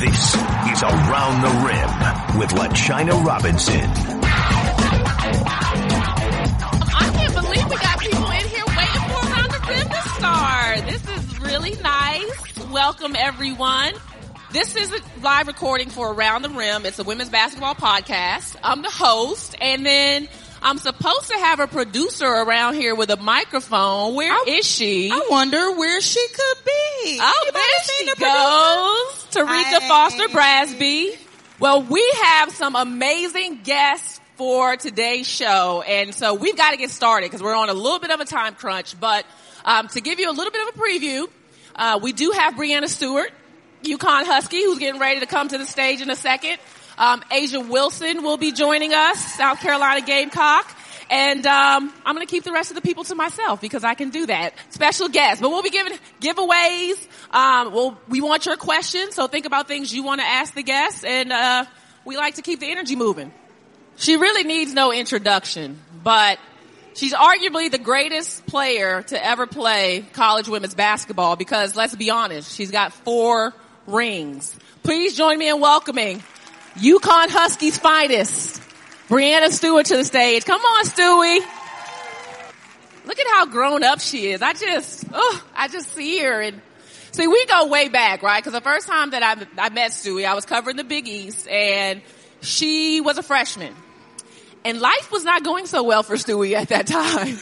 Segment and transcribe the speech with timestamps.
[0.00, 3.84] This is Around the Rim with LaChina Robinson.
[6.96, 10.86] I can't believe we got people in here waiting for Around the Rim to start.
[10.86, 12.70] This is really nice.
[12.70, 13.92] Welcome everyone.
[14.52, 16.86] This is a live recording for Around the Rim.
[16.86, 18.56] It's a women's basketball podcast.
[18.64, 20.30] I'm the host and then
[20.62, 24.14] I'm supposed to have a producer around here with a microphone.
[24.14, 25.10] Where is she?
[25.10, 27.18] I wonder where she could be.
[27.20, 29.40] Oh, Anybody there she the producer?
[29.40, 29.46] goes.
[29.48, 29.88] Terrika.
[29.88, 31.16] Foster Brasby.
[31.58, 35.82] Well, we have some amazing guests for today's show.
[35.86, 38.24] And so we've got to get started because we're on a little bit of a
[38.24, 38.98] time crunch.
[38.98, 39.24] But
[39.64, 41.28] um, to give you a little bit of a preview,
[41.76, 43.30] uh, we do have Breanna Stewart,
[43.82, 46.58] UConn Husky, who's getting ready to come to the stage in a second.
[47.00, 50.70] Um, A'ja Wilson will be joining us, South Carolina Gamecock.
[51.08, 53.94] And um, I'm going to keep the rest of the people to myself because I
[53.94, 54.52] can do that.
[54.68, 57.02] Special guests, but we'll be giving giveaways.
[57.30, 60.62] Um, well, we want your questions, so think about things you want to ask the
[60.62, 61.64] guests, and uh,
[62.04, 63.32] we like to keep the energy moving.
[63.96, 66.38] She really needs no introduction, but
[66.92, 72.54] she's arguably the greatest player to ever play college women's basketball because let's be honest,
[72.54, 73.54] she's got four
[73.86, 74.54] rings.
[74.82, 76.22] Please join me in welcoming
[76.80, 78.60] UConn Huskies finest,
[79.08, 80.44] Breanna Stewart to the stage.
[80.44, 81.40] Come on, Stewie.
[83.06, 84.40] Look at how grown up she is.
[84.40, 86.60] I just, oh, I just see her and
[87.12, 88.42] see, we go way back, right?
[88.42, 91.48] Cause the first time that I, I met Stewie, I was covering the Big East
[91.48, 92.02] and
[92.40, 93.74] she was a freshman.
[94.64, 97.36] And life was not going so well for Stewie at that time.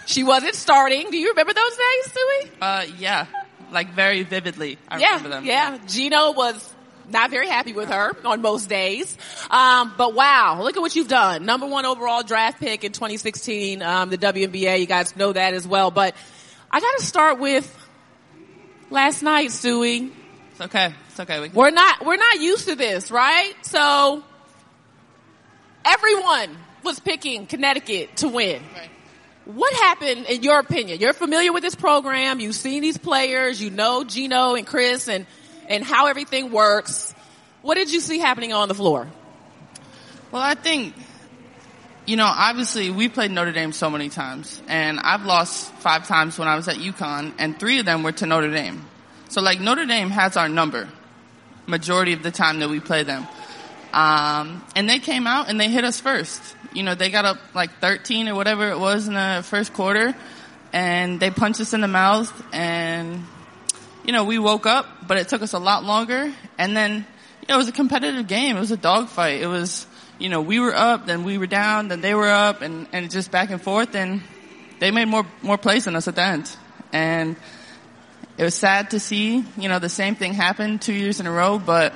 [0.06, 1.10] she wasn't starting.
[1.10, 2.50] Do you remember those days, Stewie?
[2.60, 3.26] Uh, yeah,
[3.72, 4.76] like very vividly.
[4.88, 5.44] I yeah, remember them.
[5.44, 5.78] yeah.
[5.86, 6.74] Gino was
[7.10, 9.16] not very happy with her on most days.
[9.50, 11.44] Um, but wow, look at what you've done.
[11.44, 14.80] Number one overall draft pick in 2016, um, the WNBA.
[14.80, 15.90] You guys know that as well.
[15.90, 16.14] But
[16.70, 17.76] I got to start with
[18.90, 20.10] last night, Stewie.
[20.52, 20.94] It's okay.
[21.08, 21.40] It's okay.
[21.40, 23.54] We can- We're not we're not used to this, right?
[23.62, 24.22] So
[25.84, 28.62] everyone was picking Connecticut to win.
[28.74, 28.90] Right.
[29.46, 31.00] What happened in your opinion?
[31.00, 32.40] You're familiar with this program.
[32.40, 33.60] You've seen these players.
[33.60, 35.26] You know Gino and Chris and
[35.70, 37.14] and how everything works.
[37.62, 39.06] What did you see happening on the floor?
[40.32, 40.94] Well, I think,
[42.04, 46.38] you know, obviously we played Notre Dame so many times, and I've lost five times
[46.38, 48.84] when I was at UConn, and three of them were to Notre Dame.
[49.28, 50.88] So like Notre Dame has our number,
[51.66, 53.26] majority of the time that we play them.
[53.92, 56.40] Um, and they came out and they hit us first.
[56.72, 60.14] You know, they got up like 13 or whatever it was in the first quarter,
[60.72, 63.24] and they punched us in the mouth, and
[64.04, 66.32] you know, we woke up, but it took us a lot longer.
[66.58, 67.06] And then,
[67.40, 68.56] you know, it was a competitive game.
[68.56, 69.40] It was a dogfight.
[69.40, 69.86] It was,
[70.18, 73.10] you know, we were up, then we were down, then they were up, and, and
[73.10, 73.94] just back and forth.
[73.94, 74.22] And
[74.78, 76.56] they made more, more plays than us at the end.
[76.92, 77.36] And
[78.36, 81.32] it was sad to see, you know, the same thing happen two years in a
[81.32, 81.58] row.
[81.58, 81.92] But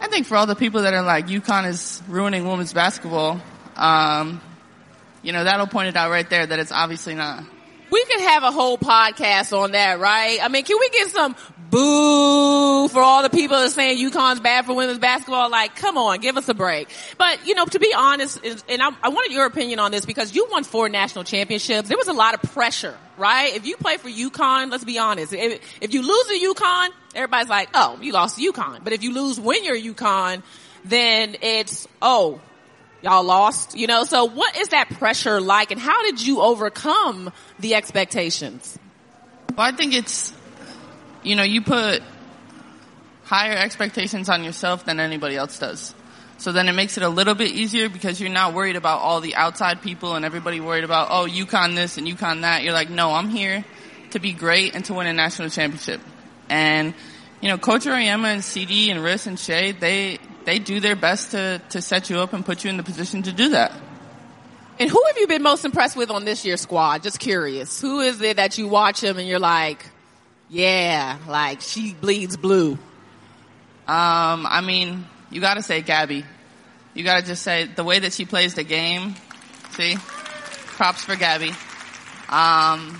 [0.00, 3.40] I think for all the people that are like, UConn is ruining women's basketball,
[3.76, 4.40] um,
[5.22, 7.44] you know, that'll point it out right there that it's obviously not.
[7.90, 10.38] We could have a whole podcast on that, right?
[10.42, 11.34] I mean, can we get some
[11.70, 15.50] boo for all the people that are saying UConn's bad for women's basketball?
[15.50, 16.88] Like, come on, give us a break.
[17.16, 20.34] But, you know, to be honest, and I, I wanted your opinion on this because
[20.34, 21.88] you won four national championships.
[21.88, 23.54] There was a lot of pressure, right?
[23.54, 25.32] If you play for UConn, let's be honest.
[25.32, 28.84] If, if you lose to UConn, everybody's like, oh, you lost to UConn.
[28.84, 30.42] But if you lose when you're UConn,
[30.84, 32.40] then it's, oh,
[33.02, 34.04] y'all lost, you know?
[34.04, 38.78] So what is that pressure like and how did you overcome the expectations?
[39.56, 40.32] Well, I think it's,
[41.22, 42.02] you know, you put
[43.24, 45.94] higher expectations on yourself than anybody else does.
[46.38, 49.20] So then it makes it a little bit easier because you're not worried about all
[49.20, 52.62] the outside people and everybody worried about, oh, UConn this and UConn that.
[52.62, 53.64] You're like, no, I'm here
[54.12, 56.00] to be great and to win a national championship.
[56.48, 56.94] And,
[57.40, 61.32] you know, Coach Auriemma and CD and Riss and Shay, they, they do their best
[61.32, 63.70] to, to set you up and put you in the position to do that.
[64.78, 67.02] And who have you been most impressed with on this year's squad?
[67.02, 67.82] Just curious.
[67.82, 69.84] Who is it that you watch him and you're like,
[70.48, 72.78] yeah, like she bleeds blue?
[73.86, 76.24] Um, I mean, you gotta say Gabby.
[76.94, 79.16] You gotta just say the way that she plays the game.
[79.72, 79.96] See?
[79.98, 81.52] Props for Gabby.
[82.30, 82.98] Um,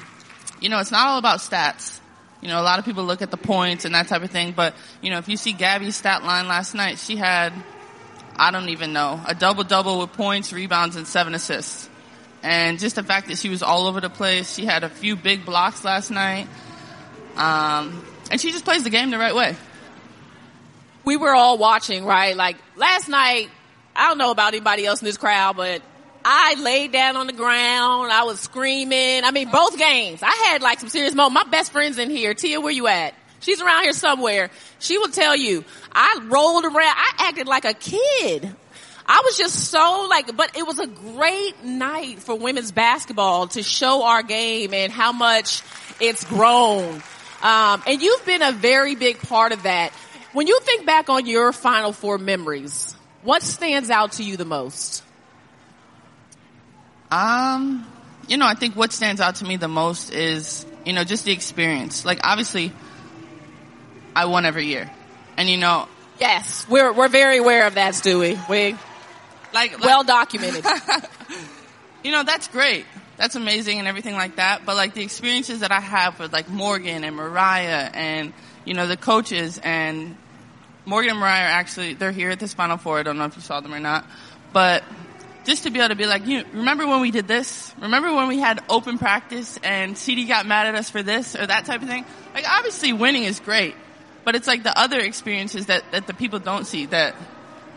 [0.60, 1.97] you know, it's not all about stats.
[2.40, 4.52] You know, a lot of people look at the points and that type of thing,
[4.52, 7.52] but you know, if you see Gabby's stat line last night, she had,
[8.36, 11.88] I don't even know, a double double with points, rebounds, and seven assists.
[12.42, 15.16] And just the fact that she was all over the place, she had a few
[15.16, 16.46] big blocks last night.
[17.36, 19.56] Um, and she just plays the game the right way.
[21.04, 22.36] We were all watching, right?
[22.36, 23.48] Like last night,
[23.96, 25.82] I don't know about anybody else in this crowd, but
[26.30, 28.12] I laid down on the ground.
[28.12, 29.24] I was screaming.
[29.24, 30.22] I mean, both games.
[30.22, 31.46] I had like some serious moments.
[31.46, 32.34] My best friend's in here.
[32.34, 33.14] Tia, where you at?
[33.40, 34.50] She's around here somewhere.
[34.78, 38.54] She will tell you, I rolled around, I acted like a kid.
[39.06, 43.62] I was just so like, but it was a great night for women's basketball to
[43.62, 45.62] show our game and how much
[45.98, 47.02] it's grown.
[47.42, 49.94] Um, and you've been a very big part of that.
[50.34, 54.44] When you think back on your Final Four memories, what stands out to you the
[54.44, 55.04] most?
[57.10, 57.86] Um,
[58.26, 61.24] you know, I think what stands out to me the most is, you know, just
[61.24, 62.04] the experience.
[62.04, 62.72] Like, obviously,
[64.14, 64.90] I won every year.
[65.36, 65.88] And, you know,
[66.20, 68.48] Yes, we're we're very aware of that, Stewie.
[68.48, 68.76] We
[69.52, 70.64] like, like well documented.
[72.04, 72.86] you know, that's great.
[73.16, 74.66] That's amazing and everything like that.
[74.66, 78.32] But like the experiences that I have with like Morgan and Mariah and,
[78.64, 80.16] you know, the coaches and
[80.84, 82.98] Morgan and Mariah are actually, they're here at this Final Four.
[82.98, 84.04] I don't know if you saw them or not.
[84.52, 84.84] But
[85.48, 87.72] just to be able to be like, you remember when we did this?
[87.80, 91.46] Remember when we had open practice and CD got mad at us for this or
[91.46, 92.04] that type of thing?
[92.34, 93.74] Like obviously winning is great,
[94.24, 97.14] but it's like the other experiences that, that the people don't see that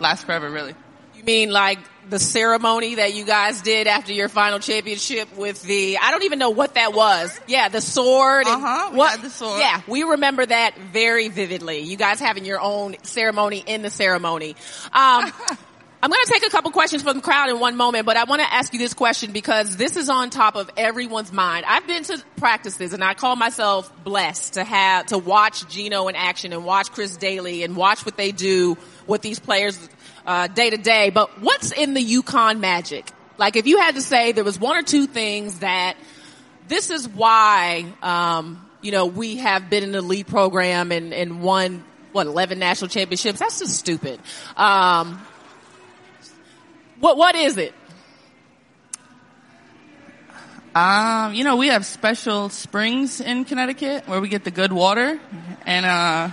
[0.02, 0.76] last forever really.
[1.16, 1.80] You mean like
[2.10, 6.40] the ceremony that you guys did after your final championship with the, I don't even
[6.40, 7.40] know what that was.
[7.48, 8.48] Yeah, the sword.
[8.48, 9.62] Uh-huh, what, the sword.
[9.62, 11.80] Yeah, we remember that very vividly.
[11.82, 14.58] You guys having your own ceremony in the ceremony.
[14.92, 15.32] Um,
[16.04, 18.24] I'm going to take a couple questions from the crowd in one moment, but I
[18.24, 21.64] want to ask you this question because this is on top of everyone's mind.
[21.68, 26.16] I've been to practices and I call myself blessed to have, to watch Gino in
[26.16, 29.78] action and watch Chris Dailey and watch what they do with these players,
[30.26, 31.12] uh, day to day.
[31.12, 33.08] But what's in the UConn magic?
[33.38, 35.98] Like if you had to say there was one or two things that
[36.68, 41.44] this is why, um, you know, we have been in the lead program and, and
[41.44, 43.38] won, what, 11 national championships?
[43.38, 44.20] That's just stupid.
[44.58, 45.22] Um,
[47.02, 47.74] what what is it?
[50.74, 55.20] Um, you know, we have special springs in Connecticut where we get the good water
[55.66, 56.30] and, uh,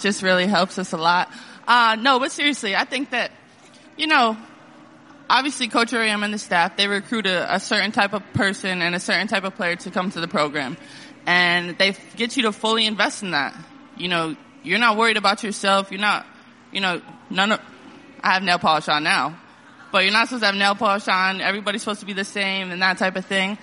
[0.00, 1.30] just really helps us a lot.
[1.68, 3.30] Uh, no, but seriously, I think that,
[3.98, 4.38] you know,
[5.28, 8.94] obviously Coach Auriemma and the staff, they recruit a, a certain type of person and
[8.94, 10.78] a certain type of player to come to the program.
[11.26, 13.54] And they get you to fully invest in that.
[13.98, 15.90] You know, you're not worried about yourself.
[15.90, 16.26] You're not,
[16.72, 17.60] you know, none of,
[18.22, 19.38] I have nail polish on now,
[19.92, 21.40] but you're not supposed to have nail polish on.
[21.40, 23.58] Everybody's supposed to be the same and that type of thing.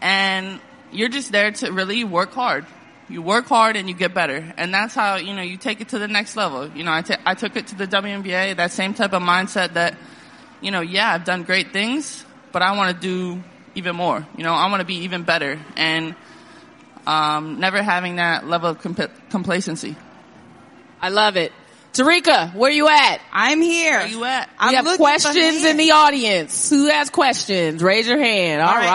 [0.00, 0.60] And
[0.90, 2.66] you're just there to really work hard.
[3.10, 4.52] You work hard and you get better.
[4.56, 6.68] And that's how, you know, you take it to the next level.
[6.68, 9.74] You know, I, t- I took it to the WNBA, that same type of mindset
[9.74, 9.96] that,
[10.60, 13.42] you know, yeah, I've done great things, but I want to do
[13.74, 14.26] even more.
[14.36, 15.60] You know, I want to be even better.
[15.76, 16.14] And,
[17.06, 19.96] um, never having that level of comp- complacency.
[21.00, 21.52] I love it.
[21.92, 23.20] Terrika, where you at?
[23.32, 23.98] I'm here.
[23.98, 24.48] Where you at?
[24.58, 26.70] I'm we have questions in the audience.
[26.70, 27.82] Who has questions?
[27.82, 28.62] Raise your hand.
[28.62, 28.86] All All right.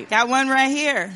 [0.00, 0.10] right.
[0.10, 1.12] Got one right here.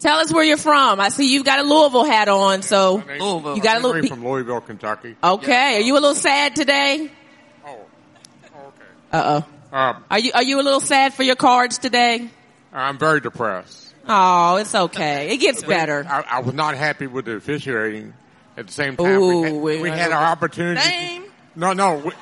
[0.00, 0.98] Tell us where you're from.
[0.98, 3.56] I see you've got a Louisville hat on, so Louisville.
[3.56, 4.08] you got a I'm little.
[4.08, 5.14] from Louisville, Kentucky.
[5.22, 7.10] Okay, are you a little sad today?
[7.66, 7.70] Oh,
[8.46, 8.84] okay.
[9.12, 9.76] Uh oh.
[9.76, 12.28] Um, Are you are you a little sad for your cards today?
[12.72, 13.94] I'm very depressed.
[14.08, 15.28] Oh, it's okay.
[15.34, 16.04] It gets better.
[16.08, 18.14] I, I was not happy with the officiating.
[18.60, 20.80] At the same time, Ooh, we had, we- we had our opportunity.
[20.82, 21.24] Same.
[21.56, 21.96] No, no.
[21.96, 22.12] We,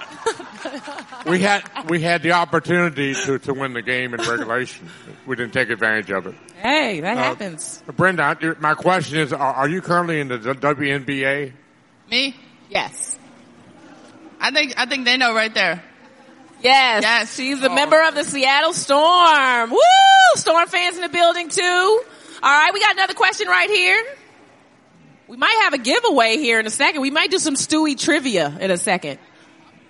[1.32, 4.88] we had we had the opportunity to, to win the game in regulation.
[5.26, 6.34] We didn't take advantage of it.
[6.62, 7.82] Hey, that Uh, happens.
[7.94, 11.52] Brenda, my question is: Are, are you currently in the WNBA?
[12.10, 12.34] Me?
[12.70, 13.18] Yes.
[14.40, 15.82] I think, I think they know right there.
[16.62, 17.02] Yes.
[17.02, 17.34] Yes.
[17.36, 17.74] She's a Oh.
[17.74, 19.70] member of the Seattle Storm.
[19.70, 19.78] Woo!
[20.36, 21.62] Storm fans in the building too.
[22.42, 24.02] All right, we got another question right here.
[25.28, 27.02] We might have a giveaway here in a second.
[27.02, 29.18] We might do some Stewie trivia in a second.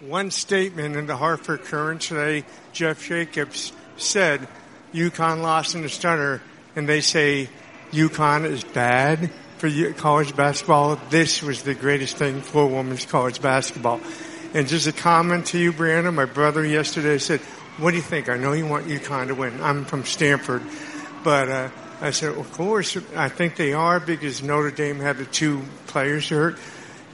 [0.01, 4.49] One statement in the Hartford Courant today, Jeff Jacobs said,
[4.93, 6.43] UConn lost in the stunner,
[6.75, 7.49] and they say
[7.93, 11.01] UConn is bad for college basketball.
[11.09, 14.01] This was the greatest thing for women's college basketball.
[14.55, 17.39] And just a comment to you, Breanna, my brother yesterday said,
[17.79, 18.29] what do you think?
[18.29, 19.61] I know you want UConn to win.
[19.63, 20.63] I'm from Stanford,
[21.23, 21.69] but, uh,
[22.01, 26.29] I said, of course, I think they are because Notre Dame had the two players
[26.29, 26.57] hurt.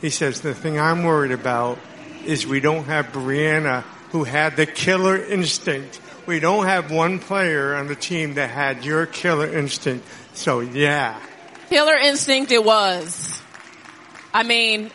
[0.00, 1.78] He says, the thing I'm worried about
[2.26, 6.00] is we don't have Breanna who had the killer instinct.
[6.26, 10.06] We don't have one player on the team that had your killer instinct.
[10.34, 11.18] So yeah.
[11.68, 13.40] Killer instinct it was.
[14.32, 14.90] I mean,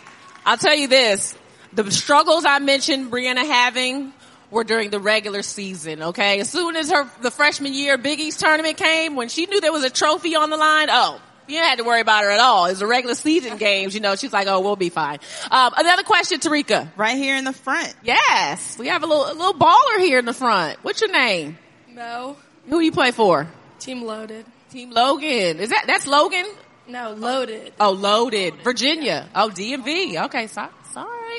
[0.46, 1.36] I'll tell you this.
[1.74, 4.14] The struggles I mentioned Breanna having
[4.52, 6.40] were during the regular season, okay?
[6.40, 9.72] As soon as her, the freshman year Big East tournament came, when she knew there
[9.72, 12.40] was a trophy on the line, oh, you didn't have to worry about her at
[12.40, 12.66] all.
[12.66, 15.20] It's was the regular season games, you know, she's like, oh, we'll be fine.
[15.50, 16.90] Um, another question, Terrika.
[16.96, 17.94] Right here in the front.
[18.04, 20.78] Yes, we have a little, a little baller here in the front.
[20.84, 21.58] What's your name?
[21.90, 22.38] No.
[22.68, 23.48] Who you play for?
[23.80, 24.46] Team loaded.
[24.70, 25.60] Team Logan.
[25.60, 26.46] Is that, that's Logan?
[26.88, 27.74] No, loaded.
[27.80, 28.56] Oh, loaded.
[28.64, 29.28] Virginia.
[29.34, 30.26] Oh, DMV.
[30.26, 30.70] Okay, so, sorry.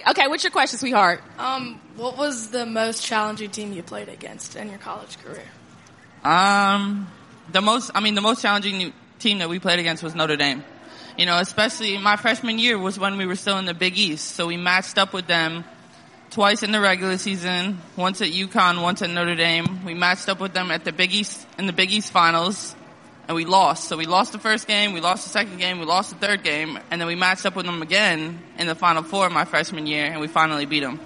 [0.09, 1.23] Okay, what's your question, sweetheart?
[1.38, 5.45] Um, what was the most challenging team you played against in your college career?
[6.25, 7.09] Um,
[7.52, 10.64] the most, I mean, the most challenging team that we played against was Notre Dame.
[11.19, 14.37] You know, especially my freshman year was when we were still in the Big East,
[14.37, 15.64] so we matched up with them
[16.30, 19.85] twice in the regular season, once at UConn, once at Notre Dame.
[19.85, 22.75] We matched up with them at the Big East, in the Big East finals,
[23.30, 23.84] and we lost.
[23.84, 26.42] So we lost the first game, we lost the second game, we lost the third
[26.42, 29.87] game, and then we matched up with them again in the Final Four my freshman
[29.87, 30.99] year, and we finally beat them.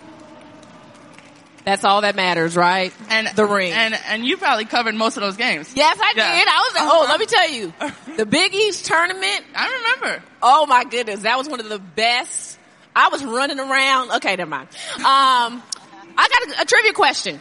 [1.66, 2.94] That's all that matters, right?
[3.10, 3.72] And the ring.
[3.72, 5.70] And and you probably covered most of those games.
[5.76, 6.38] Yes, I Yeah.
[6.38, 6.48] did.
[6.48, 6.72] I was.
[6.78, 7.72] Oh, let me tell you,
[8.16, 9.44] the Big East tournament.
[9.54, 9.68] I
[10.00, 10.22] remember.
[10.42, 12.58] Oh my goodness, that was one of the best.
[12.96, 14.12] I was running around.
[14.12, 14.68] Okay, never mind.
[14.96, 15.62] Um,
[16.16, 17.38] I got a, a trivia question.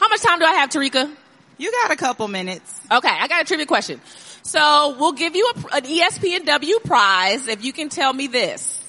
[0.00, 1.14] How much time do I have, Terrika?
[1.58, 2.80] You got a couple minutes.
[2.90, 4.00] Okay, I got a trivia question.
[4.42, 8.80] So we'll give you a, an ESPNW prize if you can tell me this.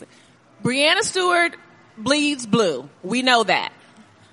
[0.63, 1.55] Breanna Stewart
[1.97, 2.89] bleeds blue.
[3.03, 3.71] We know that.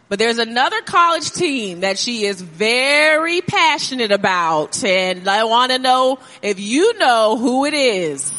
[0.09, 5.79] But there's another college team that she is very passionate about and I want to
[5.79, 8.33] know if you know who it is.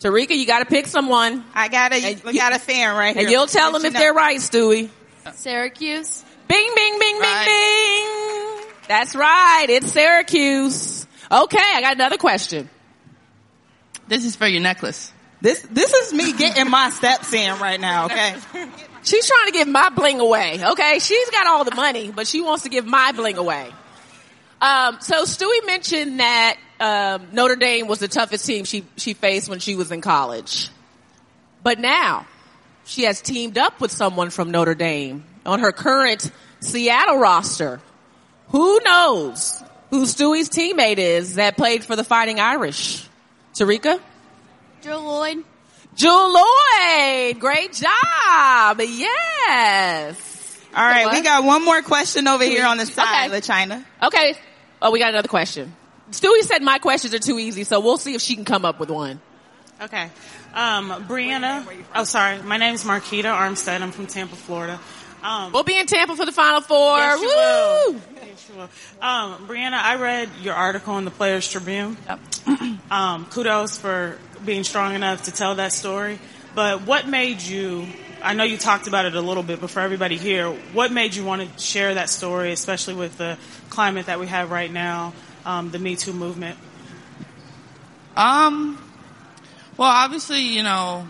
[0.00, 1.44] Terrika, you gotta pick someone.
[1.54, 3.22] I got a, we you- got a fan right here.
[3.24, 4.90] And you'll tell Let them you if they're right, Stewie.
[5.34, 6.24] Syracuse.
[6.48, 7.46] Bing, bing, bing, bing, Right.
[7.46, 7.79] bing.
[8.90, 9.66] That's right.
[9.68, 11.06] It's Syracuse.
[11.30, 12.68] Okay, I got another question.
[14.08, 15.12] This is for your necklace.
[15.40, 18.06] This this is me getting my steps in right now.
[18.06, 18.34] Okay.
[19.04, 20.58] She's trying to give my bling away.
[20.72, 23.70] Okay, she's got all the money, but she wants to give my bling away.
[24.60, 29.48] Um, so Stewie mentioned that um, Notre Dame was the toughest team she she faced
[29.48, 30.68] when she was in college,
[31.62, 32.26] but now
[32.86, 36.28] she has teamed up with someone from Notre Dame on her current
[36.58, 37.80] Seattle roster.
[38.50, 43.06] Who knows who Stewie's teammate is that played for the Fighting Irish?
[43.54, 44.00] Terrika.
[44.82, 45.44] Joe Lloyd.
[45.94, 48.80] Jewell Loyd, great job.
[48.80, 50.58] Yes.
[50.74, 51.14] All right, What?
[51.14, 52.92] we got one more question over here on the Okay.
[52.92, 53.84] side, LaChina.
[54.04, 54.34] Okay.
[54.80, 55.74] Oh, we got another question.
[56.12, 58.78] Stewie said my questions are too easy, so we'll see if she can come up
[58.80, 59.20] with one.
[59.82, 60.10] Okay.
[60.54, 61.66] Um, Breanna.
[61.94, 62.40] Oh, sorry.
[62.42, 63.80] My name is Marquita Armstead.
[63.82, 64.78] I'm from Tampa, Florida.
[65.22, 66.96] Um, We'll be in Tampa for the Final Four.
[66.98, 67.92] Yes, you Woo!
[67.98, 68.00] will.
[68.50, 71.96] Um, Breanna, I read your article in the Players Tribune.
[72.90, 76.18] um, kudos for being strong enough to tell that story.
[76.54, 77.86] But what made you?
[78.22, 81.14] I know you talked about it a little bit, but for everybody here, what made
[81.14, 83.38] you want to share that story, especially with the
[83.68, 85.12] climate that we have right now,
[85.44, 86.58] um, the Me Too movement?
[88.16, 88.82] Um,
[89.76, 91.06] well, obviously, you know,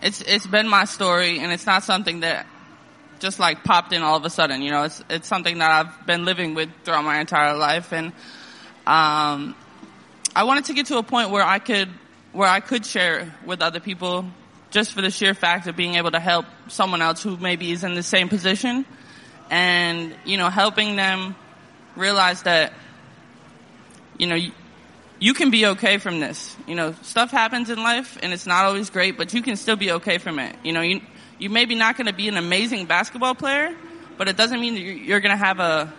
[0.00, 2.46] it's it's been my story, and it's not something that
[3.24, 4.60] just like popped in all of a sudden.
[4.60, 8.08] You know, it's it's something that I've been living with throughout my entire life, and
[8.86, 9.56] um,
[10.36, 11.88] I wanted to get to a point where I could
[12.32, 14.26] where I could share with other people,
[14.70, 17.82] just for the sheer fact of being able to help someone else who maybe is
[17.82, 18.84] in the same position,
[19.50, 21.34] and you know, helping them
[21.96, 22.74] realize that
[24.18, 24.38] you know.
[25.20, 26.54] You, can be okay from this.
[26.66, 29.76] You know, stuff happens in life and it's not always great, but you can still
[29.76, 30.54] be okay from it.
[30.62, 31.00] You know, you,
[31.44, 33.76] you maybe not going to be an amazing basketball player,
[34.16, 35.92] but it doesn't mean you're going to have a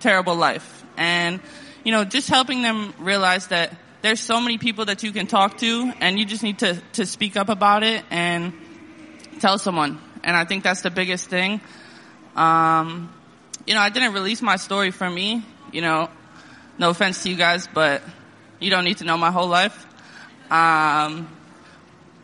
[0.00, 0.84] terrible life.
[0.98, 1.40] And,
[1.82, 5.56] you know, just helping them realize that there's so many people that you can talk
[5.58, 8.52] to and you just need to, to speak up about it and
[9.40, 9.98] tell someone.
[10.22, 11.62] And I think that's the biggest thing.
[12.36, 13.10] Um,
[13.66, 16.10] you know, I didn't release my story for me, you know,
[16.76, 18.02] no offense to you guys, but
[18.60, 19.86] you don't need to know my whole life.
[20.50, 21.28] Um,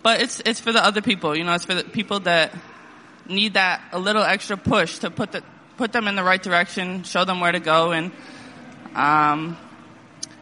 [0.02, 1.54] but it's it's for the other people, you know.
[1.54, 2.54] It's for the people that
[3.28, 5.42] need that a little extra push to put the
[5.76, 8.12] put them in the right direction, show them where to go, and
[8.94, 9.56] um,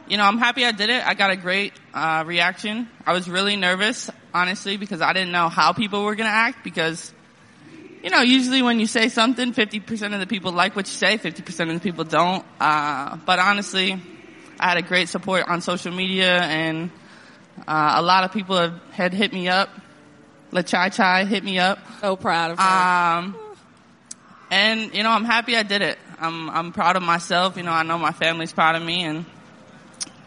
[0.09, 1.07] you know, I'm happy I did it.
[1.07, 2.89] I got a great uh, reaction.
[3.05, 6.63] I was really nervous, honestly, because I didn't know how people were gonna act.
[6.63, 7.13] Because
[8.03, 11.19] you know, usually when you say something, 50% of the people like what you say,
[11.19, 12.45] 50% of the people don't.
[12.61, 14.01] Uh, but honestly,
[14.61, 16.91] I had a great support on social media and
[17.67, 19.69] uh, a lot of people have, had hit me up.
[20.53, 21.79] La Chai Chai hit me up.
[22.01, 22.65] So proud of her.
[22.65, 23.37] Um,
[24.51, 25.99] and you know, I'm happy I did it.
[26.19, 27.57] I'm I'm proud of myself.
[27.57, 29.25] You know, I know my family's proud of me, and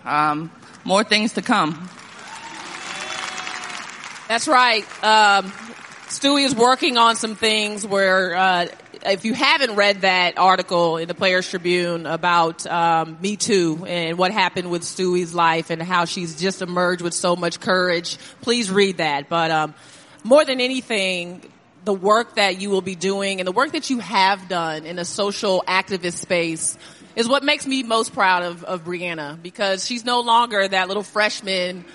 [0.06, 0.52] um,
[0.84, 1.90] more things to come.
[4.28, 4.84] That's right.
[5.04, 5.52] Um,
[6.10, 8.68] Stewie is working on some things where, uh,
[9.06, 14.18] if you haven't read that article in the Players Tribune about um, Me Too and
[14.18, 18.70] what happened with Stewie's life and how she's just emerged with so much courage, please
[18.70, 19.30] read that.
[19.30, 19.74] But um,
[20.24, 21.42] more than anything,
[21.86, 25.00] the work that you will be doing and the work that you have done in
[25.00, 26.78] a social activist space
[27.16, 31.04] is what makes me most proud of, of Breanna because she's no longer that little
[31.04, 31.86] freshman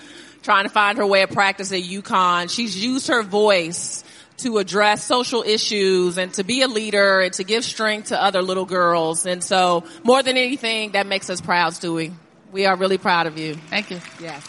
[0.43, 2.49] trying to find her way of practice at UConn.
[2.49, 4.03] She's used her voice
[4.37, 8.41] to address social issues and to be a leader and to give strength to other
[8.41, 9.25] little girls.
[9.25, 12.13] And so more than anything, that makes us proud, Stewie.
[12.51, 13.55] We are really proud of you.
[13.55, 13.99] Thank you.
[14.21, 14.45] Yes.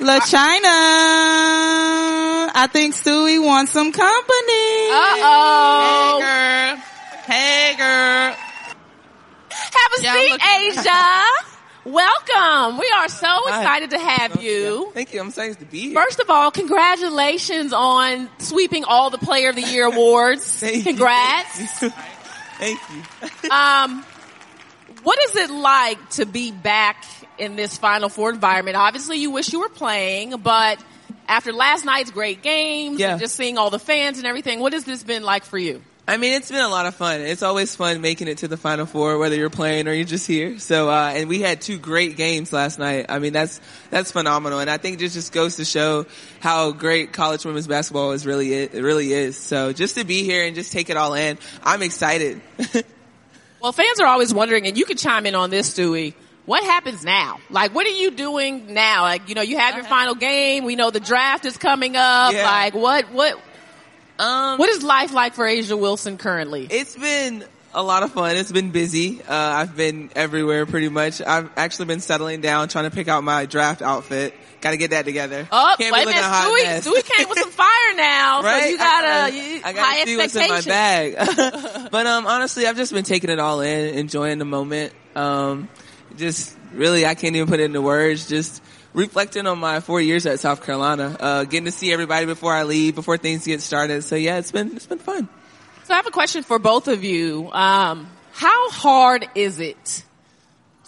[0.00, 0.68] LaChina.
[2.56, 4.90] I think Stewie wants some company.
[4.90, 6.20] Uh-oh.
[6.20, 6.76] Hey girl.
[7.34, 8.36] Hey girl.
[9.50, 11.24] Have a Yeah, I'm seat, looking- A'ja.
[11.84, 12.78] Welcome.
[12.78, 14.90] We are so excited to have you.
[14.94, 15.20] Thank you.
[15.20, 15.94] I'm excited to be here.
[15.94, 20.44] First of all, congratulations on sweeping all the Player of the Year awards.
[20.60, 20.82] Thank you.
[20.84, 21.78] Congrats.
[22.58, 23.28] Thank you.
[23.50, 24.02] Um,
[25.02, 27.04] what is it like to be back
[27.36, 28.76] in this Final Four environment?
[28.78, 30.82] Obviously, you wish you were playing, but
[31.28, 33.12] after last night's great games, Yeah.
[33.12, 35.82] and just seeing all the fans and everything, what has this been like for you?
[36.06, 37.22] I mean, it's been a lot of fun.
[37.22, 40.26] It's always fun making it to the Final Four, whether you're playing or you're just
[40.26, 40.58] here.
[40.58, 43.06] So, uh, and we had two great games last night.
[43.08, 43.58] I mean, that's,
[43.88, 44.58] that's phenomenal.
[44.58, 46.04] And I think this just goes to show
[46.40, 49.38] how great college women's basketball is really, it really is.
[49.38, 52.42] So just to be here and just take it all in, I'm excited.
[53.64, 56.12] Well, fans are always wondering, and you can chime in on this, Stewie.
[56.44, 57.38] What happens now?
[57.48, 59.04] Like, what are you doing now?
[59.04, 60.64] Like, you know, you have your final game.
[60.64, 62.34] We know the draft is coming up.
[62.34, 62.44] Yeah.
[62.44, 63.40] Like, what, what,
[64.18, 66.66] Um, what is life like for A'ja Wilson currently?
[66.70, 67.44] It's been
[67.74, 68.36] a lot of fun.
[68.36, 69.20] It's been busy.
[69.22, 71.20] Uh, I've been everywhere pretty much.
[71.20, 74.34] I've actually been settling down, trying to pick out my draft outfit.
[74.60, 75.46] Got to get that together.
[75.50, 76.86] Oh, Can't wait be looking a hot Stewie, mess.
[76.86, 78.42] Stewie came with some fire now.
[78.42, 78.62] right?
[78.62, 81.16] So you gotta, I gotta, I gotta high see what's in my bag.
[81.90, 84.92] but um, honestly, I've just been taking it all in, enjoying the moment.
[85.14, 85.68] Um,
[86.16, 88.28] just really, I can't even put it into words.
[88.28, 88.62] Just
[88.94, 92.62] reflecting on my four years at South Carolina, uh, getting to see everybody before I
[92.62, 94.04] leave, before things get started.
[94.04, 95.28] So yeah, it's been it's been fun.
[95.84, 97.50] So I have a question for both of you.
[97.52, 100.04] Um, how hard is it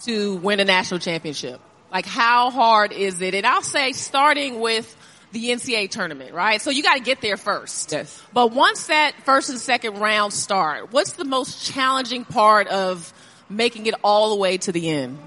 [0.03, 1.61] to win a national championship?
[1.91, 3.35] Like how hard is it?
[3.35, 4.95] And I'll say starting with
[5.33, 6.61] the NCAA tournament, right?
[6.61, 7.91] So you got to get there first.
[7.91, 8.21] Yes.
[8.33, 13.13] But once that first and second round start, what's the most challenging part of
[13.49, 15.19] making it all the way to the end?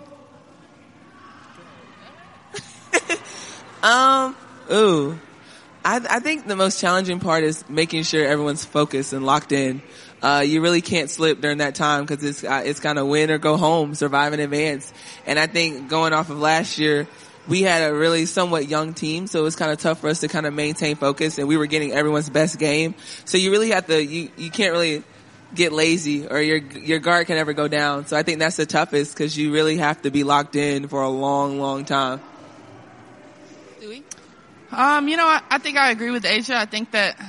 [3.82, 4.36] Um,
[4.72, 5.18] ooh.
[5.84, 9.80] I, I think the most challenging part is making sure everyone's focused and locked in.
[10.22, 13.30] Uh, you really can't slip during that time because it's, uh, it's kind of win
[13.30, 14.92] or go home, survive in advance.
[15.26, 17.08] And I think going off of last year,
[17.48, 20.20] we had a really somewhat young team, so it was kind of tough for us
[20.20, 22.94] to kind of maintain focus and we were getting everyone's best game.
[23.24, 25.02] So you really have to, you, you can't really
[25.54, 28.06] get lazy or your, your guard can never go down.
[28.06, 31.00] So I think that's the toughest because you really have to be locked in for
[31.00, 32.20] a long, long time.
[34.72, 36.54] Um, you know, I, I think I agree with A'ja.
[36.54, 37.20] I think that,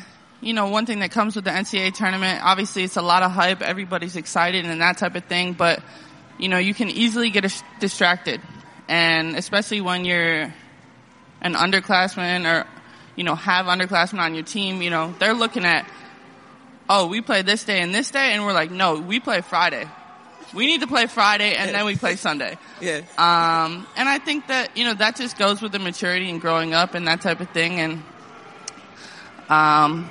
[0.42, 3.32] you know, one thing that comes with the NCAA tournament, obviously it's a lot of
[3.32, 3.62] hype.
[3.62, 5.82] Everybody's excited and that type of thing, but,
[6.38, 8.42] you know, you can easily get distracted.
[8.88, 10.54] And especially when you're
[11.42, 12.68] an underclassman or,
[13.16, 15.90] you know, have underclassmen on your team, you know, they're looking at,
[16.90, 19.88] oh, we play this day and this day, and we're like, no, we play Friday.
[20.54, 22.58] We need to play Friday and then we play Sunday.
[22.82, 22.98] Yeah.
[23.18, 26.74] Um, and I think that, you know, that just goes with the maturity and growing
[26.74, 27.80] up and that type of thing.
[27.80, 28.04] And,
[29.50, 30.10] um,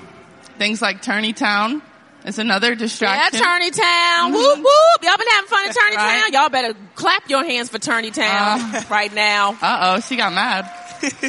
[0.59, 1.83] things like Tourney Town
[2.25, 3.41] is another Yeah, distraction.
[3.41, 4.33] Tourney Town.
[4.33, 4.35] Mhm.
[4.35, 5.03] Whoop whoop.
[5.03, 6.21] Y'all been having fun in Tourney Right.
[6.23, 6.33] Town.
[6.33, 8.83] Y'all better clap your hands for Tourney Town Uh.
[8.91, 9.57] right now.
[9.61, 10.71] Uh oh, she got mad.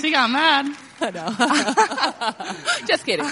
[0.02, 0.76] she got mad.
[1.02, 1.34] no.
[2.86, 3.26] Just kidding.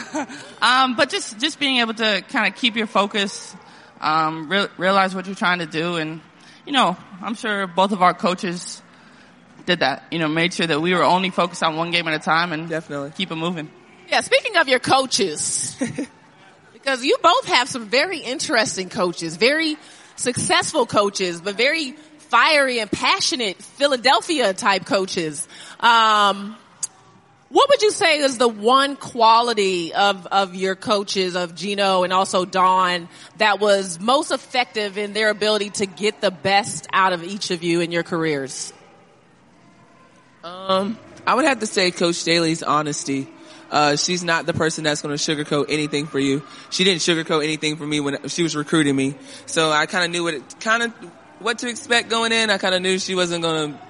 [0.61, 3.55] Um, but just, just being able to kind of keep your focus,
[3.99, 5.95] um, re- realize what you're trying to do.
[5.97, 6.21] And,
[6.65, 8.81] you know, I'm sure both of our coaches
[9.65, 12.13] did that, you know, made sure that we were only focused on one game at
[12.13, 13.11] a time and Definitely.
[13.11, 13.69] keep it moving.
[14.09, 15.75] Yeah, speaking of your coaches,
[16.73, 19.77] because you both have some very interesting coaches, very
[20.15, 25.47] successful coaches, but very fiery and passionate Philadelphia type coaches.
[25.79, 26.55] Um,
[27.49, 32.13] what would you say is the one quality of, of your coaches, of Gino and
[32.13, 37.23] also Dawn, that was most effective in their ability to get the best out of
[37.23, 38.71] each of you in your careers?
[40.43, 43.27] Um, I would have to say Coach Staley's honesty.
[43.71, 46.43] Uh, she's not the person that's going to sugarcoat anything for you.
[46.69, 49.15] She didn't sugarcoat anything for me when she was recruiting me.
[49.47, 50.91] So I kind of knew what kind of
[51.39, 52.49] what to expect going in.
[52.49, 53.88] I kind of knew she wasn't going to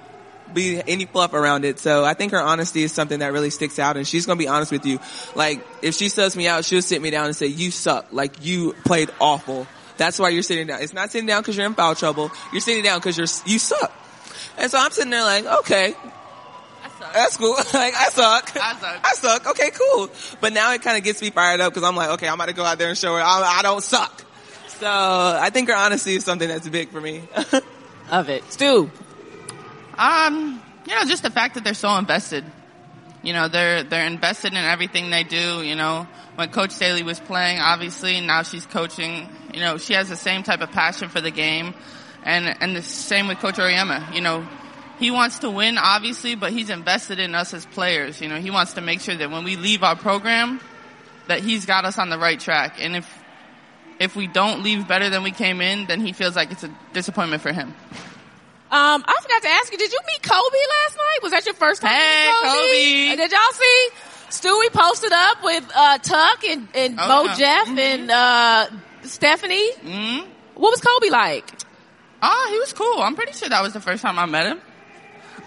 [0.54, 1.78] be any fluff around it.
[1.78, 4.42] So I think her honesty is something that really sticks out and she's going to
[4.42, 4.98] be honest with you.
[5.34, 8.06] Like if she subs me out, she'll sit me down and say, you suck.
[8.12, 9.66] Like you played awful.
[9.96, 10.82] That's why you're sitting down.
[10.82, 12.30] It's not sitting down because you're in foul trouble.
[12.52, 13.92] You're sitting down because you're, you suck.
[14.58, 15.94] And so I'm sitting there like, okay,
[17.12, 17.54] that's cool.
[17.74, 18.56] like I suck.
[18.56, 19.00] I suck.
[19.04, 19.46] I suck.
[19.50, 20.10] Okay, cool.
[20.40, 22.46] But now it kind of gets me fired up because I'm like, okay, I'm about
[22.46, 24.24] to go out there and show her I, I don't suck.
[24.68, 27.22] So I think her honesty is something that's big for me.
[28.10, 28.50] of it.
[28.52, 28.90] Stu.
[30.00, 32.42] Um, you know, just the fact that they're so invested.
[33.22, 35.62] You know, they're they're invested in everything they do.
[35.62, 39.28] You know, when Coach Staley was playing, obviously now she's coaching.
[39.52, 41.74] You know, she has the same type of passion for the game,
[42.24, 44.14] and and the same with Coach Auriemma.
[44.14, 44.48] You know,
[44.98, 48.22] he wants to win, obviously, but he's invested in us as players.
[48.22, 50.60] You know, he wants to make sure that when we leave our program,
[51.28, 52.76] that he's got us on the right track.
[52.80, 53.18] And if
[53.98, 56.74] if we don't leave better than we came in, then he feels like it's a
[56.94, 57.74] disappointment for him.
[58.72, 60.32] Um, I forgot to ask you, did you meet Kobe
[60.84, 61.18] last night?
[61.22, 62.50] Was that your first time Hey, Kobe?
[62.52, 63.16] Kobe.
[63.16, 63.88] Did y'all see?
[64.30, 67.34] Stewie posted up with, uh, Tuck and, and Oh, Mo yeah.
[67.36, 68.66] Jeff and, uh,
[69.02, 69.72] Stephanie.
[69.72, 70.30] Mm-hmm.
[70.54, 71.50] What was Kobe like?
[72.22, 73.00] Oh, he was cool.
[73.02, 74.60] I'm pretty sure that was the first time I met him.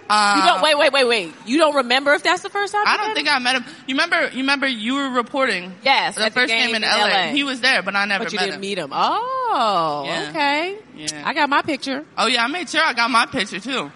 [0.09, 1.33] Uh, You don't, wait, wait, wait, wait.
[1.45, 2.83] You don't remember if that's the first time?
[2.85, 3.35] I don't met think him?
[3.35, 3.63] I met him.
[3.87, 4.29] You remember?
[4.29, 5.73] You remember you were reporting?
[5.83, 7.07] Yes, the at the first game game, in, in LA.
[7.07, 7.21] LA.
[7.31, 8.61] He was there, but I never But you didn't him.
[8.61, 8.89] meet him.
[8.91, 10.29] Oh, Yeah.
[10.29, 10.77] okay.
[10.95, 11.23] Yeah.
[11.25, 12.05] I got my picture.
[12.17, 13.91] Oh yeah, I made sure I got my picture too.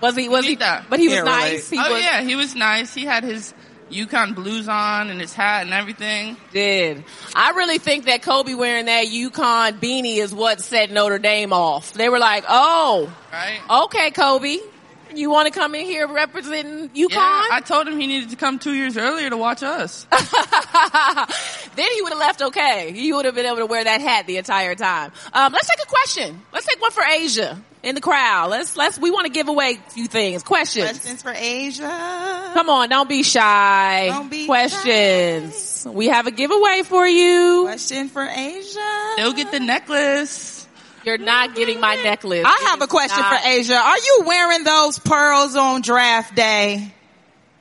[0.00, 0.84] Was he, was he, Need that.
[0.88, 1.68] but he was Yeah, nice.
[1.70, 2.94] He oh was, yeah, he was nice.
[2.94, 3.52] He had his
[3.90, 6.36] UConn blues on and his hat and everything.
[6.52, 7.02] did.
[7.34, 11.94] I really think that Kobe wearing that UConn beanie is what set Notre Dame off.
[11.94, 13.58] They were like, oh, Right?
[13.84, 14.58] okay, Kobe,
[15.14, 18.58] you want to come in here representing Yeah, I told him he needed to come
[18.58, 20.04] two years earlier to watch us.
[21.76, 22.92] then he would have left okay.
[22.92, 25.12] He would have been able to wear that hat the entire time.
[25.32, 26.42] Um, let's take a question.
[26.52, 28.50] Let's take one for A'ja in the crowd.
[28.50, 30.42] Let's, let's, we want to give away a few things.
[30.42, 30.90] Questions.
[30.90, 32.54] Questions for A'ja.
[32.54, 34.08] Come on, don't be shy.
[34.08, 35.86] Don't be Questions.
[35.88, 37.64] We have a giveaway for you.
[37.64, 39.16] Question for A'ja.
[39.16, 40.57] They'll get the necklace.
[41.08, 42.44] You're not getting my necklace.
[42.46, 43.80] I have a question Not- for A'ja.
[43.80, 46.92] Are you wearing those pearls on draft day?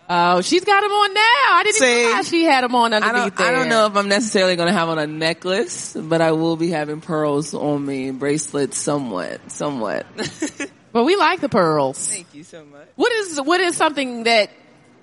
[0.09, 1.21] Oh, she's got them on now.
[1.21, 1.85] I didn't See?
[1.85, 4.57] even realize she had them on I underneath don't, I don't know if I'm necessarily
[4.57, 8.77] going to have on a necklace, but I will be having pearls on me, bracelets
[8.77, 10.05] somewhat, somewhat.
[10.93, 12.07] But we like the pearls.
[12.07, 12.87] Thank you so much.
[12.95, 14.49] What is what is something that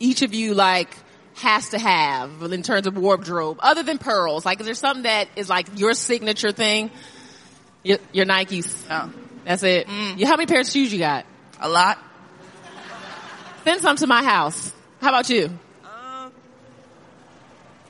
[0.00, 0.88] each of you like
[1.34, 4.44] has to have in terms of wardrobe other than pearls?
[4.44, 6.90] Like, is there something that is like your signature thing?
[7.84, 8.82] Your, your Nikes.
[8.90, 9.12] Oh,
[9.44, 9.86] That's it.
[10.16, 11.26] You- How many pairs of shoes you got?
[11.60, 11.98] a lot.
[13.64, 14.72] Send some to my house.
[15.00, 15.46] How about you?
[15.84, 16.32] Um,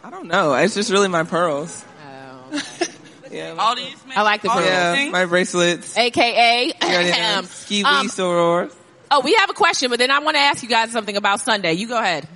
[0.05, 0.55] I don't know.
[0.55, 1.85] It's just really my pearls.
[2.07, 2.63] Oh.
[3.31, 3.57] Yeah.
[3.59, 3.97] All these.
[4.15, 4.65] I like the pearls.
[4.65, 5.99] yeah, my bracelets.
[5.99, 6.71] AKA.
[6.71, 8.71] Um, Ski um, wee
[9.11, 11.41] oh, we have a question, but then I want to ask you guys something about
[11.41, 11.73] Sunday.
[11.73, 12.29] You go ahead.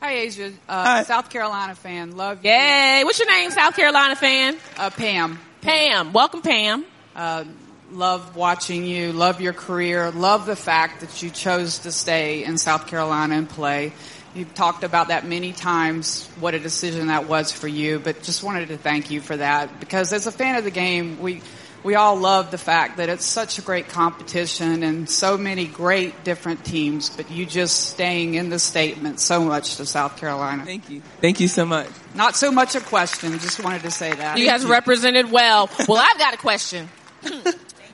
[0.00, 0.52] Hi, A'ja.
[0.68, 1.02] Uh, Hi.
[1.02, 2.16] South Carolina fan.
[2.16, 2.50] Love you.
[2.52, 3.02] Yay.
[3.02, 4.56] What's your name, South Carolina fan?
[4.76, 5.40] Uh, Pam.
[5.66, 6.12] Pam.
[6.12, 6.84] Welcome, Pam.
[7.16, 7.42] Uh,
[7.90, 9.12] love watching you.
[9.12, 10.12] Love your career.
[10.12, 13.92] Love the fact that you chose to stay in South Carolina and play.
[14.32, 18.44] You've talked about that many times, what a decision that was for you, but just
[18.44, 21.42] wanted to thank you for that because as a fan of the game, we,
[21.86, 26.24] we all love the fact that it's such a great competition and so many great
[26.24, 30.64] different teams, but you just staying in the statement so much to South Carolina.
[30.64, 31.00] Thank you.
[31.20, 31.86] Thank you so much.
[32.16, 34.36] Not so much a question, just wanted to say that.
[34.36, 35.70] You guys represented well.
[35.86, 36.88] Well, I've got a question.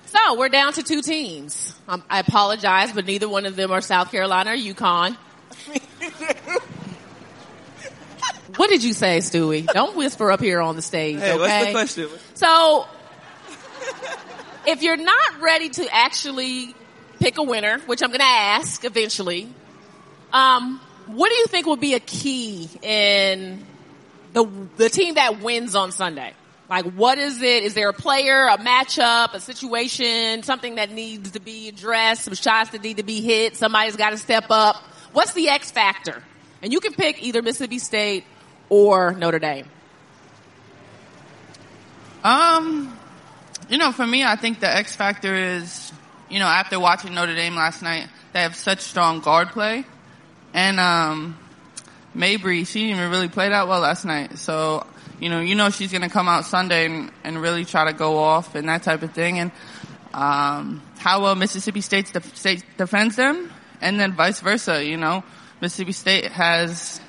[0.07, 1.74] so we're down to two teams.
[1.87, 5.18] Um, I apologize, but neither one of them are South Carolina or UConn.
[8.57, 9.66] what did you say, Stewie?
[9.66, 11.18] Don't whisper up here on the stage.
[11.18, 11.74] Hey, okay?
[11.74, 12.18] what's the question?
[12.33, 12.87] So,
[14.66, 16.75] if you're not ready to actually
[17.18, 19.49] pick a winner, which I'm going to ask eventually,
[20.33, 23.64] um, what do you think will be a key in
[24.33, 24.45] the
[24.77, 26.33] the team that wins on Sunday?
[26.68, 27.64] Like, what is it?
[27.64, 32.35] Is there a player, a matchup, a situation, something that needs to be addressed, some
[32.35, 34.77] shots that need to be hit, somebody's got to step up?
[35.12, 36.23] What's the X factor?
[36.62, 38.25] And you can pick either Mississippi State
[38.71, 39.66] or Notre Dame.
[42.25, 42.97] Um,
[43.73, 45.91] you know, for me, I think the X factor is,
[46.29, 49.87] you know, after watching Notre Dame last night, they have such strong guard play,
[50.53, 51.39] and um,
[52.15, 54.37] Mabrey, she didn't even really play that well last night.
[54.37, 54.87] So,
[55.19, 58.19] you know, you know she's gonna come out Sunday and, and really try to go
[58.19, 59.51] off and that type of thing, and
[60.13, 64.85] um, how well Mississippi State's def- State defends them, and then vice versa.
[64.85, 65.25] You know,
[65.63, 67.01] Mississippi State has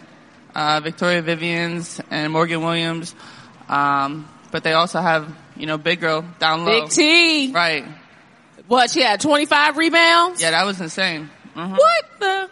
[0.56, 3.14] uh, Victoria Vivians and Morgan Williams.
[3.68, 6.82] Um, but they also have, you know, Big Girl down low.
[6.82, 7.52] Big T.
[7.52, 7.86] Right.
[8.68, 10.42] What, she had 25 rebounds?
[10.42, 11.30] Yeah, that was insane.
[11.56, 11.72] Mhm.
[11.78, 12.50] What the?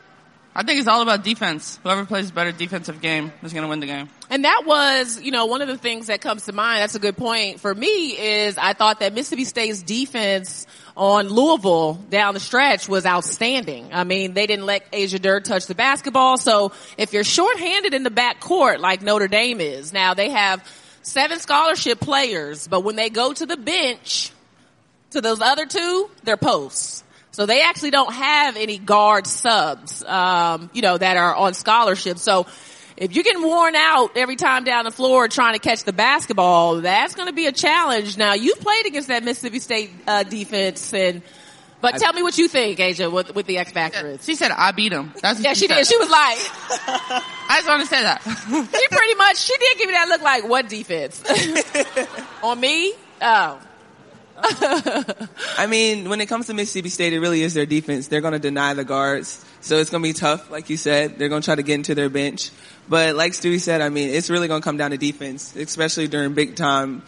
[0.53, 1.79] I think it's all about defense.
[1.81, 4.09] Whoever plays a better defensive game is going to win the game.
[4.29, 6.81] And that was, you know, one of the things that comes to mind.
[6.81, 11.93] That's a good point for me is I thought that Mississippi State's defense on Louisville
[12.09, 13.91] down the stretch was outstanding.
[13.93, 16.35] I mean, they didn't let Asia Durr touch the basketball.
[16.37, 20.61] So if you're shorthanded in the back court like Notre Dame is, now they have
[21.01, 24.31] seven scholarship players, but when they go to the bench,
[25.11, 27.03] to those other two, they're posts.
[27.31, 32.17] So they actually don't have any guard subs, um, you know, that are on scholarship.
[32.17, 32.45] So
[32.97, 36.81] if you're getting worn out every time down the floor trying to catch the basketball,
[36.81, 38.17] that's going to be a challenge.
[38.17, 41.21] Now you've played against that Mississippi State uh, defense, and
[41.81, 44.23] but tell me what you think, A'ja, what, what the X factor is.
[44.23, 45.11] She said I beat him.
[45.21, 45.75] That's what Yeah, she said.
[45.75, 45.87] did.
[45.87, 46.37] She was like,
[47.49, 48.21] I just want to say that.
[48.79, 51.23] she pretty much, she did give me that look like, what defense?
[52.43, 52.93] on me?
[53.21, 53.59] Oh.
[54.43, 58.07] I mean, when it comes to Mississippi State, it really is their defense.
[58.07, 59.43] They're going to deny the guards.
[59.61, 61.19] So it's going to be tough, like you said.
[61.19, 62.49] They're going to try to get into their bench.
[62.89, 66.07] But like Stewie said, I mean, it's really going to come down to defense, especially
[66.07, 67.03] during big time,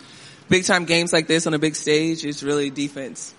[0.49, 2.23] big time games like this on a big stage.
[2.23, 3.33] It's really defense.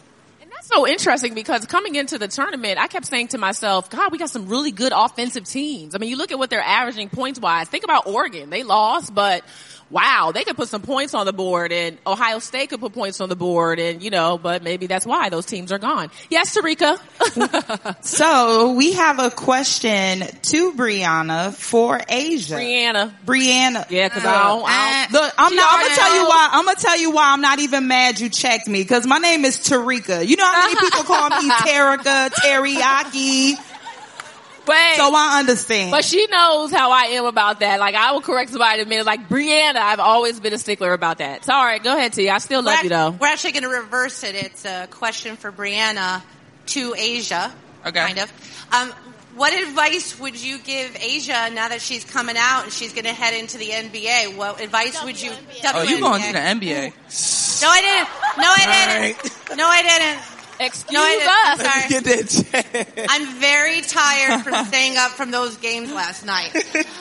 [0.67, 4.31] So interesting because coming into the tournament, I kept saying to myself, God, we got
[4.31, 5.95] some really good offensive teams.
[5.95, 7.69] I mean, you look at what they're averaging points wise.
[7.69, 8.49] Think about Oregon.
[8.49, 9.45] They lost, but
[9.95, 13.21] wow, they could put some points on the board and Ohio State could put points
[13.21, 16.11] on the board and, you know, but maybe that's why those teams are gone.
[16.29, 16.99] Yes, Terrika.
[18.05, 22.57] So we have a question to Brianna for A'ja.
[22.59, 23.13] Brianna.
[23.25, 23.89] Brianna.
[23.89, 25.67] Yeah, cause I don't, I don't uh, Look, I'm not.
[25.71, 26.49] I'm gonna tell you why.
[26.53, 29.45] I'm gonna tell you why I'm not even mad you checked me because my name
[29.45, 30.27] is Terrika.
[30.27, 33.55] You know how many people call me Tarika, Teriyaki.
[34.67, 35.91] But, So I understand.
[35.91, 37.81] but she knows how I am about that.
[37.81, 39.07] Like I will correct somebody in a minute.
[39.07, 41.45] Like Brianna, I've always been a stickler about that.
[41.45, 42.31] So all right, go ahead, T.
[42.31, 43.11] I still love we're, you though.
[43.11, 44.35] We're actually going to reverse it.
[44.35, 46.23] It's a question for Brianna
[46.67, 47.53] to A'ja.
[47.87, 48.01] Okay.
[48.01, 48.33] Kind of.
[48.73, 48.91] Um,
[49.37, 53.13] what advice would you give A'ja now that she's coming out and she's going to
[53.13, 54.37] head into the NBA?
[54.37, 55.33] What advice would you?
[55.75, 57.63] Oh, you going to the NBA?
[57.63, 58.09] No, I didn't.
[58.39, 59.59] No, I didn't.
[59.59, 60.34] No, I didn't.
[60.61, 61.59] Excuse No, I us.
[61.59, 61.71] didn't.
[61.73, 61.89] Sorry.
[61.89, 62.05] Get
[62.65, 63.07] that check.
[63.11, 66.53] I'm very tired from staying up from those games last night.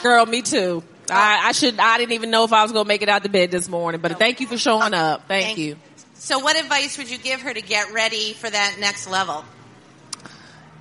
[0.02, 0.84] Girl, me too.
[1.10, 1.80] I, I should.
[1.80, 3.68] I didn't even know if I was going to make it out to bed this
[3.70, 4.02] morning.
[4.02, 5.28] But thank you for showing up.
[5.28, 5.76] Thank, Thank- you.
[6.16, 9.44] So, what advice would you give her to get ready for that next level?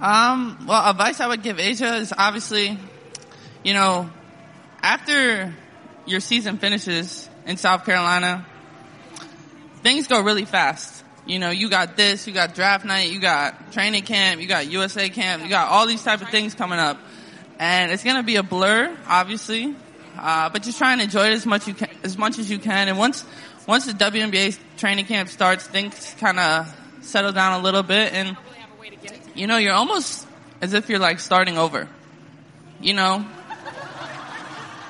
[0.01, 2.79] Um, well, advice I would give A'ja is obviously,
[3.65, 4.09] you know,
[4.83, 5.53] after
[6.07, 8.47] your season finishes in South Carolina,
[9.83, 11.05] things go really fast.
[11.25, 14.67] You know, you got this, you got draft night, you got training camp, you got
[14.67, 16.99] USA camp, you got all these type of things coming up.
[17.61, 19.75] And it's gonna be a blur, obviously.
[20.19, 22.59] Uh, but just try and enjoy it as much you can, as much as you
[22.59, 22.89] can.
[22.89, 23.25] And once,
[23.67, 28.37] once the WNBA training camp starts, things kind of settle down a little bit and
[29.35, 30.27] you know, you're almost
[30.61, 31.89] as if you're like starting over.
[32.81, 33.25] You know?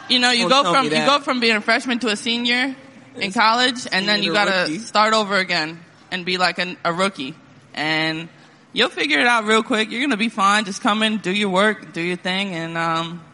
[0.08, 2.74] You know, you Don't go from you go from being a freshman to a senior
[3.16, 4.78] in college and then you gotta rookie.
[4.78, 5.78] start over again
[6.12, 7.34] and be like an, a rookie.
[7.74, 8.28] And
[8.72, 9.90] you'll figure it out real quick.
[9.90, 10.66] You're gonna be fine.
[10.66, 13.24] Just come in, do your work, do your thing, and um,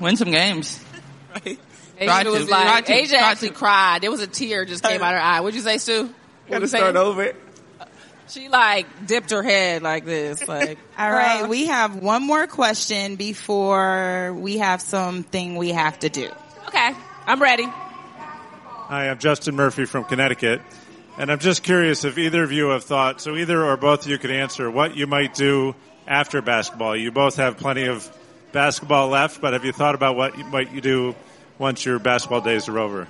[0.00, 0.82] win some games.
[1.44, 1.58] Right?
[2.00, 2.30] A'ja Try to.
[2.30, 2.92] was like, to.
[2.92, 3.54] A'ja actually to.
[3.54, 4.00] cried.
[4.00, 5.40] There was a tear just came out her eye.
[5.40, 6.08] What'd you say, Sue?
[6.48, 6.96] Gotta start saying?
[6.96, 7.34] over.
[8.28, 10.48] She like dipped her head like this.
[10.48, 16.08] Like, All right, we have one more question before we have something we have to
[16.08, 16.30] do.
[16.68, 16.94] okay,
[17.26, 17.64] I'm ready.
[17.66, 20.62] Hi, I'm Justin Murphy from Connecticut.
[21.18, 24.06] And I'm just curious if either of you have thought, so either or both of
[24.06, 25.74] you could answer what you might do
[26.06, 26.94] after basketball.
[26.96, 28.08] You both have plenty of
[28.52, 31.16] basketball left, but have you thought about what you, what you do
[31.58, 33.08] once your basketball days are over?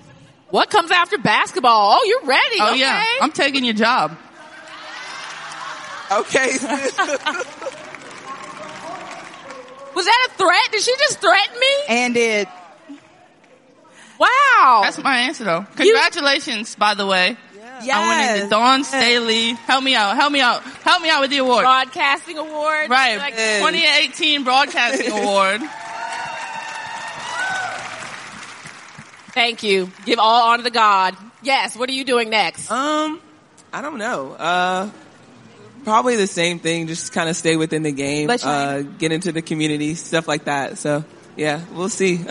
[0.49, 1.99] What comes after basketball?
[1.99, 2.57] Oh, you're ready.
[2.61, 2.81] Oh okay.
[2.81, 4.17] yeah, I'm taking your job.
[6.11, 6.49] Okay.
[9.95, 10.73] Was that a threat?
[10.73, 11.67] Did she just threaten me?
[11.91, 12.49] And it,
[14.19, 14.81] Wow.
[14.83, 15.67] That's my answer though.
[15.77, 17.37] Congratulations, by the way.
[17.81, 18.43] I winning yes.
[18.45, 19.53] the Dawn Staley.
[19.53, 20.17] Help me out.
[20.17, 20.63] Help me out.
[20.63, 21.63] Help me out with the award.
[21.63, 22.91] Broadcasting award.
[22.91, 23.19] Right.
[23.19, 25.63] Like, 2018 Broadcasting Award.
[29.33, 29.91] Thank you.
[30.05, 31.17] Give all honor to God.
[31.43, 31.77] Yes.
[31.77, 32.71] What are you doing next?
[32.71, 33.21] Um,
[33.73, 34.33] I don't know.
[34.33, 34.91] Uh,
[35.85, 36.87] probably the same thing.
[36.87, 38.29] Just kind of stay within the game.
[38.31, 40.79] Uh, get into the community, stuff like that.
[40.79, 41.05] So
[41.37, 42.17] yeah, we'll see.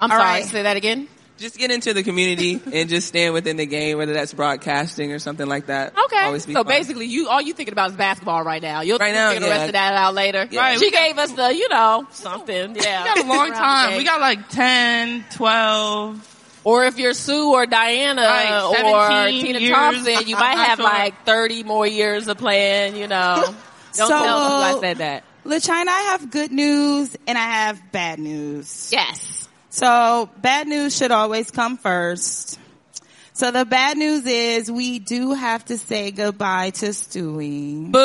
[0.00, 0.22] I'm All sorry.
[0.22, 0.44] right.
[0.44, 1.08] Say that again.
[1.38, 5.18] Just get into the community and just stand within the game, whether that's broadcasting or
[5.18, 5.94] something like that.
[6.06, 6.24] Okay.
[6.24, 6.66] Always be so fun.
[6.68, 8.80] basically, you all you thinking about is basketball right now.
[8.82, 10.46] You'll Right now, figure the rest of that out later.
[10.50, 10.60] Yeah.
[10.60, 12.76] Right, She we got- gave us the, you know, something.
[12.76, 13.04] Yeah.
[13.04, 13.96] We got a long time.
[13.96, 16.34] We got like 10, 12.
[16.64, 19.72] Or if you're Sue or Diana Right, or Tina years.
[19.72, 20.84] Thompson, you might have sure.
[20.84, 23.42] like 30 more years of playing, you know.
[23.94, 25.24] Don't So- tell us who I said that.
[25.46, 28.90] LaChina, I have good news and I have bad news.
[28.92, 29.37] Yes.
[29.78, 32.58] So bad news should always come first.
[33.32, 37.92] So the bad news is we do have to say goodbye to Stewie.
[37.92, 37.98] Boo!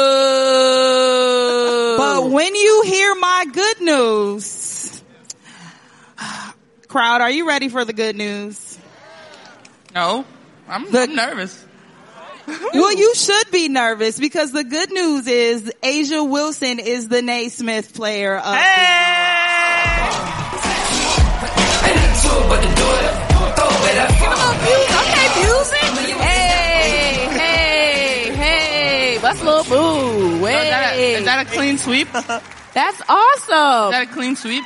[1.98, 5.04] But when you hear my good news,
[6.88, 8.78] crowd, are you ready for the good news?
[9.96, 10.26] No.
[10.68, 11.66] I'm, I'm nervous.
[12.48, 17.96] well, you should be nervous because the good news is A'ja Wilson is the Naismith
[17.96, 18.56] player of.
[18.56, 20.04] Hey.
[20.04, 20.43] What's
[29.44, 30.46] little boo?
[30.46, 31.14] Is that, a, Hey.
[31.16, 32.08] is that a clean sweep?
[32.12, 33.88] That's awesome.
[33.88, 34.64] Is that a clean sweep?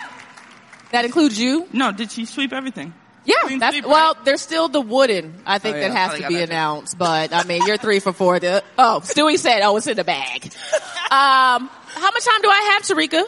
[0.92, 1.68] That includes you?
[1.74, 2.94] No, did she sweep everything?
[3.26, 5.42] Yeah, Clean that's, sweep, well, there's still the wooden.
[5.46, 8.40] I think Oh, that has to be announced, but I mean, you're three for four.
[8.40, 10.52] The, oh, Stewie said, oh, it's in the bag.
[11.10, 13.24] Um, how much time do I have, Terrika?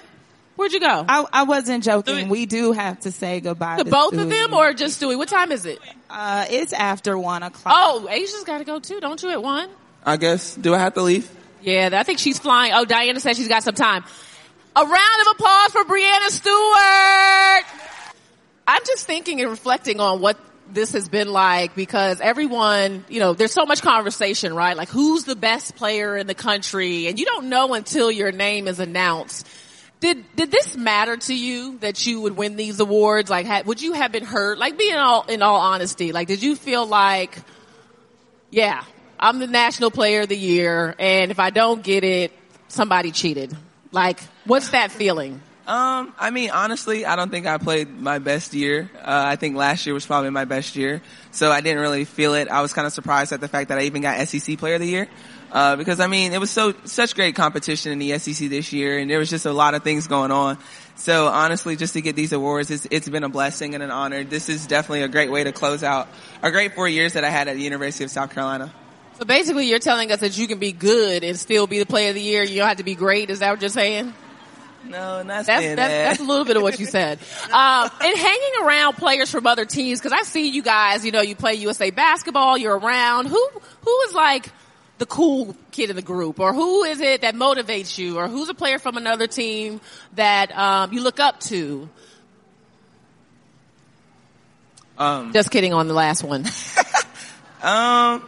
[0.60, 1.06] Where'd you go?
[1.08, 2.28] I, I wasn't joking.
[2.28, 5.18] We do have to say goodbye The to both of them or just Stewie?
[5.18, 5.80] What time is it?
[6.10, 7.74] Uh, it's after one o'clock.
[7.78, 9.70] Oh, A'ja's gotta go too, don't you, at one?
[10.06, 10.56] I guess.
[10.56, 11.32] Do I have to leave?
[11.62, 12.74] Yeah, I think she's flying.
[12.76, 14.04] Oh, Diana said she's got some time.
[14.76, 17.66] A round of applause for Breanna Stewart.
[18.68, 20.38] I'm just thinking and reflecting on what
[20.74, 24.76] this has been like because everyone, you know, there's so much conversation, right?
[24.76, 27.08] Like who's the best player in the country?
[27.08, 29.48] And you don't know until your name is announced.
[30.00, 33.30] Did, did this matter to you that you would win these awards?
[33.30, 34.58] Like, had, would you have been hurt?
[34.58, 37.38] Like, being all, in all honesty, like, did you feel like,
[38.50, 38.84] yeah,
[39.20, 42.32] I'm the national player of the year, and if I don't get it,
[42.70, 43.56] somebody cheated.
[43.92, 45.42] Like, what's that feeling?
[45.68, 48.90] Um, I mean, honestly, I don't think I played my best year.
[48.96, 52.34] Uh, I think last year was probably my best year, so I didn't really feel
[52.34, 52.48] it.
[52.48, 54.82] I was kind of surprised at the fact that I even got SEC Player of
[54.82, 55.08] the Year,
[55.52, 58.98] uh, because I mean, it was so such great competition in the SEC this year,
[58.98, 60.58] and there was just a lot of things going on.
[60.96, 64.24] So honestly, just to get these awards, it's, it's been a blessing and an honor.
[64.24, 66.10] This is definitely a great way to close out
[66.44, 68.72] a great four years that I had at the University of South Carolina.
[69.18, 72.10] So basically, you're telling us that you can be good and still be the player
[72.10, 72.44] of the year.
[72.44, 73.30] You don't have to be great.
[73.30, 74.14] Is that what you're saying?
[74.86, 75.76] No, not That's that's, that.
[75.76, 77.20] that's a little bit of what you said.
[77.52, 81.06] Um, and hanging around players from other teams because I see you guys.
[81.06, 82.58] You know, you play USA basketball.
[82.58, 83.28] You're around.
[83.28, 83.50] Who
[83.84, 84.50] who is like
[85.00, 88.50] the cool kid in the group, or who is it that motivates you, or who's
[88.50, 89.82] a player from another team
[90.16, 91.90] that um, you look up to?
[94.98, 96.46] Um, Just kidding on the last one.
[97.62, 98.24] um,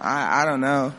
[0.00, 0.94] I I don't know.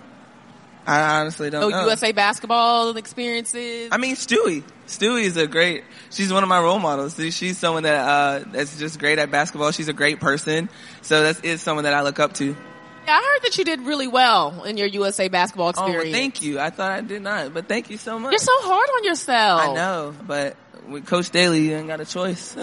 [0.86, 1.84] I honestly don't So know.
[1.84, 3.90] USA basketball experiences.
[3.92, 4.64] I mean, Stewie.
[4.88, 5.84] Stewie is a great.
[6.10, 7.16] She's one of my role models.
[7.16, 9.72] She- She's someone that uh that's just great at basketball.
[9.72, 10.70] She's a great person.
[11.02, 12.58] So that is someone that I look up to.
[13.06, 16.04] Yeah, I heard that you did really well in your USA basketball Oh, experience.
[16.06, 16.60] well, thank you.
[16.60, 18.32] I thought I did not, but thank you so much.
[18.32, 19.62] You're so hard on yourself.
[19.62, 20.56] I know, but
[20.88, 22.56] with Coach Staley, you ain't got a choice.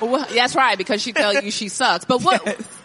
[0.00, 2.04] Well, that's right, because she tells you she sucks.
[2.04, 2.44] But what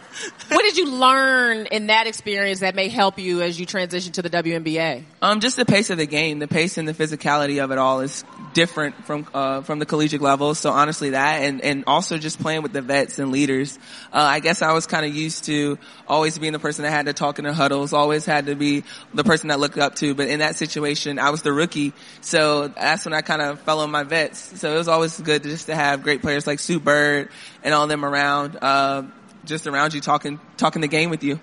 [0.50, 4.22] what did you learn in that experience that may help you as you transition to
[4.22, 5.04] the WNBA?
[5.22, 8.02] Um, just the pace of the game, the pace and the physicality of it all
[8.02, 10.56] is different from uh, from the collegiate level.
[10.56, 13.78] So honestly, that and and also just playing with the vets and leaders.
[14.12, 15.78] Uh, I guess I was kind of used to
[16.08, 18.84] always being the person that had to talk in the huddles, always had to be
[19.14, 20.16] the person that looked up to.
[20.16, 23.82] But in that situation, I was the rookie, so that's when I kind of fell
[23.82, 24.60] on my vets.
[24.60, 27.30] So it was always good just to have great players like Sue Bird
[27.64, 28.58] and all them around.
[28.62, 29.04] Uh,
[29.48, 31.40] just around you talking talking the game with you.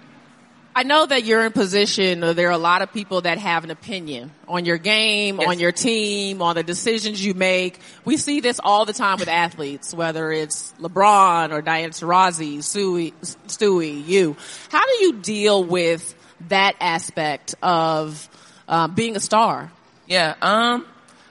[0.76, 3.62] I know that you're in position, or there are a lot of people that have
[3.62, 7.78] an opinion on your game, on your team, on the decisions you make.
[8.04, 13.12] We see this all the time with athletes, whether it's LeBron or Diana Taurasi, Stewie,
[13.46, 14.36] Stewie, you.
[14.68, 16.12] How do you deal with
[16.48, 18.28] that aspect of
[18.66, 19.70] um, being a star?
[20.08, 20.84] Yeah, um,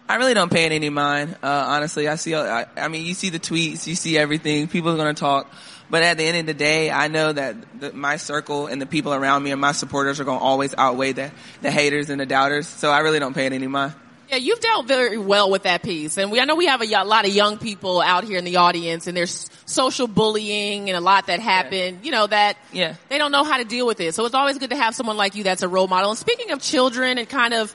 [0.07, 1.35] I really don't pay it any mind.
[1.43, 2.33] Uh, honestly, I see.
[2.33, 4.67] I, I mean, you see the tweets, you see everything.
[4.67, 5.51] People are going to talk,
[5.93, 8.87] but at the end of the day, I know that the, my circle and the
[8.87, 11.29] people around me and my supporters are going to always outweigh the
[11.61, 12.67] the haters and the doubters.
[12.67, 13.93] So I really don't pay it any mind.
[14.27, 17.03] Yeah, you've dealt very well with that piece, and we I know we have a
[17.03, 20.99] lot of young people out here in the audience, and there's social bullying and a
[20.99, 21.99] lot that happen.
[22.01, 22.95] You know that Yeah.
[23.09, 24.15] they don't know how to deal with it.
[24.15, 26.09] So it's always good to have someone like you that's a role model.
[26.09, 27.71] And speaking of children and kind of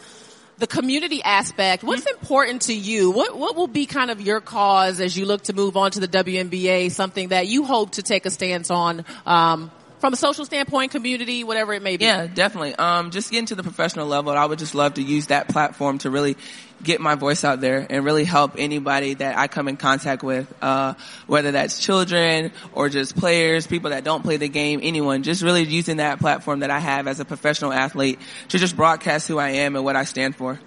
[0.58, 3.10] the community aspect, what's important to you?
[3.10, 6.00] What what will be kind of your cause as you look to move on to
[6.00, 6.90] the WNBA?
[6.90, 11.44] Something that you hope to take a stance on um, from a social standpoint, community,
[11.44, 12.04] whatever it may be.
[12.04, 12.74] Yeah, definitely.
[12.76, 15.98] Um, just getting to the professional level, I would just love to use that platform
[15.98, 16.36] to really
[16.82, 20.52] get my voice out there and really help anybody that I come in contact with,
[20.62, 20.94] uh,
[21.26, 25.64] whether that's children or just players, people that don't play the game, anyone, just really
[25.64, 28.20] using that platform that I have as a professional athlete
[28.50, 30.60] to just broadcast who I am and what I stand for.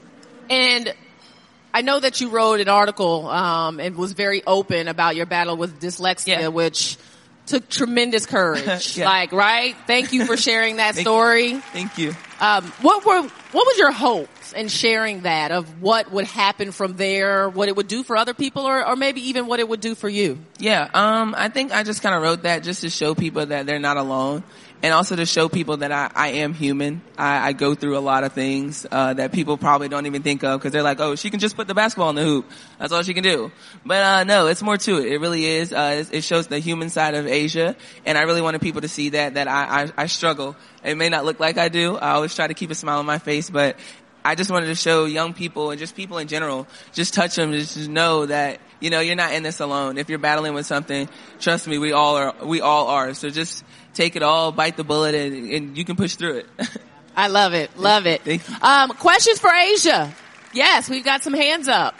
[0.49, 0.93] And
[1.73, 5.55] I know that you wrote an article um, and was very open about your battle
[5.55, 6.97] with dyslexia, which
[7.51, 8.95] took tremendous courage.
[8.97, 9.05] Yeah.
[9.05, 9.75] Like, right?
[9.87, 11.53] Thank you for sharing that Thank- story.
[11.73, 12.13] Thank you.
[12.39, 16.95] Um, what were what was your hopes in sharing that of what would happen from
[16.97, 19.79] there, what it would do for other people, or, or maybe even what it would
[19.81, 20.39] do for you?
[20.57, 23.65] Yeah, um, I think I just kind of wrote that just to show people that
[23.67, 24.43] they're not alone,
[24.83, 27.01] and also to show people that I, I am human.
[27.17, 30.43] I, I go through a lot of things uh, that people probably don't even think
[30.43, 32.49] of because they're like, "Oh, she can just put the basketball in the hoop.
[32.79, 33.51] That's all she can do."
[33.85, 35.11] But uh, no, it's more to it.
[35.11, 35.71] It really is.
[35.71, 37.75] Uh, it, shows the human side of A'ja,
[38.05, 40.55] and I really wanted people to see that that I, I, I struggle.
[40.83, 41.97] It may not look like I do.
[41.97, 43.77] I always try to keep a smile on my face, but
[44.23, 47.53] I just wanted to show young people and just people in general, just touch them,
[47.53, 49.97] just know that, you know, you're not in this alone.
[49.97, 51.09] If you're battling with something,
[51.39, 53.15] trust me, we all are, we all are.
[53.15, 53.63] So just
[53.93, 56.47] take it all, bite the bullet and, and you can push through it.
[57.15, 57.77] I love it.
[57.77, 58.21] Love it.
[58.63, 60.11] Um, questions for A'ja?
[60.53, 61.95] Yes, we've got some hands up.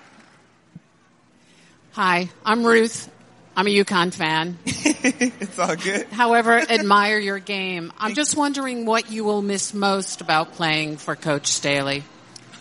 [1.94, 3.10] Hi, I'm Ruth.
[3.56, 4.58] I'm a UConn fan.
[4.66, 6.08] it's all good.
[6.08, 7.92] However, admire your game.
[8.00, 12.04] I'm just wondering what you will miss most about playing for Coach Staley.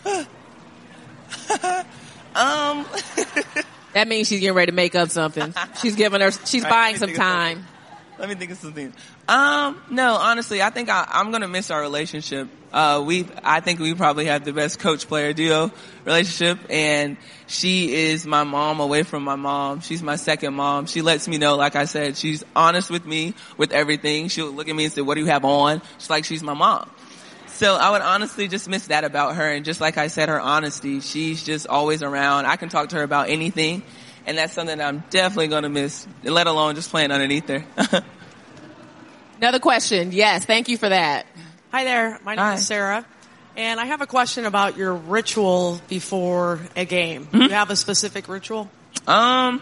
[0.05, 0.25] um,
[3.93, 5.53] that means she's getting ready to make up something.
[5.81, 7.67] She's giving her, she's Right, buying some me think of time.
[8.21, 8.93] Let me think of something.
[9.27, 12.49] Um, no, honestly, I think I, I'm gonna miss our relationship.
[12.71, 15.71] Uh, we, I think we probably have the best coach player duo
[16.05, 17.17] relationship and
[17.47, 19.79] she is my mom away from my mom.
[19.81, 20.85] She's my second mom.
[20.85, 24.27] She lets me know, like I said, she's honest with me with everything.
[24.27, 25.81] She'll look at me and say, what do you have on?
[25.97, 26.91] She's like, she's my mom.
[27.47, 29.51] So I would honestly just miss that about her.
[29.51, 32.45] And just like I said, her honesty, she's just always around.
[32.45, 33.81] I can talk to her about anything.
[34.25, 37.65] And that's something that I'm definitely going to miss, let alone just playing underneath her.
[39.37, 40.11] Another question.
[40.11, 41.25] Yes, thank you for that.
[41.71, 42.19] Hi there.
[42.23, 42.53] My name Hi.
[42.55, 43.05] is Sarah.
[43.57, 47.25] And I have a question about your ritual before a game.
[47.25, 47.37] Mm-hmm.
[47.37, 48.69] Do you have a specific ritual?
[49.07, 49.61] um,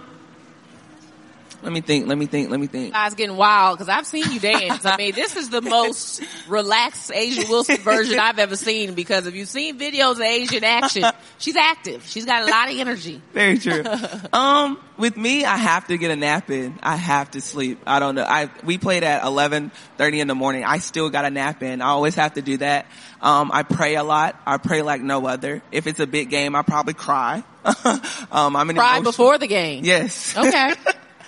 [1.62, 2.94] let me think, let me think, let me think.
[2.94, 4.86] Guys getting wild because I've seen you dance.
[4.86, 9.36] I mean, this is the most relaxed A'ja Wilson version I've ever seen because if
[9.36, 11.04] you've seen videos of Asian action,
[11.38, 12.06] she's active.
[12.06, 13.22] She's got a lot of energy.
[13.34, 13.84] Very true.
[14.34, 16.78] um, with me, I have to get a nap in.
[16.82, 17.80] I have to sleep.
[17.88, 18.26] I don't know.
[18.28, 20.64] I we played at eleven thirty in the morning.
[20.64, 21.82] I still got a nap in.
[21.82, 22.86] I always have to do that.
[23.22, 24.40] Um, I pray a lot.
[24.46, 25.62] I pray like no other.
[25.72, 27.44] If it's a big game, I probably cry.
[28.32, 29.84] um, I'm an Cry emotional- before the game.
[29.84, 30.38] Yes.
[30.38, 30.74] Okay.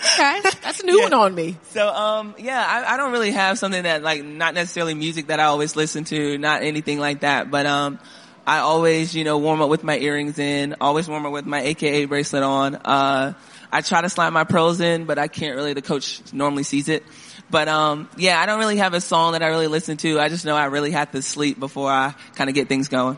[0.02, 0.42] Okay.
[0.62, 1.58] That's a new one on me.
[1.70, 5.40] So, um, yeah, I, I don't really have something that like not necessarily music that
[5.40, 8.00] I always listen to, not anything like that, but um,
[8.46, 11.62] I always, you know, warm up with my earrings in, always warm up with my
[11.62, 12.76] AKA bracelet on.
[12.76, 13.34] Uh,
[13.72, 15.74] I try to slide my pearls in, but I can't really.
[15.74, 17.04] The coach normally sees it.
[17.50, 20.20] But um, yeah, I don't really have a song that I really listen to.
[20.20, 23.18] I just know I really have to sleep before I kind of get things going.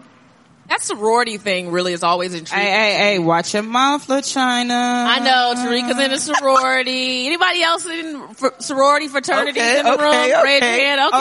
[0.70, 2.66] That sorority thing really is always intriguing.
[2.66, 4.72] Hey, hey, hey, watch your mouth, LaChina.
[4.72, 7.28] I know Terrika's in a sorority.
[7.28, 10.12] Anybody else in fr- sorority fraternities Okay, in the okay, room?
[10.14, 11.02] Raise your okay, hand.
[11.02, 11.18] Okay.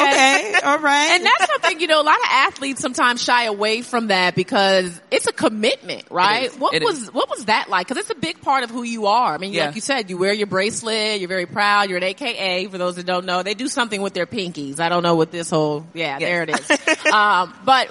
[0.54, 1.08] okay, all right.
[1.16, 2.00] And that's something you know.
[2.00, 6.50] A lot of athletes sometimes shy away from that because it's a commitment, right?
[6.58, 7.12] What It was is.
[7.12, 7.88] what was that like?
[7.88, 9.34] Because it's a big part of who you are.
[9.34, 9.66] I mean, Yeah.
[9.66, 11.18] like you said, you wear your bracelet.
[11.20, 11.88] You're very proud.
[11.88, 12.66] You're an AKA.
[12.68, 14.78] For those that don't know, they do something with their pinkies.
[14.80, 15.84] I don't know what this whole.
[15.94, 17.06] Yeah, there it is.
[17.12, 17.90] um, but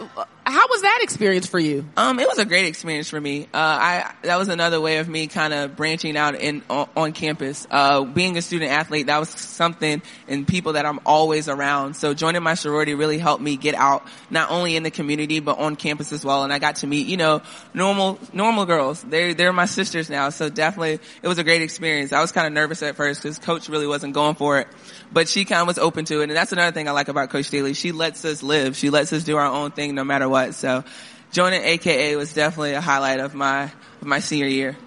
[0.52, 1.86] how was that experience for you?
[1.98, 3.44] Um, it was a great experience for me.
[3.46, 7.14] Uh, I that was another way of me kind of branching out in on, on
[7.14, 7.66] campus.
[7.70, 11.96] Uh, being a student athlete, that was something and people that I'm always around.
[11.96, 15.58] So joining my sorority really helped me get out, not only in the community but
[15.58, 16.44] on campus as well.
[16.44, 17.42] And I got to meet, you know,
[17.74, 19.02] normal normal girls.
[19.02, 20.30] They're they're my sisters now.
[20.30, 22.14] So definitely, it was a great experience.
[22.14, 24.68] I was kind of nervous at first because coach really wasn't going for it,
[25.12, 26.24] but she kind of was open to it.
[26.24, 27.74] And that's another thing I like about Coach Staley.
[27.74, 28.76] She lets us live.
[28.76, 30.56] She lets us do our own thing no matter what.
[30.56, 30.84] So
[31.32, 34.78] joining AKA was definitely a highlight of my of my senior year.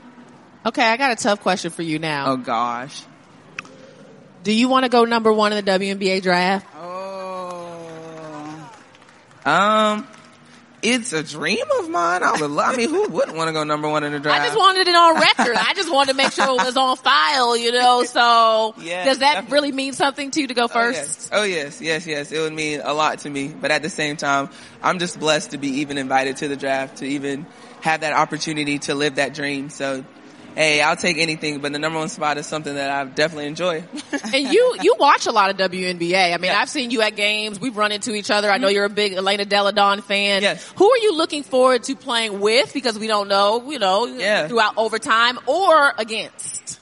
[0.66, 2.32] Okay, I got a tough question for you now.
[2.32, 3.02] Oh gosh.
[4.42, 6.66] Do you want to go number one in the WNBA draft?
[6.76, 6.84] Oh.
[9.44, 10.06] Um,
[10.84, 12.22] it's a dream of mine.
[12.22, 12.50] I would.
[12.50, 14.40] Love, I mean, who wouldn't want to go number one in the draft?
[14.40, 15.56] I just wanted it on record.
[15.56, 18.04] I just wanted to make sure it was on file, you know.
[18.04, 19.52] So Yeah, does that definitely.
[19.54, 20.98] really mean something to you to go Oh first?
[20.98, 21.30] yes.
[21.32, 22.30] oh yes, yes, yes.
[22.32, 23.48] It would mean a lot to me.
[23.48, 24.50] But at the same time,
[24.82, 27.46] I'm just blessed to be even invited to the draft, to even
[27.80, 29.70] have that opportunity to live that dream.
[29.70, 30.04] So,
[30.54, 31.60] hey, I'll take anything.
[31.60, 33.84] But the number one spot is something that I definitely enjoy.
[34.12, 36.34] and you you watch a lot of WNBA.
[36.34, 37.60] I mean, I've seen you at games.
[37.60, 38.50] We've run into each other.
[38.50, 38.74] I know mm-hmm.
[38.74, 40.42] you're a big Elena Delle Donne fan.
[40.42, 40.72] Yes.
[40.76, 42.72] Who are you looking forward to playing with?
[42.72, 44.48] Because we don't know, you know, Yeah.
[44.48, 46.80] throughout overtime or against.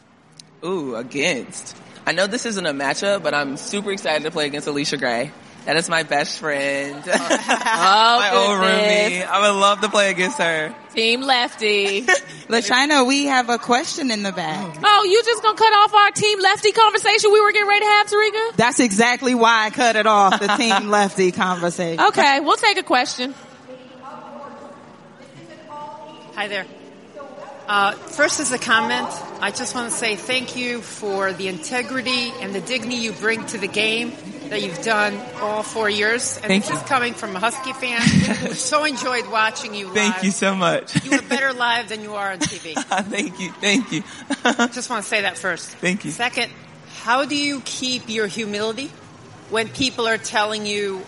[0.65, 1.77] Ooh, against.
[2.07, 5.31] I know this isn't a matchup, but I'm super excited to play against Allisha Gray.
[5.65, 7.03] That is my best friend.
[7.75, 9.23] Oh, my old goodness.
[9.23, 9.27] roomie.
[9.27, 10.75] I would love to play against her.
[10.95, 12.03] Team Lefty.
[12.49, 14.77] LaChina, we have a question in the back.
[14.83, 17.91] Oh, you just gonna cut off our Team Lefty conversation we were getting ready to
[17.91, 18.57] have, Terrika?
[18.57, 22.05] That's exactly why I cut it off, the team lefty conversation.
[22.07, 23.35] Okay, we'll take a question.
[26.35, 26.67] Hi there.
[27.69, 29.09] Uh, first, is a comment,
[29.41, 33.47] I just want to say thank you for the integrity and the dignity you bring
[33.47, 34.13] to the game
[34.53, 36.37] that you've done all four years.
[36.37, 36.77] And Thank this you.
[36.79, 38.03] is coming from a Husky fan
[38.37, 39.95] who so enjoyed watching you live.
[39.95, 41.03] Thank you so much.
[41.07, 42.75] You are better live than you are on TV.
[43.09, 43.51] Thank you.
[43.53, 44.03] Thank you.
[44.75, 45.69] just want to say that first.
[45.71, 46.11] Thank you.
[46.11, 46.53] Second,
[47.01, 48.91] how do you keep your humility
[49.49, 51.01] when people are telling you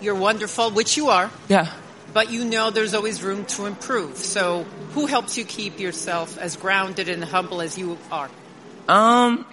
[0.00, 1.70] you're wonderful, which you are, Yeah.
[2.12, 4.16] but you know there's always room to improve?
[4.16, 4.64] So
[4.94, 8.28] who helps you keep yourself as grounded and humble as you are?
[8.88, 9.46] Um,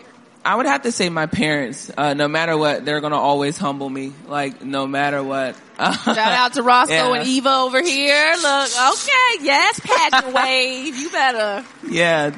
[0.44, 1.92] I would have to say my parents.
[1.96, 4.12] Uh, no matter what, they're gonna always humble me.
[4.28, 5.56] Like no matter what.
[5.78, 7.14] Shout out to Roscoe Yeah.
[7.20, 8.34] and Eva over here.
[8.42, 10.96] Look, okay, yes, pageant wave.
[10.96, 11.66] You better.
[11.90, 12.32] Yeah,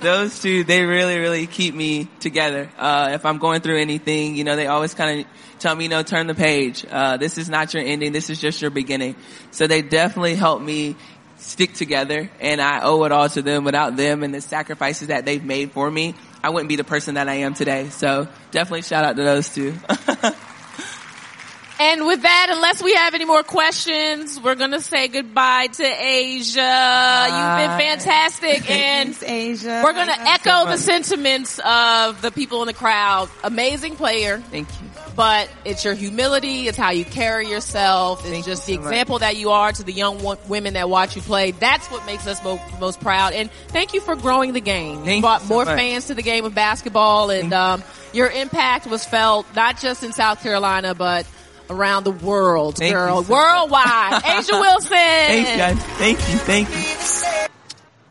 [0.00, 2.68] those two, they really, really keep me together.
[2.78, 5.26] Uh, if I'm going through anything, you know, they always kind of
[5.60, 6.84] tell me, you know, turn the page.
[6.90, 8.12] Uh, this is not your ending.
[8.12, 9.14] This is just your beginning.
[9.52, 10.96] So they definitely help me
[11.36, 13.62] stick together and I owe it all to them.
[13.64, 17.14] Without them and the sacrifices that they've made for me, I wouldn't be the person
[17.14, 17.88] that I am today.
[17.88, 19.74] So definitely shout out to those two.
[21.80, 27.28] And with that, unless we have any more questions, we're gonna say goodbye to A'ja.
[27.28, 29.84] You've been fantastic, and Thanks, A'ja.
[29.84, 33.28] we're gonna echo the sentiments of the people in the crowd.
[33.44, 34.38] Amazing player.
[34.50, 34.88] Thank you.
[35.14, 38.92] But it's your humility, it's how you carry yourself, it's just the so much.
[38.92, 41.50] example that you are to the young wo- women that watch you play.
[41.50, 43.32] That's what makes us mo- most proud.
[43.32, 45.04] And thank you for growing the game.
[45.04, 45.76] you brought so more much.
[45.76, 50.12] fans to the game of basketball, and um, your impact was felt not just in
[50.12, 51.26] South Carolina, but
[51.70, 54.22] around the world, Thank girl, so worldwide.
[54.24, 54.90] A'ja Wilson.
[54.90, 55.82] Thanks guys.
[55.98, 56.38] Thank you.
[56.38, 57.48] Thank you.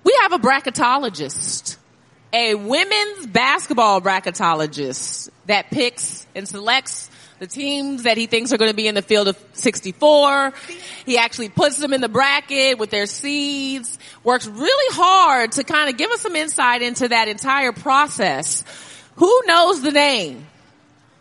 [0.04, 1.78] We have a bracketologist,
[2.32, 8.72] a women's basketball bracketologist that picks and selects the teams that he thinks are going
[8.72, 10.54] to be in the field of 64.
[11.06, 15.90] He actually puts them in the bracket with their seeds, works really hard to kind
[15.90, 18.64] of give us some insight into that entire process.
[19.18, 20.48] Who knows the name?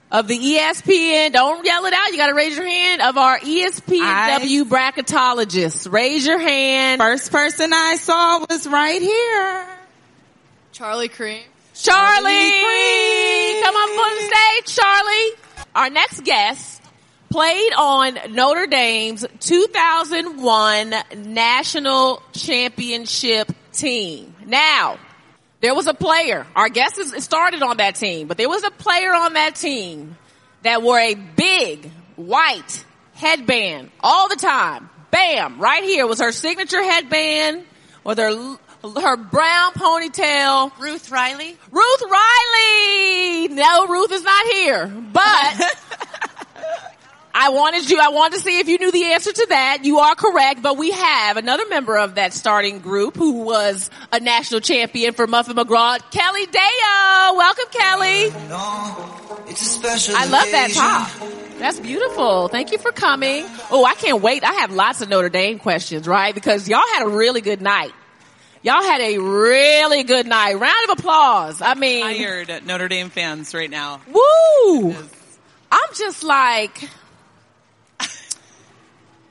[0.09, 2.13] Of the ESPN, don't yell it out.
[2.13, 3.03] You got to raise your hand.
[3.03, 7.01] Of our ESPNW bracketologist, raise your hand.
[7.01, 9.67] First person I saw was right here.
[10.71, 11.43] Charlie Creme.
[11.75, 12.23] Charlie,
[13.63, 15.67] come up on the stage, Charlie.
[15.75, 16.83] Our next guest
[17.29, 24.35] played on Notre Dame's 2001 National Championship team.
[24.47, 24.99] Now,
[25.61, 26.47] there was a player.
[26.55, 30.17] Our guest is started on that team, but there was a player on that team
[30.63, 32.85] that wore a big white
[33.15, 34.91] headband all the time.
[35.11, 35.61] Bam!
[35.61, 37.65] Right here was her signature headband
[38.05, 38.57] with her
[38.95, 40.79] her brown ponytail.
[40.79, 41.57] Ruth Riley.
[41.71, 43.49] Ruth Riley.
[43.49, 45.63] No, Ruth is not here, but
[47.39, 49.81] I wanted you, I wanted to see if you knew the answer to that.
[49.83, 54.21] You are correct, but we have another member of that starting group who was a
[54.21, 57.37] national champion for Muffet McGraw, Kelley Deyo.
[57.37, 58.31] Welcome, Kelley.
[60.15, 61.11] I love that top.
[61.59, 62.49] That's beautiful.
[62.49, 63.45] Thank you for coming.
[63.71, 64.43] Oh, I can't wait.
[64.43, 66.35] I have lots of Notre Dame questions, right?
[66.35, 67.93] Because y'all had a really good night.
[68.63, 70.55] Y'all had a really good night.
[70.55, 71.61] Round of applause.
[71.61, 74.01] I mean, tired Notre Dame fans right now.
[74.11, 74.97] Woo!
[75.71, 76.89] I'm just like,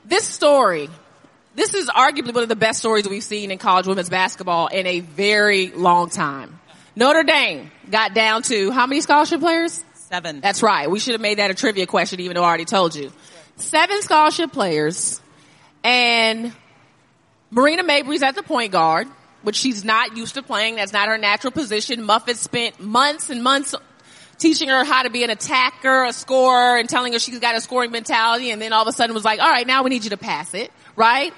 [0.08, 0.88] this story,
[1.54, 4.86] this is arguably one of the best stories we've seen in college women's basketball in
[4.86, 6.60] a very long time.
[6.94, 9.84] Notre Dame got down to how many scholarship players?
[9.94, 10.40] Seven.
[10.40, 10.90] That's right.
[10.90, 13.12] We should have made that a trivia question even though I already told you.
[13.56, 15.20] Seven scholarship players
[15.82, 16.52] and
[17.50, 19.08] Marina Mabrey's at the point guard,
[19.42, 20.76] which she's not used to playing.
[20.76, 22.02] That's not her natural position.
[22.02, 23.74] Muffet spent months and months
[24.38, 27.60] teaching her how to be an attacker, a scorer, and telling her she's got a
[27.60, 28.50] scoring mentality.
[28.50, 30.16] And then all of a sudden was like, all right, now we need you to
[30.16, 31.32] pass it, right?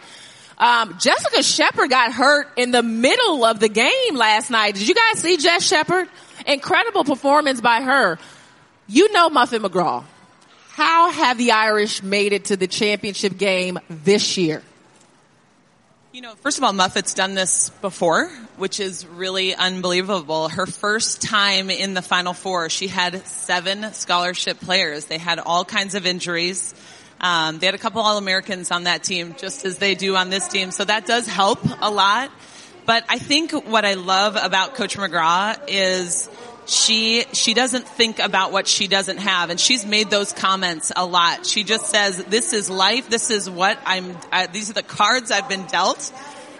[0.59, 4.75] Um, Jessica Shepard got hurt in the middle of the game last night.
[4.75, 6.09] Did you guys see Jess Shepard?
[6.47, 8.19] Incredible performance by her.
[8.89, 10.05] You know Muffet McGraw.
[10.71, 14.63] How have the Irish made it to the championship game this year?
[16.19, 20.49] You know, first of all, Muffet's done this before, which is really unbelievable.
[20.49, 25.05] Her first time in the Final Four, she had seven scholarship players.
[25.05, 26.75] They had all kinds of injuries.
[27.21, 30.49] Um, they had a couple All-Americans on that team, just as they do on this
[30.49, 30.73] team.
[30.73, 32.33] So that does help a lot.
[32.85, 36.29] But I think what I love about Coach McGraw is
[36.69, 39.51] she she doesn't think about what she doesn't have.
[39.51, 41.47] And she's made those comments a lot.
[41.47, 43.09] She just says this is life.
[43.09, 44.15] This is what i'm
[44.53, 46.13] these are the cards i've been dealt.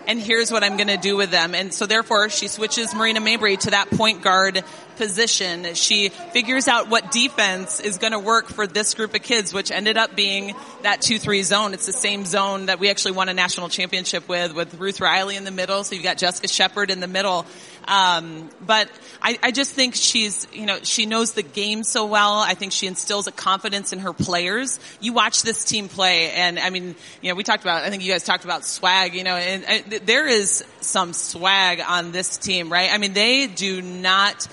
[0.07, 1.55] And here's what i'm going to do with them.
[1.55, 4.65] And so therefore she switches marina mabrey to that point guard
[4.99, 9.55] position she figures out what defense is going to work for this group of kids
[9.55, 13.29] which ended up being that 2-3 zone it's the same zone that we actually won
[13.29, 16.91] a national championship with with ruth riley in the middle so you've got jessica shepard
[16.91, 17.47] in the middle
[17.89, 18.91] um, but
[19.23, 22.35] I, I just think she's, you know, she knows the game so well.
[22.35, 24.79] I think she instills a confidence in her players.
[25.01, 27.85] You watch this team play, and I mean, you know, we talked about.
[27.85, 29.15] I think you guys talked about swag.
[29.15, 32.93] You know, and, and there is some swag on this team, right?
[32.93, 34.47] I mean, they do not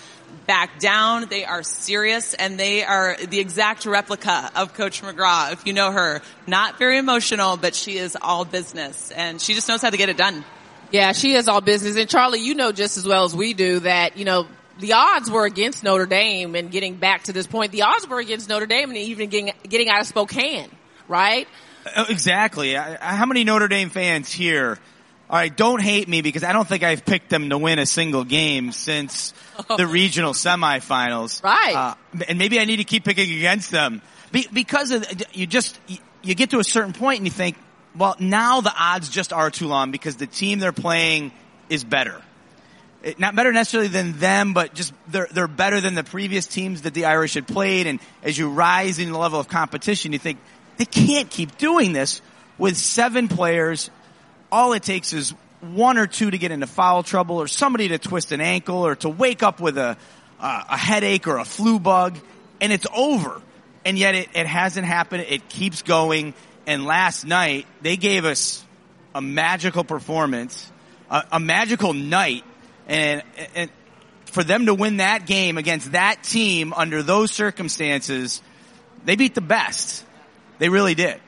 [0.48, 1.28] back down.
[1.30, 5.52] They are serious and they are the exact replica of Coach McGraw.
[5.54, 9.68] If you know her, not very emotional, but she is all business and she just
[9.68, 10.44] knows how to get it done.
[10.92, 11.98] Yeah, she is all business.
[11.98, 14.48] And Charlie, you know just as well as we do that, you know,
[14.80, 17.72] the odds were against Notre Dame and getting back to this point.
[17.72, 20.70] The odds were against Notre Dame and even getting, getting out of Spokane,
[21.08, 21.48] right?
[21.96, 22.76] Uh, Exactly.
[22.78, 24.78] I, I- how many Notre Dame fans here?
[25.28, 27.86] All right, don't hate me because I don't think I've picked them to win a
[27.88, 29.34] single game since
[29.76, 31.44] the regional semifinals.
[31.44, 31.76] Right.
[31.76, 31.96] Uh,
[32.28, 34.02] and maybe I need to keep picking against them
[34.32, 35.04] Be, because of,
[35.34, 37.58] you just you, you get to a certain point and you think,
[37.98, 41.32] well, now the odds just are too long because the team they're playing
[41.70, 42.22] is better.
[43.02, 46.84] It- not better necessarily than them, but just they're they're better than the previous teams
[46.84, 47.88] that the Irish had played.
[47.88, 50.38] And as you rise in the level of competition, you think
[50.78, 52.22] they can't keep doing this
[52.60, 53.90] with seven players.
[54.52, 57.98] All it takes is one or two to get into foul trouble, or somebody to
[57.98, 59.98] twist an ankle, or to wake up with a
[60.40, 62.18] uh, a headache or a flu bug,
[62.62, 63.42] and it's over.
[63.84, 65.26] And yet it, it hasn't happened.
[65.30, 66.34] It keeps going.
[66.68, 68.64] And last night they gave us
[69.14, 70.72] a magical performance,
[71.10, 72.44] a, a magical night,
[72.88, 73.24] and,
[73.56, 73.70] and
[74.26, 78.42] for them to win that game against that team under those circumstances,
[79.06, 80.04] they beat the best.
[80.58, 81.22] They really did.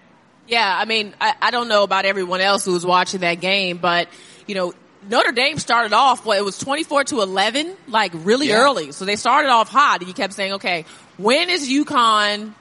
[0.47, 3.77] Yeah, I mean, I, I don't know about everyone else who was watching that game,
[3.77, 4.07] but
[4.47, 4.73] you know,
[5.09, 8.57] Notre Dame started off, well, it was 24 to 11, like really Yeah.
[8.61, 8.91] early.
[8.91, 10.85] So they started off hot and you kept saying, okay,
[11.17, 12.53] when is UConn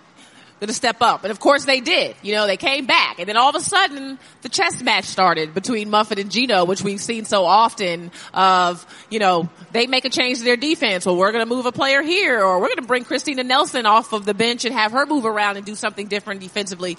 [0.58, 1.24] going to step up?
[1.24, 2.14] And of course they did.
[2.22, 5.54] You know, they came back and then all of a sudden the chess match started
[5.54, 10.10] between Muffet and Gino, which we've seen so often of, you know, they make a
[10.10, 11.04] change to their defense.
[11.06, 13.86] Well, we're going to move a player here or we're going to bring Christina Nelson
[13.86, 16.96] off of the bench and have her move around and do something different defensively.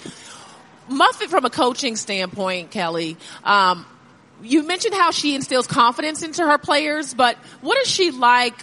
[0.88, 3.86] Muffet from a coaching standpoint, Kelley, um,
[4.42, 8.54] you mentioned how she instills confidence into her players, but what is she like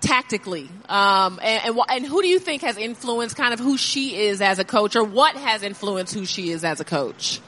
[0.00, 0.68] tactically?
[0.88, 4.42] Um, and, and, and who do you think has influenced kind of who she is
[4.42, 7.40] as a coach or what has influenced who she is as a coach?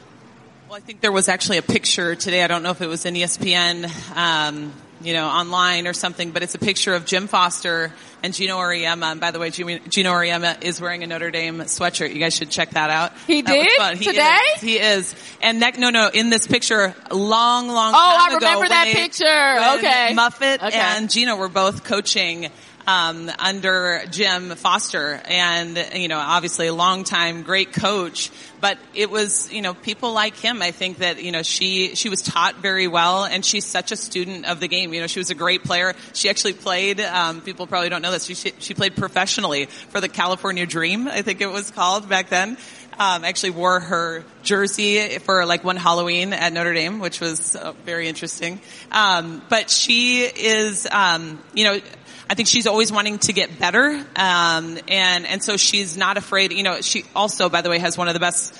[0.69, 2.43] Well, I think there was actually a picture today.
[2.43, 4.73] I don't know if it was in ESPN, um,
[5.05, 7.93] you know, online or something, but it's a picture of Jim Foster
[8.23, 9.13] and Gino Auriemma.
[9.13, 9.79] And by the way, Gino
[10.13, 12.13] Auriemma is wearing a Notre Dame sweatshirt.
[12.13, 13.13] You guys should check that out.
[13.27, 13.73] He That did?
[13.77, 13.97] fun.
[13.97, 14.39] He Today?
[14.57, 14.61] is.
[14.63, 15.15] He is.
[15.43, 17.97] And neck, no, no, in this picture, long, long Oh,
[18.31, 19.79] I remember that they- picture.
[19.79, 20.15] Okay.
[20.15, 20.79] Muffet Okay.
[20.79, 22.51] and Gino were both coaching
[22.87, 28.31] um, under Jim Foster, and you know, obviously a long time great coach.
[28.61, 30.63] But it was, you know, people like him.
[30.63, 33.97] I think that you know she she was taught very well, and she's such a
[33.97, 34.93] student of the game.
[34.93, 35.95] You know, she was a great player.
[36.13, 37.01] She actually played.
[37.01, 38.25] Um, people probably don't know this.
[38.25, 41.09] She she played professionally for the California Dream.
[41.09, 42.57] I think it was called back then.
[42.97, 47.73] Um, actually wore her jersey for like one Halloween at Notre Dame, which was uh,
[47.85, 48.61] very interesting.
[48.93, 51.81] Um, but she is, um, you know,
[52.29, 56.53] I think she's always wanting to get better, um, and and so she's not afraid.
[56.53, 58.59] You know, she also, by the way, has one of the best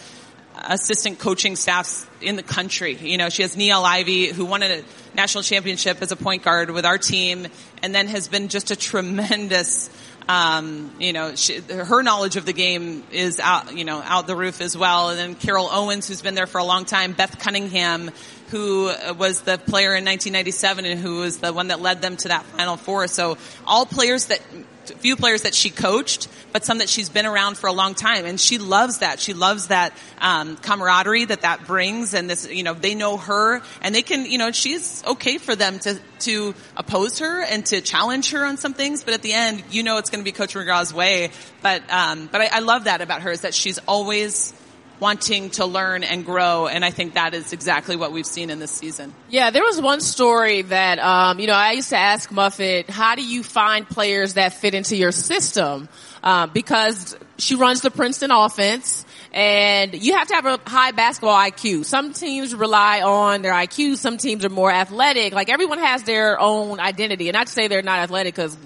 [0.57, 2.95] assistant coaching staffs in the country.
[2.95, 4.83] You know, she has Niele Ivey, who won a
[5.15, 7.47] national championship as a point guard with our team,
[7.83, 9.91] and then has been just a tremendous.
[10.27, 14.35] Um, you know, she, her knowledge of the game is out, you know, out the
[14.35, 15.11] roof as well.
[15.11, 18.11] And then Carol Owens, who's been there for a long time, Beth Cunningham,
[18.51, 22.17] who uh, was the player in 1997 and who was the one that led them
[22.19, 23.09] to that Final Four.
[23.09, 24.41] So all players that,
[24.85, 28.27] few players that she coached, but some that she's been around for a long time,
[28.27, 29.19] and she loves that.
[29.19, 33.63] She loves that um, camaraderie that that brings, and this, you know, they know her,
[33.83, 37.81] and they can, you know, she's okay for them to to oppose her and to
[37.81, 40.33] challenge her on some things, but at the end, you know, it's going to be
[40.33, 41.31] Coach McGraw's way.
[41.61, 44.53] But um, but I, I love that about her is that she's always
[45.01, 48.59] wanting to learn and grow, and I think that is exactly what we've seen in
[48.59, 49.13] this season.
[49.29, 53.15] Yeah, there was one story that, um, you know, I used to ask Muffet, how
[53.15, 55.89] do you find players that fit into your system?
[56.23, 61.37] Um, because she runs the Princeton offense and you have to have a high basketball
[61.37, 61.85] IQ.
[61.85, 63.97] Some teams rely on their IQ.
[63.97, 65.35] Some teams are more athletic.
[65.35, 67.29] Like everyone has their own identity.
[67.29, 68.57] And to say they're not athletic because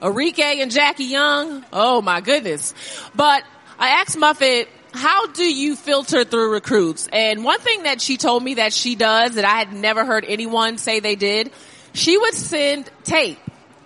[0.00, 1.64] Arike and Jackie Young.
[1.72, 2.74] Oh my goodness.
[3.14, 3.42] But
[3.78, 7.08] I asked Muffet, how do you filter through recruits?
[7.12, 10.24] And one thing that she told me that she does that I had never heard
[10.26, 11.50] anyone say they did,
[11.92, 13.38] she would send tape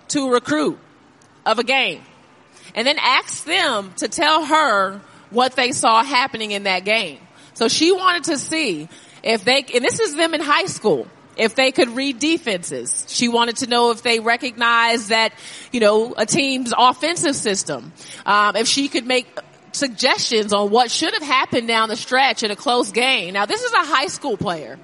[0.09, 0.77] to a recruit
[1.47, 2.03] of a game
[2.75, 5.01] and then ask them to tell her
[5.31, 7.19] what they saw happening in that game.
[7.55, 8.87] So she wanted to see
[9.23, 11.07] if they, and this is them in high school,
[11.37, 13.05] if they could read defenses.
[13.07, 15.33] She wanted to know if they recognized that,
[15.71, 17.93] you know, a team's offensive system.
[18.25, 19.27] Um, if she could make
[19.79, 23.33] suggestions on what should have happened down the stretch in a close game.
[23.33, 24.77] Now this is a high school player.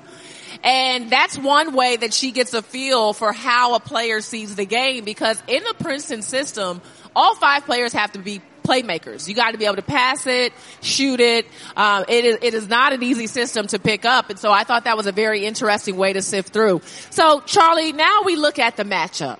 [0.64, 4.66] And that's one way that she gets a feel for how a player sees the
[4.66, 6.82] game because in the Princeton system,
[7.16, 9.28] all five players have to be playmakers.
[9.28, 11.46] You got to be able to pass it, shoot it.
[11.78, 14.64] Um, it is it is not an easy system to pick up, and so I
[14.64, 16.82] thought that was a very interesting way to sift through.
[17.12, 19.38] So, Charlie, now we look at the matchup.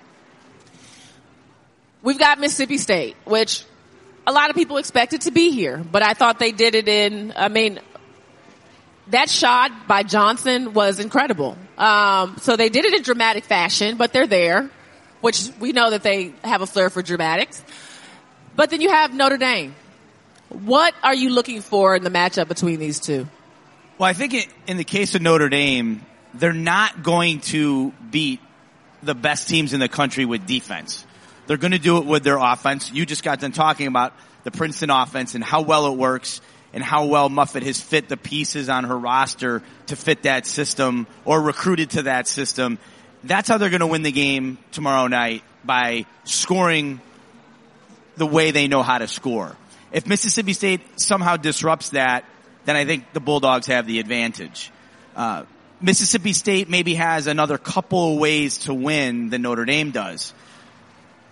[2.04, 3.66] We've got Mississippi State, which
[4.28, 7.34] a lot of people expected to be here, but I thought they did it in.
[7.36, 7.80] I mean,
[9.08, 11.58] that shot by Johnson was incredible.
[11.78, 14.70] Um, so they did it in dramatic fashion, but they're there,
[15.22, 17.64] which we know that they have a flair for dramatics.
[18.56, 19.76] But then you have Notre Dame.
[20.50, 23.28] What are you looking for in the matchup between these two?
[23.98, 28.40] Well, I think it, in the case of Notre Dame, they're not going to beat
[29.04, 31.05] the best teams in the country with defense.
[31.48, 32.92] They're going to do it with their offense.
[32.92, 36.42] You just got done talking about the Princeton offense and how well it works
[36.74, 41.08] and how well Muffet has fit the pieces on her roster to fit that system
[41.24, 42.78] or recruited to that system.
[43.24, 47.00] That's how they're going to win the game tomorrow night by scoring
[48.18, 49.56] the way they know how to score.
[49.92, 52.26] If Mississippi State somehow disrupts that,
[52.66, 54.72] then I think the Bulldogs have the advantage.
[55.16, 55.44] Uh,
[55.82, 60.34] Mississippi State maybe has another couple of ways to win than Notre Dame does.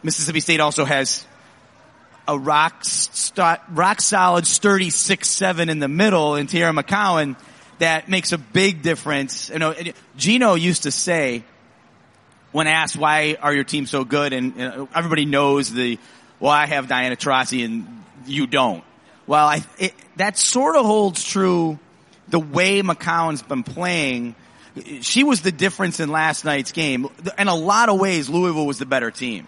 [0.03, 1.25] Mississippi State also has
[2.27, 7.35] a rock, st- rock solid, sturdy six seven in the middle in Teaira McCowan
[7.79, 9.49] that makes a big difference.
[9.49, 9.75] You know,
[10.17, 11.43] Gino used to say
[12.51, 15.97] when asked why are your team so good, and you know, everybody knows the
[16.39, 18.83] well, I have Diana Taurasi and you don't.
[19.27, 21.79] Well, I, it, that sort of holds true
[22.27, 24.35] the way McCowan's been playing.
[25.01, 27.07] She was the difference in last night's game.
[27.37, 29.47] In a lot of ways, Louisville was the better team.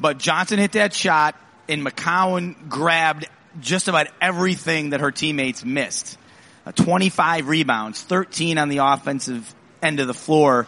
[0.00, 1.36] But Johnson hit that shot
[1.68, 3.28] and McCowan grabbed
[3.60, 6.16] just about everything that her teammates missed.
[6.64, 10.66] Uh, 25 rebounds, 13 on the offensive end of the floor.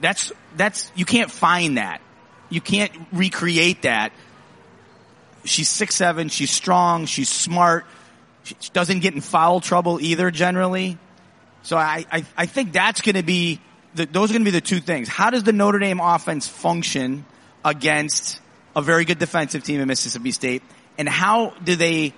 [0.00, 2.00] That's, that's, you can't find that.
[2.48, 4.12] You can't recreate that.
[5.44, 6.28] She's six seven.
[6.28, 7.06] She's strong.
[7.06, 7.86] She's smart.
[8.42, 10.98] She doesn't get in foul trouble either generally.
[11.62, 13.60] So I, I, I think that's going to be
[13.94, 15.08] the, those are going to be the two things.
[15.08, 17.24] How does the Notre Dame offense function
[17.64, 18.40] against
[18.74, 20.62] a very good defensive team in Mississippi State?
[20.98, 22.14] And how do they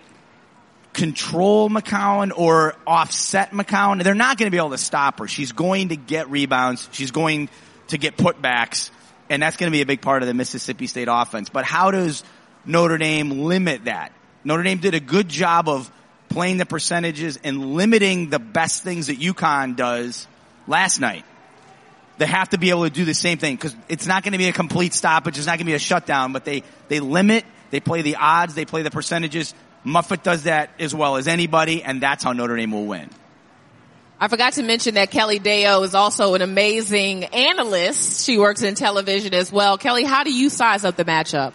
[0.93, 4.03] control McCowan or offset McCowan?
[4.03, 5.29] They're not going to be able to stop her.
[5.29, 6.89] She's going to get rebounds.
[6.93, 7.49] She's going
[7.89, 8.91] to get putbacks.
[9.29, 11.49] And that's going to be a big part of the Mississippi State offense.
[11.49, 12.25] But how does
[12.67, 14.13] Notre Dame limit that?
[14.45, 15.91] Notre Dame did a good job of
[16.29, 20.27] playing the percentages and limiting the best things that UConn does
[20.67, 21.25] last night.
[22.19, 24.39] They have to be able to do the same thing because it's not going to
[24.39, 25.39] be a complete stoppage.
[25.39, 28.55] It's not going to be a shutdown, but they, they limit, they play the odds,
[28.55, 29.55] they play the percentages.
[29.85, 33.11] Muffet does that as well as anybody, and that's how Notre Dame will win.
[34.21, 38.25] I forgot to mention that Kelley Deyo is also an amazing analyst.
[38.25, 39.79] She works in television as well.
[39.79, 41.55] Kelley, how do you size up the matchup?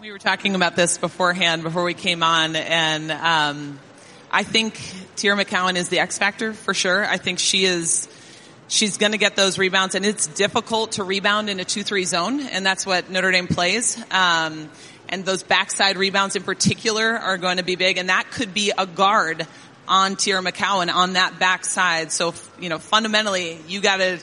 [0.00, 3.78] We were talking about this beforehand, before we came on, and um,
[4.32, 4.74] I think
[5.14, 7.04] Teaira McCowan is the X factor for sure.
[7.04, 8.08] I think she is.
[8.68, 12.40] She's going to get those rebounds, and it's difficult to rebound in a two-three zone,
[12.40, 13.96] and that's what Notre Dame plays.
[14.10, 14.68] Um,
[15.08, 18.70] and those backside rebounds in particular are going to be big, and that could be
[18.76, 19.46] a guard
[19.88, 22.12] on Teaira McCowan on that backside.
[22.12, 24.18] So, you know, fundamentally, you got to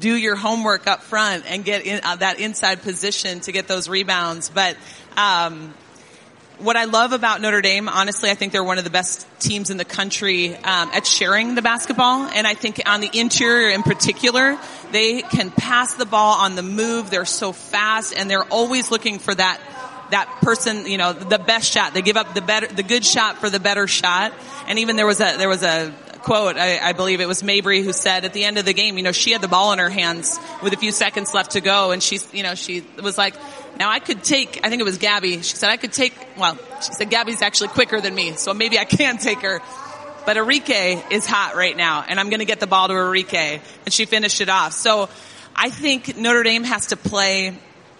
[0.00, 3.88] do your homework up front and get in uh, that inside position to get those
[3.88, 4.50] rebounds.
[4.50, 4.76] But
[5.16, 5.72] um,
[6.60, 9.70] what I love about Notre Dame, honestly, I think they're one of the best teams
[9.70, 13.82] in the country um, at sharing the basketball, and I think on the interior in
[13.82, 14.58] particular,
[14.92, 17.10] they can pass the ball on the move.
[17.10, 19.60] They're so fast, and they're always looking for that
[20.10, 21.92] that person, you know, the best shot.
[21.92, 24.32] They give up the better, the good shot for the better shot.
[24.66, 25.92] And even there was a there was a
[26.28, 28.98] quote, I, I, believe it was Mabrey who said at the end of the game,
[28.98, 31.62] you know, she had the ball in her hands with a few seconds left to
[31.62, 33.34] go, and she's, you know, she was like,
[33.78, 35.40] now I could take, I think it was Gabby.
[35.40, 38.78] She said I could take, well, she said Gabby's actually quicker than me, so maybe
[38.78, 39.62] I can take her.
[40.26, 43.62] But Arike is hot right now, and I'm going to get the ball to Arike,
[43.86, 44.74] and she finished it off.
[44.74, 45.08] So
[45.56, 47.56] I think Notre Dame has to play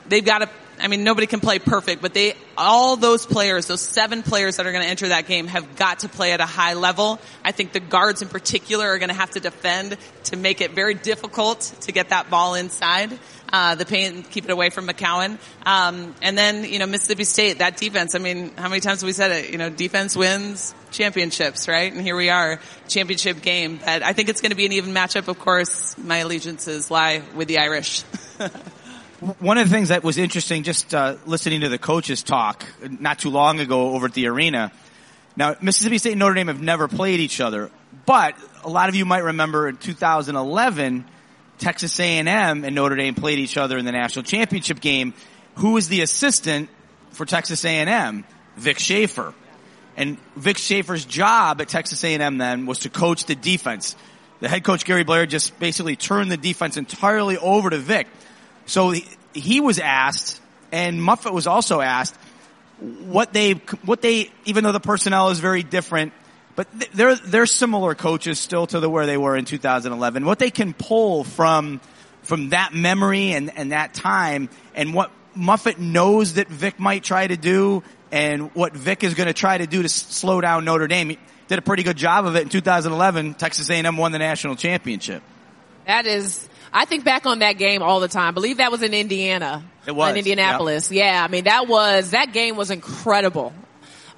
[0.06, 0.50] they've got to,
[0.80, 4.66] I mean, nobody can play perfect, but they, all those players, those seven players that
[4.66, 7.20] are going to enter that game have got to play at a high level.
[7.44, 10.72] I think the guards in particular are going to have to defend to make it
[10.72, 13.18] very difficult to get that ball inside.
[13.50, 15.38] Uh, the paint, keep it away from McCowan.
[15.64, 19.06] Um, and then, you know, Mississippi State, that defense, I mean, how many times have
[19.06, 19.50] we said it?
[19.50, 21.92] You know, defense wins championships, right?
[21.92, 23.80] And here we are, championship game.
[23.82, 25.28] But I think it's going to be an even matchup.
[25.28, 28.04] Of course, my allegiances lie with the Irish.
[29.20, 33.18] One of the things that was interesting, just uh, listening to the coaches talk not
[33.18, 34.70] too long ago over at the arena.
[35.36, 37.72] Now, Mississippi State and Notre Dame have never played each other,
[38.06, 41.04] but a lot of you might remember in 2011,
[41.58, 45.14] Texas A&M and Notre Dame played each other in the national championship game.
[45.56, 46.68] Who was the assistant
[47.10, 48.24] for Texas A&M?
[48.56, 49.34] Vic Schaefer.
[49.96, 53.96] And Vic Schaefer's job at Texas A&M then was to coach the defense.
[54.38, 58.06] The head coach Gary Blair just basically turned the defense entirely over to Vic.
[58.68, 58.94] So
[59.34, 60.40] he, was asked,
[60.70, 62.14] and Muffet was also asked,
[62.78, 63.54] what they,
[63.84, 66.12] what they, even though the personnel is very different,
[66.54, 70.24] but they're they're similar coaches still to the where they were in 2011.
[70.24, 71.80] What they can pull from
[72.22, 77.26] from that memory and and that time, and what Muffet knows that Vic might try
[77.26, 80.88] to do, and what Vic is going to try to do to slow down Notre
[80.88, 81.10] Dame.
[81.10, 83.34] He did a pretty good job of it in 2011.
[83.34, 85.22] Texas A&M won the national championship.
[85.86, 88.28] That is, I think back on that game all the time.
[88.28, 89.64] I believe that was in Indiana.
[89.86, 90.90] It was in Indianapolis.
[90.90, 91.04] Yep.
[91.04, 93.52] Yeah, I mean that was that game was incredible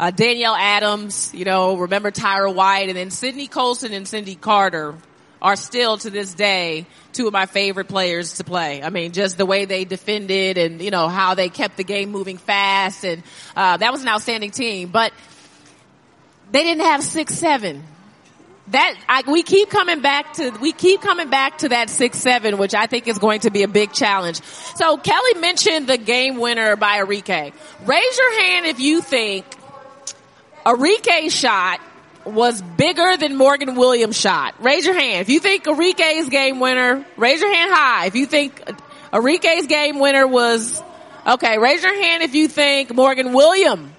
[0.00, 4.94] uh, Danielle Adams, you know, remember Tyra White, and then Sydney Colson and Sydney Carter
[5.42, 8.82] are still to this day two of my favorite players to play.
[8.82, 12.10] I mean, just the way they defended and, you know, how they kept the game
[12.10, 13.22] moving fast and,
[13.54, 15.12] uh, that was an outstanding team, but
[16.50, 17.84] they didn't have six, seven.
[18.70, 22.56] That, I, we keep coming back to, we keep coming back to that six, seven,
[22.56, 24.40] which I think is going to be a big challenge.
[24.76, 27.52] So Kelley mentioned the game winner by Arike.
[27.84, 29.44] Raise your hand if you think
[30.64, 31.80] Arike's shot
[32.24, 34.54] was bigger than Morgan Williams' shot.
[34.62, 35.22] Raise your hand.
[35.22, 38.06] If you think Arike's game winner, raise your hand high.
[38.06, 38.62] If you think
[39.12, 40.80] Arike's game winner was,
[41.26, 43.90] okay, raise your hand if you think Morgan Williams,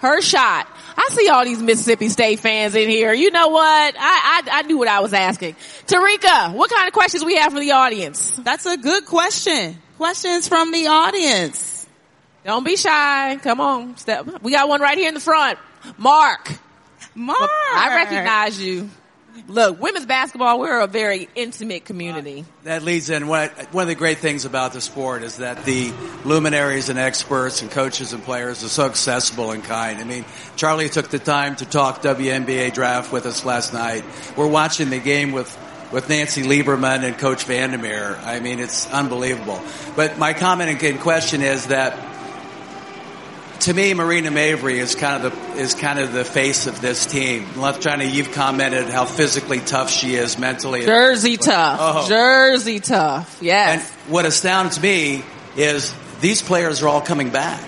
[0.00, 0.66] her shot.
[1.04, 3.12] I see all these Mississippi State fans in here.
[3.12, 3.94] You know what?
[3.98, 5.54] I, I, I knew what I was asking.
[5.86, 8.30] Terrika, what kind of questions we have from the audience?
[8.36, 9.76] That's a good question.
[9.98, 11.86] Questions from the audience.
[12.44, 13.36] Don't be shy.
[13.42, 13.96] Come on.
[13.96, 14.42] Step.
[14.42, 15.58] We got one right here in the front.
[15.98, 16.50] Mark.
[17.14, 17.50] Mark.
[17.50, 18.88] I recognize you.
[19.48, 22.44] Look, women's basketball, we're a very intimate community.
[22.62, 25.92] That leads in one, one of the great things about the sport is that the
[26.24, 29.98] luminaries and experts and coaches and players are so accessible and kind.
[29.98, 30.24] I mean,
[30.56, 34.04] Charlie took the time to talk WNBA draft with us last night.
[34.36, 35.58] We're watching the game with
[35.92, 38.20] with Nancy Lieberman and Coach VanDerveer.
[38.24, 39.62] I mean, it's unbelievable.
[39.94, 41.96] But my comment and question is that
[43.64, 47.06] to me, Marina Mabrey is kind of the is kind of the face of this
[47.06, 47.46] team.
[47.54, 50.84] LaChina, you've commented how physically tough she is mentally.
[50.84, 51.78] Jersey tough.
[51.80, 52.06] Oh.
[52.06, 53.38] Jersey tough.
[53.40, 53.80] Yes.
[53.80, 55.24] And what astounds me
[55.56, 57.62] is these players are all coming back.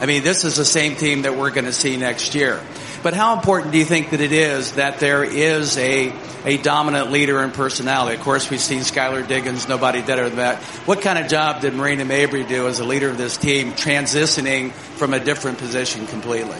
[0.00, 2.60] I mean, this is the same team that we're going to see next year.
[3.04, 6.10] But how important do you think that it is that there is a,
[6.46, 8.16] a dominant leader in personality?
[8.16, 10.62] Of course, we've seen Skylar Diggins, nobody better than that.
[10.86, 14.72] What kind of job did Marina Mabrey do as a leader of this team, transitioning
[14.72, 16.56] from a different position completely?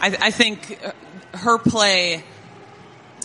[0.00, 0.92] I, I think uh,
[1.36, 2.24] her play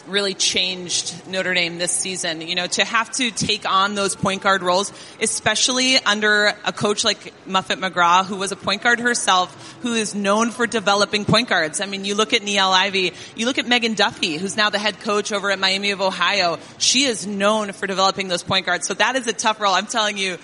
[0.07, 2.41] really changed Notre Dame this season.
[2.41, 4.91] You know, to have to take on those point guard roles,
[5.21, 10.15] especially under a coach like Muffet McGraw, who was a point guard herself, who is
[10.15, 11.81] known for developing point guards.
[11.81, 14.79] I mean, you look at Niele Ivey, you look at Megan Duffy, who's now the
[14.79, 16.59] head coach over at Miami of Ohio.
[16.77, 18.87] She is known for developing those point guards.
[18.87, 19.73] So that is a tough role.
[19.73, 20.37] I'm telling you,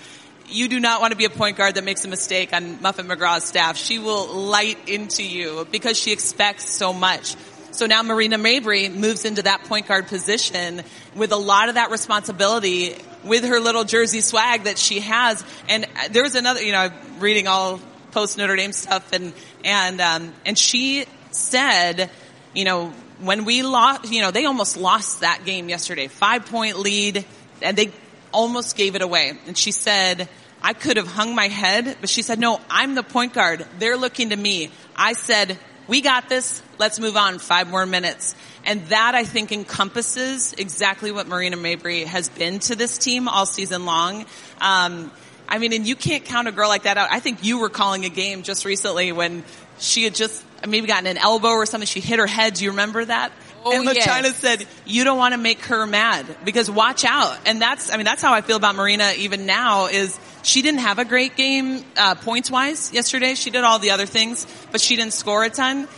[0.48, 3.06] you do not want to be a point guard that makes a mistake on Muffet
[3.06, 3.76] McGraw's staff.
[3.76, 7.36] She will light into you because she expects so much.
[7.74, 10.82] So now Marina Mabrey moves into that point guard position
[11.16, 12.94] with a lot of that responsibility
[13.24, 15.44] with her little jersey swag that she has.
[15.68, 17.80] And there was another, you know, reading all
[18.12, 19.32] post Notre Dame stuff and,
[19.64, 22.10] and, um, and she said,
[22.54, 26.06] you know, when we lost, you know, they almost lost that game yesterday.
[26.06, 27.24] Five point lead
[27.60, 27.90] and they
[28.32, 29.32] almost gave it away.
[29.48, 30.28] And she said,
[30.62, 33.66] I could have hung my head, but she said, no, I'm the point guard.
[33.80, 34.70] They're looking to me.
[34.94, 35.58] I said,
[35.88, 36.62] we got this.
[36.78, 37.38] Let's move on.
[37.38, 38.34] Five more minutes.
[38.64, 43.46] And that I think encompasses exactly what Marina Mabrey has been to this team all
[43.46, 44.24] season long.
[44.60, 45.10] Um,
[45.48, 47.08] I mean, and you can't count a girl like that out.
[47.10, 49.44] I think you were calling a game just recently when
[49.78, 51.86] she had just maybe gotten an elbow or something.
[51.86, 52.54] She hit her head.
[52.54, 53.32] Do you remember that?
[53.66, 54.36] Oh, and yes.
[54.36, 57.38] Said, you don't want to make her mad because watch out.
[57.46, 60.80] And that's, I mean, that's how I feel about Marina even now is she didn't
[60.80, 63.34] have a great game, uh, points wise yesterday.
[63.34, 65.88] She did all the other things, but she didn't score a ton.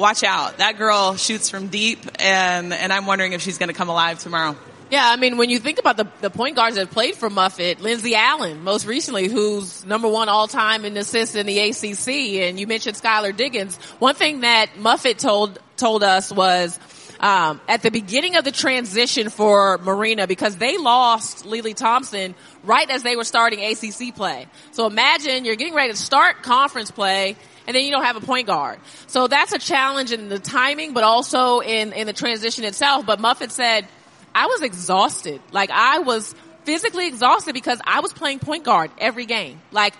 [0.00, 0.56] Watch out.
[0.56, 4.18] That girl shoots from deep and, and I'm wondering if she's going to come alive
[4.18, 4.56] tomorrow.
[4.90, 7.80] Yeah, I mean, when you think about the, the point guards that played for Muffet,
[7.80, 12.08] Lindsey Allen, most recently, who's number one all time in assists in the ACC,
[12.48, 13.76] and you mentioned Skylar Diggins.
[13.98, 16.80] One thing that Muffet told, told us was,
[17.20, 22.34] um, at the beginning of the transition for Marina, because they lost Lili Thompson
[22.64, 24.48] right as they were starting ACC play.
[24.72, 27.36] So imagine you're getting ready to start conference play,
[27.70, 28.80] and then you don't have a point guard.
[29.06, 33.06] So that's a challenge in the timing, but also in, in the transition itself.
[33.06, 33.86] But Muffet said,
[34.34, 35.40] I was exhausted.
[35.52, 39.60] Like I was physically exhausted because I was playing point guard every game.
[39.70, 39.94] Like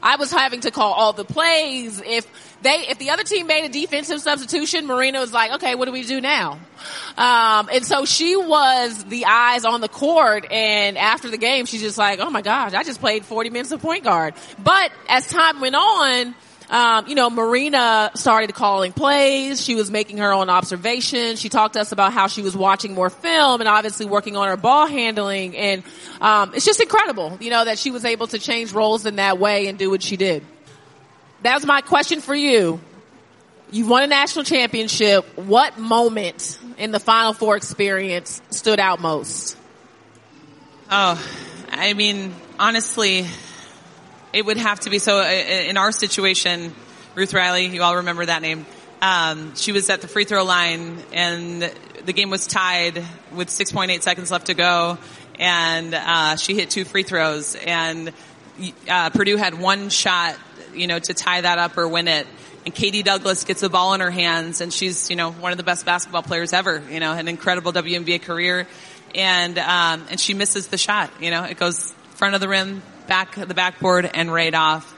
[0.00, 2.00] I was having to call all the plays.
[2.00, 2.28] If
[2.62, 5.92] they, if the other team made a defensive substitution, Marina was like, okay, what do
[5.92, 6.60] we do now?
[7.16, 10.46] Um, and so she was the eyes on the court.
[10.52, 13.72] And after the game, she's just like, oh my gosh, I just played 40 minutes
[13.72, 14.34] of point guard.
[14.62, 16.36] But as time went on,
[16.68, 19.62] um, you know, Marina started calling plays.
[19.62, 21.40] She was making her own observations.
[21.40, 24.48] She talked to us about how she was watching more film and obviously working on
[24.48, 25.56] her ball handling.
[25.56, 25.84] And
[26.20, 29.38] um, it's just incredible, you know, that she was able to change roles in that
[29.38, 30.44] way and do what she did.
[31.42, 32.80] That was my question for you.
[33.70, 35.24] You won a national championship.
[35.36, 39.56] What moment in the Final Four experience stood out most?
[40.90, 41.20] Oh,
[41.70, 43.26] I mean, honestly,
[44.36, 45.18] it would have to be so.
[45.18, 46.74] uh, In our situation,
[47.14, 48.66] Ruth Riley, you all remember that name.
[49.00, 51.62] Um, she was at the free throw line, and
[52.04, 53.02] the game was tied
[53.34, 54.98] with 6.8 seconds left to go,
[55.38, 58.12] and uh, she hit two free throws, and
[58.90, 60.36] uh, Purdue had one shot,
[60.74, 62.26] you know, to tie that up or win it.
[62.66, 65.56] And Katie Douglas gets the ball in her hands, and she's, you know, one of
[65.56, 66.82] the best basketball players ever.
[66.90, 68.66] You know, an incredible WNBA career,
[69.14, 71.10] and um, and she misses the shot.
[71.22, 74.92] You know, it goes front of the rim, back the backboard, and right off.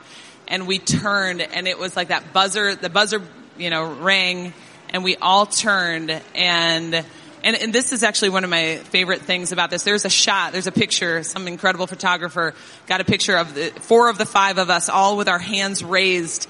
[0.47, 2.75] And we turned, and it was like that buzzer.
[2.75, 3.21] The buzzer,
[3.57, 4.53] you know, rang,
[4.89, 7.05] and we all turned, and
[7.41, 9.83] and, and this is actually one of my favorite things about this.
[9.83, 12.53] There's a shot, there's a picture, some incredible photographer
[12.85, 15.81] got a picture of the four of the five of us all with our hands
[15.81, 16.49] raised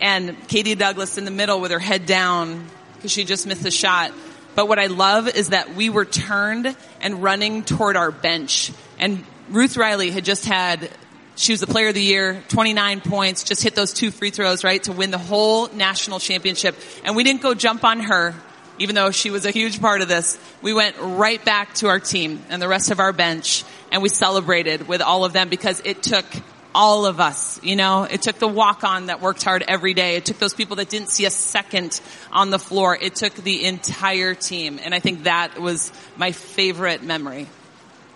[0.00, 2.66] and Katie Douglas in the middle with her head down
[2.96, 4.12] because she just missed the shot.
[4.54, 8.72] But what I love is that we were turned and running toward our bench.
[8.98, 10.90] And Ruth Riley had just had,
[11.36, 14.64] she was the player of the year, 29 points, just hit those two free throws,
[14.64, 16.76] right, to win the whole national championship.
[17.04, 18.34] And we didn't go jump on her,
[18.78, 20.38] even though she was a huge part of this.
[20.62, 24.08] We went right back to our team and the rest of our bench and we
[24.08, 26.26] celebrated with all of them because it took
[26.74, 30.16] all of us, you know, it took the walk on that worked hard every day.
[30.16, 32.00] It took those people that didn't see a second
[32.32, 32.98] on the floor.
[33.00, 34.80] It took the entire team.
[34.82, 37.46] And I think that was my favorite memory.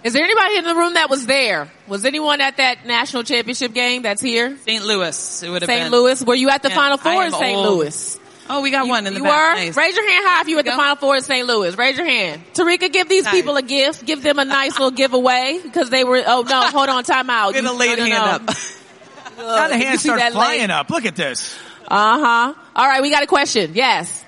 [0.04, 1.70] Is there anybody in the room that was there?
[1.88, 4.56] Was anyone at that national championship game that's here?
[4.58, 4.84] St.
[4.84, 5.42] Louis.
[5.42, 5.84] It would have St.
[5.84, 5.92] been.
[5.92, 6.24] Louis.
[6.24, 7.56] Were you at the Yeah, Final Four in St.
[7.56, 7.78] old.
[7.78, 8.20] Louis?
[8.50, 9.56] Oh, we got one in the you back.
[9.58, 9.60] were?
[9.64, 9.76] Nice.
[9.76, 11.46] Raise your hand high if you were at the Final Four in St.
[11.46, 11.76] Louis.
[11.76, 12.42] Raise your hand.
[12.54, 14.06] Terrika, give these people a gift.
[14.06, 16.22] Give them a nice little giveaway because they were.
[16.26, 17.52] Oh no, hold on, time out.
[17.54, 18.56] Get a late hand up.
[19.38, 20.90] Now the You hands start flying late- up.
[20.90, 21.56] Look at this.
[21.86, 22.54] Uh huh.
[22.74, 23.72] All right, we got a question.
[23.74, 24.24] Yes.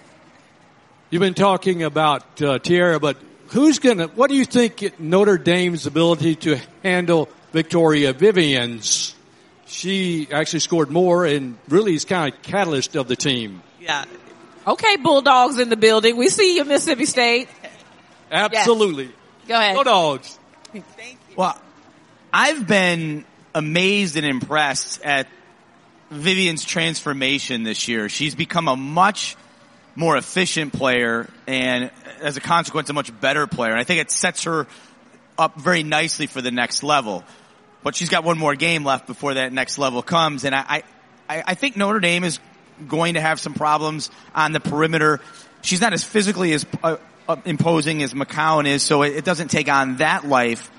[1.10, 3.16] You've been talking about uh, Teaira, but
[3.50, 4.08] who's gonna?
[4.08, 9.14] What do you think Notre Dame's ability to handle Victoria Vivians?
[9.66, 13.62] She actually scored more and really is kind of catalyst of the team.
[13.80, 14.04] Yeah.
[14.66, 16.16] Okay, Bulldogs in the building.
[16.16, 17.48] We see you, Mississippi State.
[18.30, 19.10] Absolutely.
[19.48, 19.76] Go ahead.
[19.76, 20.38] Go dogs.
[20.72, 20.84] Thank
[21.30, 21.36] you.
[21.36, 21.58] Well,
[22.32, 23.24] I've been
[23.54, 25.26] amazed and impressed at
[26.10, 28.08] Vivians' transformation this year.
[28.08, 29.36] She's become a much
[29.94, 33.72] more efficient player and as a consequence, a much better player.
[33.72, 34.66] And I think it sets her
[35.38, 37.24] up very nicely for the next level.
[37.82, 40.44] But she's got one more game left before that next level comes.
[40.44, 40.82] And I,
[41.28, 42.38] I, I think Notre Dame is
[42.86, 45.20] going to have some problems on the perimeter.
[45.62, 46.96] She's not as physically as uh,
[47.28, 50.70] uh, imposing as McCowan is, so it, it doesn't take on that life.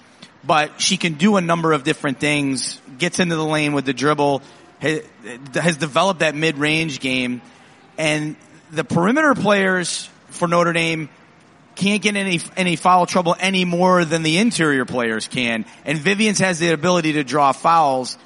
[0.43, 2.81] But she can do a number of different things.
[2.97, 4.41] Gets into the lane with the dribble.
[4.79, 5.01] Has,
[5.53, 7.41] has developed that mid-range game,
[7.97, 8.35] and
[8.71, 11.09] the perimeter players for Notre Dame
[11.75, 15.65] can't get any any foul trouble any more than the interior players can.
[15.85, 18.17] And Vivians has the ability to draw fouls.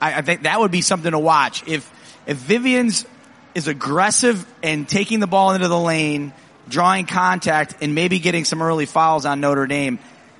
[0.00, 1.66] I, I think that would be something to watch.
[1.66, 1.90] If
[2.26, 3.06] if Vivians
[3.54, 6.32] is aggressive and taking the ball into the lane,
[6.68, 9.98] drawing contact, and maybe getting some early fouls on Notre Dame,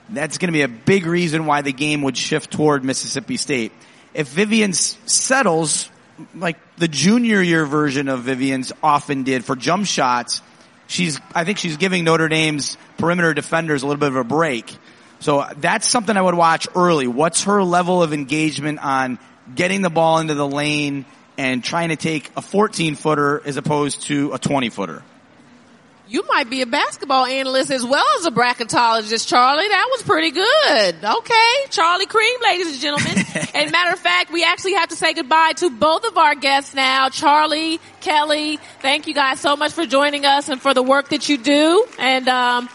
[0.09, 3.73] that's going to be a big reason why the game would shift toward Mississippi State.
[4.15, 5.89] If Vivian settles,
[6.35, 10.41] like the junior year version of Vivians often did for jump shots,
[10.87, 14.74] she's, I think she's giving Notre Dame's perimeter defenders a little bit of a break.
[15.20, 17.07] So that's something I would watch early.
[17.07, 19.18] What's her level of engagement on
[19.55, 21.05] getting the ball into the lane
[21.37, 25.03] and trying to take a 14 footer as opposed to a 20 footer?
[26.11, 29.69] You might be a basketball analyst as well as a bracketologist, Charlie.
[29.69, 31.05] That was pretty good.
[31.05, 31.55] Okay.
[31.71, 33.25] Charlie Creme, ladies and gentlemen.
[33.55, 36.75] and matter of fact, we actually have to say goodbye to both of our guests
[36.75, 37.11] now.
[37.11, 41.29] Charlie, Kelley, thank you guys so much for joining us and for the work that
[41.29, 41.87] you do.
[41.97, 42.69] And, um,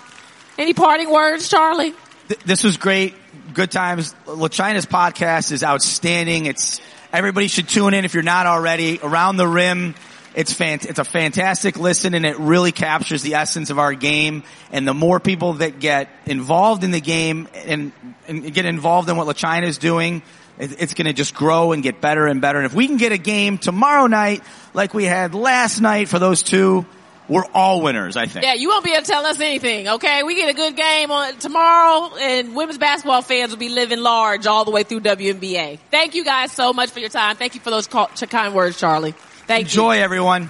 [0.57, 1.93] any parting words, Charlie?
[2.29, 3.15] Th- this was great.
[3.53, 4.15] Good times.
[4.27, 6.45] LaChina's podcast is outstanding.
[6.45, 6.79] It's,
[7.11, 8.97] everybody should tune in if you're not already.
[9.03, 9.93] Around the Rim
[10.35, 14.43] it's it's a fantastic listen and it really captures the essence of our game.
[14.71, 17.93] And the more people that get involved in the game and,
[18.27, 20.21] and get involved in what LaChina is doing,
[20.59, 22.59] it, it's going to just grow and get better and better.
[22.59, 26.19] And if we can get a game tomorrow night like we had last night for
[26.19, 26.85] those two,
[27.29, 28.45] we're all winners, I think.
[28.45, 30.23] Yeah, you won't be able to tell us anything, okay?
[30.23, 34.45] We get a good game on tomorrow and women's basketball fans will be living large
[34.45, 35.79] all the way through WNBA.
[35.89, 37.37] Thank you guys so much for your time.
[37.37, 39.15] Thank you for those kind words, Charlie.
[39.47, 40.01] Thank Enjoy, you.
[40.01, 40.49] everyone.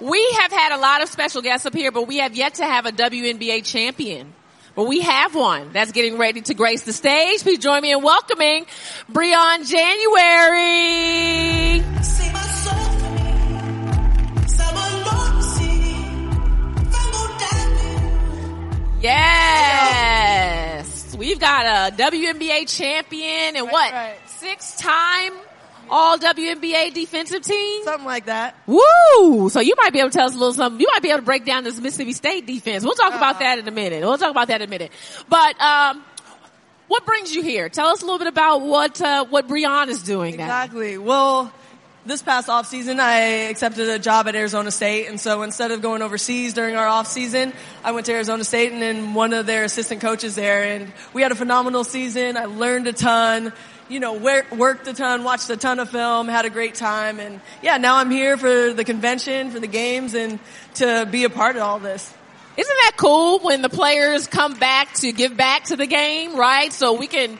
[0.00, 2.64] We have had a lot of special guests up here, but we have yet to
[2.64, 4.32] have a WNBA champion.
[4.74, 7.42] But we have one that's getting ready to grace the stage.
[7.42, 8.66] Please join me in welcoming
[9.12, 10.90] Briann January.
[19.02, 21.16] Yes.
[21.16, 23.94] We've got a WNBA champion and what?
[24.26, 25.32] Six time
[25.90, 27.84] all WNBA defensive team?
[27.84, 28.56] Something like that.
[28.66, 29.48] Woo!
[29.50, 30.80] So you might be able to tell us a little something.
[30.80, 32.84] You might be able to break down this Mississippi State defense.
[32.84, 34.00] We'll talk about that in a minute.
[34.00, 34.92] We'll talk about that in a minute.
[35.28, 36.04] But, um,
[36.88, 37.68] what brings you here?
[37.68, 40.44] Tell us a little bit about what, uh, what Briann is doing now.
[40.44, 40.98] Exactly.
[40.98, 41.52] Well,
[42.06, 43.20] this past off season, I
[43.50, 47.06] accepted a job at Arizona State, and so instead of going overseas during our off
[47.06, 47.52] season,
[47.84, 51.22] I went to Arizona State and then one of their assistant coaches there, and we
[51.22, 52.36] had a phenomenal season.
[52.36, 53.52] I learned a ton
[53.90, 57.40] you know, worked a ton, watched a ton of film, had a great time, and
[57.62, 60.38] yeah, now I'm here for the convention, for the games, and
[60.74, 62.14] to be a part of all this.
[62.56, 66.72] Isn't that cool when the players come back to give back to the game, right?
[66.72, 67.38] So we can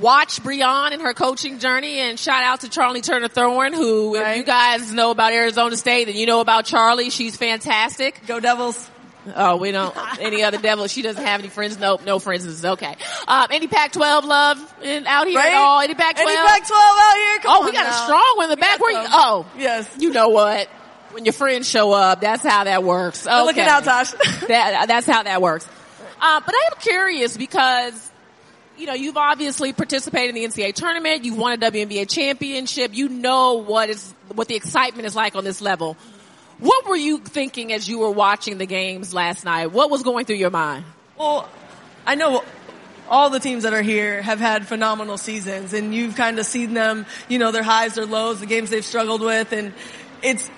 [0.00, 4.32] watch Briann and her coaching journey and shout out to Charli Turner Thorn, who right.
[4.32, 8.20] if you guys know about Arizona State and you know about Charlie, she's fantastic.
[8.26, 8.90] Go Devils.
[9.34, 9.94] Oh, we don't.
[10.20, 10.86] Any other devil?
[10.86, 11.78] She doesn't have any friends.
[11.78, 12.44] Nope, no friends.
[12.44, 12.96] Is okay.
[13.26, 15.52] Um, any Pac-12 love in, out here right?
[15.52, 15.80] at all?
[15.80, 16.20] Any Pac-12?
[16.20, 17.38] Any Pac-12 out here?
[17.40, 17.90] Come oh, we got now.
[17.90, 18.80] a strong one in the we back.
[18.80, 19.08] Where you?
[19.10, 19.96] Oh, yes.
[19.98, 20.68] You know what?
[21.10, 23.26] When your friends show up, that's how that works.
[23.26, 23.42] Okay.
[23.42, 24.12] Looking out, Tosh.
[24.48, 25.66] that, that's how that works.
[26.20, 28.08] Uh, but I am curious because
[28.78, 31.24] you know, you've obviously participated in the NCAA tournament.
[31.24, 32.94] You've won a WNBA championship.
[32.94, 35.96] You know what is, what the excitement is like on this level.
[36.58, 39.68] What were you thinking as you were watching the games last night?
[39.68, 40.84] What was going through your mind?
[41.16, 41.48] Well,
[42.04, 42.42] I know
[43.08, 46.74] all the teams that are here have had phenomenal seasons and you've kind of seen
[46.74, 49.72] them, you know, their highs, their lows, the games they've struggled with and
[50.22, 50.50] it's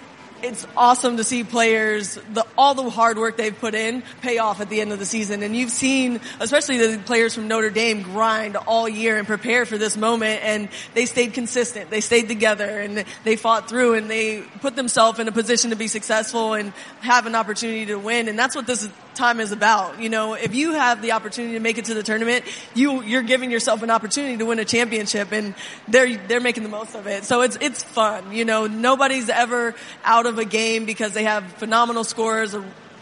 [0.43, 4.61] it's awesome to see players, the, all the hard work they've put in pay off
[4.61, 5.43] at the end of the season.
[5.43, 9.79] And you've seen, especially the players from Notre Dame grind all year and prepare for
[9.79, 11.91] this moment and they stayed consistent.
[11.91, 15.77] They stayed together and they fought through and they put themselves in a position to
[15.77, 18.29] be successful and have an opportunity to win.
[18.29, 18.89] And that's what this
[19.21, 20.01] time is about.
[20.01, 22.45] You know, if you have the opportunity to make it to the tournament,
[22.75, 25.55] you, you're giving yourself an opportunity to win a championship and
[25.87, 27.25] they're, they're making the most of it.
[27.25, 28.33] So it's, it's fun.
[28.33, 32.55] You know, nobody's ever out of a game because they have phenomenal scores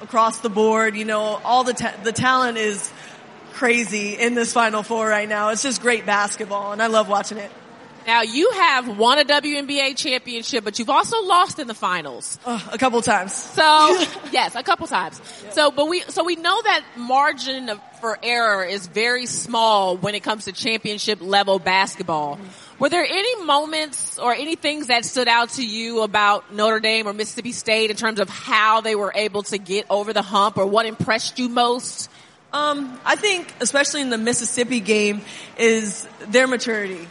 [0.03, 0.97] across the board.
[0.97, 2.93] You know, all the, ta- the talent is
[3.53, 5.51] crazy in this final four right now.
[5.51, 7.51] It's just great basketball and I love watching it.
[8.07, 12.38] Now you have won a WNBA championship, but you've also lost in the finals.
[12.44, 13.34] Uh, a couple times.
[13.34, 13.62] So,
[14.32, 15.20] yes, a couple times.
[15.51, 20.14] So, but we, so we know that margin of, for error is very small when
[20.14, 22.36] it comes to championship level basketball.
[22.36, 22.78] Mm-hmm.
[22.78, 27.09] Were there any moments or any things that stood out to you about Notre Dame
[27.09, 30.59] or Mississippi State in terms of how they were able to get over the hump
[30.59, 32.09] or what impressed you most?
[32.52, 35.20] Um, I think, especially in the Mississippi game,
[35.59, 37.06] is their maturity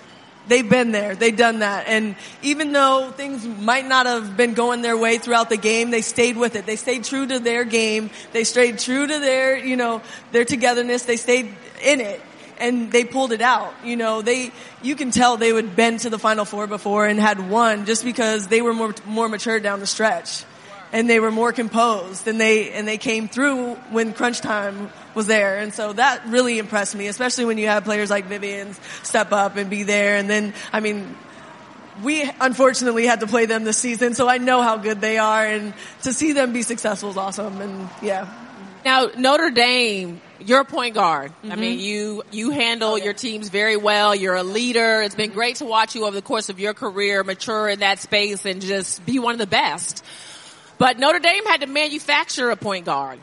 [0.48, 1.16] they've been there.
[1.16, 1.88] They've done that.
[1.88, 6.02] And even though things might not have been going their way throughout the game, they
[6.02, 6.66] stayed with it.
[6.66, 8.10] They stayed true to their game.
[8.34, 10.02] They stayed true to their, you know,
[10.32, 11.06] their togetherness.
[11.06, 11.54] They stayed
[11.84, 12.22] in it.
[12.60, 13.74] And they pulled it out.
[13.84, 14.52] You know, they,
[14.82, 18.04] you can tell they would been to the final four before and had won just
[18.04, 20.44] because they were more, more mature down the stretch
[20.94, 25.28] and they were more composed and they and they came through when crunch time was
[25.28, 28.74] there and so that really impressed me especially when you have players like Vivian
[29.04, 31.16] step up and be there and then I mean
[32.04, 35.44] we unfortunately had to play them this season, so I know how good they are,
[35.44, 35.74] and
[36.04, 37.60] to see them be successful is awesome.
[37.60, 38.28] And yeah.
[38.86, 41.32] Now Notre Dame, you're a point guard.
[41.44, 41.58] I Mhm.
[41.58, 44.14] mean, you you handle your teams very well.
[44.14, 45.02] You're a leader.
[45.02, 48.00] It's been great to watch you over the course of your career mature in that
[48.00, 50.04] space and just be one of the best.
[50.78, 53.20] But Notre Dame had to manufacture a point guard.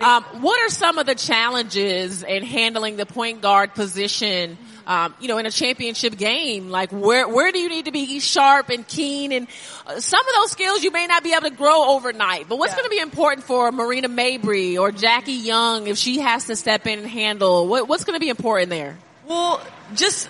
[0.00, 4.58] Um, what are some of the challenges in handling the point guard position?
[4.86, 8.20] Um, you know, in a championship game, like where where do you need to be
[8.20, 9.32] sharp and keen?
[9.32, 9.48] And
[9.86, 12.48] uh, some of those skills you may not be able to grow overnight.
[12.48, 16.44] But what's going to be important for Marina Mabrey or Jackie Young if she has
[16.46, 17.66] to step in and handle?
[17.66, 18.96] What, what's going to be important there?
[19.26, 19.60] Well,
[19.94, 20.28] just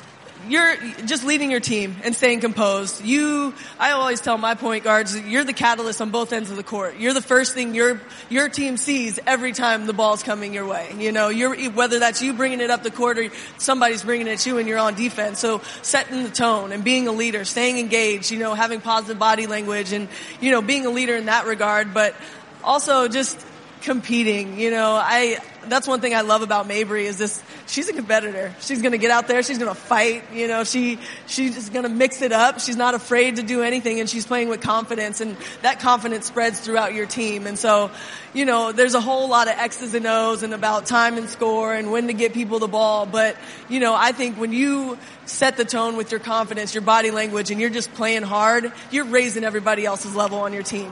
[0.49, 3.05] you're just leading your team and staying composed.
[3.05, 6.63] You, I always tell my point guards, you're the catalyst on both ends of the
[6.63, 6.97] court.
[6.99, 10.95] You're the first thing your your team sees every time the ball's coming your way.
[10.99, 14.33] You know, you're whether that's you bringing it up the court or somebody's bringing it
[14.33, 15.41] at you and you're on defense.
[15.41, 18.31] So setting the tone and being a leader, staying engaged.
[18.31, 20.09] You know, having positive body language and
[20.41, 22.15] you know being a leader in that regard, but
[22.63, 23.45] also just
[23.83, 24.59] competing.
[24.59, 25.39] You know, I
[25.69, 27.43] that's one thing I love about Mabrey is this.
[27.67, 28.55] She's a competitor.
[28.61, 29.43] She's going to get out there.
[29.43, 30.25] She's going to fight.
[30.33, 32.61] You know, she she's just going to mix it up.
[32.61, 35.21] She's not afraid to do anything, and she's playing with confidence.
[35.21, 37.47] And that confidence spreads throughout your team.
[37.47, 37.91] And so,
[38.35, 41.75] you know, there's a whole lot of X's and O's and about time and score
[41.75, 43.07] and when to get people the ball.
[43.07, 43.37] But
[43.69, 47.51] you know, I think when you set the tone with your confidence, your body language,
[47.51, 50.91] and you're just playing hard, you're raising everybody else's level on your team.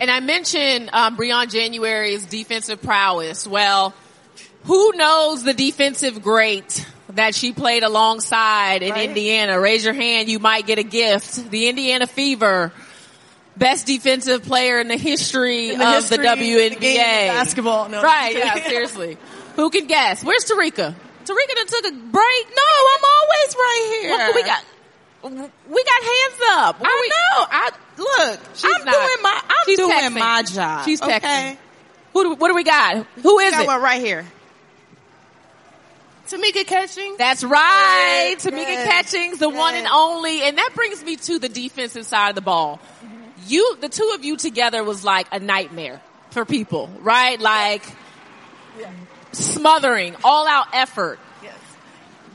[0.00, 3.46] And I mentioned um, Briann January's defensive prowess.
[3.46, 3.94] Well,
[4.64, 9.58] who knows the defensive great that she played alongside in Indiana?
[9.60, 10.28] Raise your hand.
[10.28, 11.50] You might get a gift.
[11.50, 12.72] The Indiana Fever.
[13.56, 16.80] Best defensive player in the history In the of history the of the WNBA.
[16.80, 17.88] game basketball.
[17.88, 19.16] No, right, yeah, seriously.
[19.54, 20.24] Who can guess?
[20.24, 20.92] Where's Terrika?
[21.24, 22.46] Terrika done took a break.
[22.56, 24.10] No, I'm always right here.
[24.10, 24.64] What, we got,
[25.30, 26.80] we got hands up.
[26.80, 27.46] Where I we- know.
[27.50, 27.70] I
[28.30, 28.40] look.
[28.54, 28.92] She's I'm not.
[28.92, 29.40] doing my.
[29.48, 30.18] I'm She's doing texting.
[30.18, 30.84] my job.
[30.84, 31.16] She's texting.
[31.16, 31.58] Okay.
[32.12, 33.06] Who do, what do we got?
[33.22, 33.66] Who is got it?
[33.66, 34.24] one right here.
[36.28, 37.16] Tamika Catching.
[37.18, 38.34] That's right.
[38.38, 40.42] Yes, Tamika yes, Catchings, the one and only.
[40.42, 42.80] And that brings me to the defensive side of the ball.
[43.46, 47.38] You, the two of you together was like a nightmare for people, right?
[47.38, 47.82] Like
[49.32, 51.18] smothering, all out effort.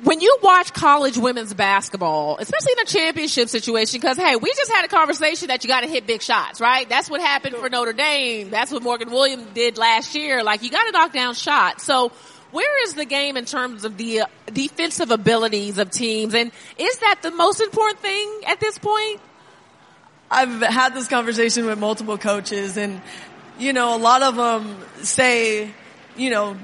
[0.04, 4.72] When you watch college women's basketball, especially in a championship situation, because hey, we just
[4.72, 6.88] had a conversation that you got to hit big shots, right?
[6.88, 8.50] That's what happened for Notre Dame.
[8.50, 10.42] That's what Morgan Williams did last year.
[10.42, 11.84] Like you got to knock down shots.
[11.84, 12.14] So
[12.52, 16.98] where is the game in terms of the uh, defensive abilities of teams, and is
[17.00, 19.20] that the most important thing at this point?
[20.32, 23.02] I've had this conversation with multiple coaches and,
[23.58, 25.72] you know, a lot of them say,
[26.16, 26.56] you know,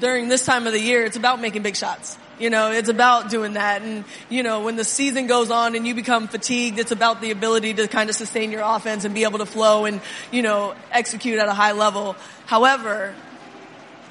[0.00, 2.18] during this time of the year, it's about making big shots.
[2.38, 3.82] You know, it's about doing that.
[3.82, 7.30] And, you know, when the season goes on and you become fatigued, it's about the
[7.30, 10.00] ability to kind of sustain your offense and be able to flow and,
[10.32, 12.16] you know, execute at a high level.
[12.46, 13.14] However,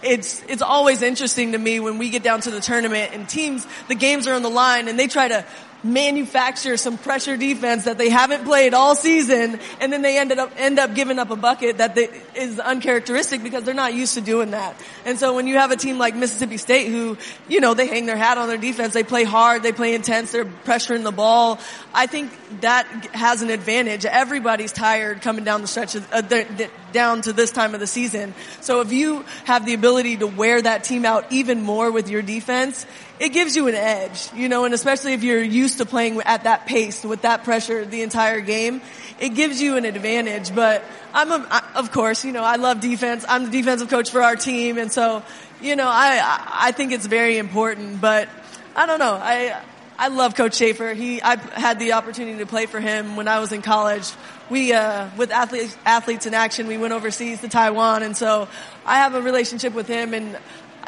[0.01, 3.65] it's it's always interesting to me when we get down to the tournament and teams
[3.87, 5.45] the games are on the line and they try to
[5.83, 10.51] manufacture some pressure defense that they haven't played all season and then they ended up
[10.57, 14.21] end up giving up a bucket that they, is uncharacteristic because they're not used to
[14.21, 14.75] doing that.
[15.05, 18.05] And so when you have a team like Mississippi State who, you know, they hang
[18.05, 21.59] their hat on their defense, they play hard, they play intense, they're pressuring the ball.
[21.93, 22.31] I think
[22.61, 24.05] that has an advantage.
[24.05, 27.79] Everybody's tired coming down the stretch of, uh, th- th- down to this time of
[27.79, 28.33] the season.
[28.61, 32.21] So if you have the ability to wear that team out even more with your
[32.21, 32.85] defense,
[33.19, 36.43] it gives you an edge, you know, and especially if you're used to playing at
[36.45, 38.81] that pace with that pressure the entire game,
[39.19, 40.53] it gives you an advantage.
[40.53, 40.83] But
[41.13, 43.23] I'm, a, I, of course, you know, I love defense.
[43.29, 45.23] I'm the defensive coach for our team, and so,
[45.61, 46.21] you know, I
[46.51, 48.01] I think it's very important.
[48.01, 48.29] But
[48.75, 49.61] I don't know, I.
[49.95, 50.95] I love Coach Schaefer.
[50.95, 54.11] He, I had the opportunity to play for him when I was in college.
[54.49, 58.47] We, uh, with athletes, athletes in action, we went overseas to Taiwan, and so
[58.87, 60.35] I have a relationship with him, and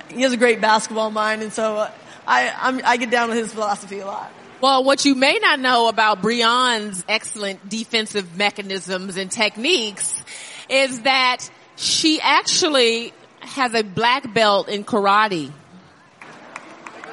[0.10, 1.88] he has a great basketball mind, and so
[2.27, 4.31] I, I'm, I get down with his philosophy a lot.
[4.61, 10.23] Well, what you may not know about Briann's excellent defensive mechanisms and techniques
[10.69, 15.52] is that she actually has a black belt in karate.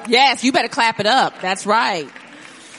[0.08, 1.40] Yes, you better clap it up.
[1.40, 2.08] That's right.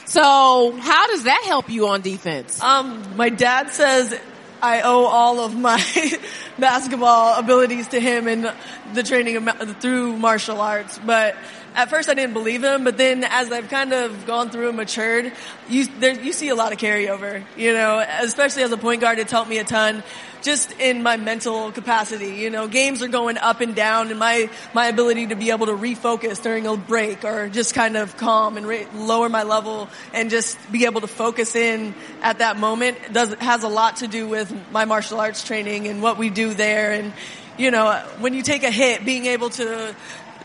[0.05, 2.61] So, how does that help you on defense?
[2.61, 4.17] Um, my dad says
[4.61, 5.83] I owe all of my
[6.59, 8.53] basketball abilities to him and
[8.93, 10.99] the training of, through martial arts.
[11.05, 11.35] But
[11.75, 14.77] at first I didn't believe him, but then as I've kind of gone through and
[14.77, 15.31] matured,
[15.69, 17.43] you there, you see a lot of carryover.
[17.57, 20.03] You know, especially as a point guard, it's helped me a ton.
[20.41, 24.49] Just in my mental capacity, you know, games are going up and down, and my
[24.73, 28.57] my ability to be able to refocus during a break or just kind of calm
[28.57, 32.97] and re- lower my level and just be able to focus in at that moment
[33.13, 36.53] does has a lot to do with my martial arts training and what we do
[36.53, 37.13] there and
[37.57, 39.95] you know, when you take a hit, being able to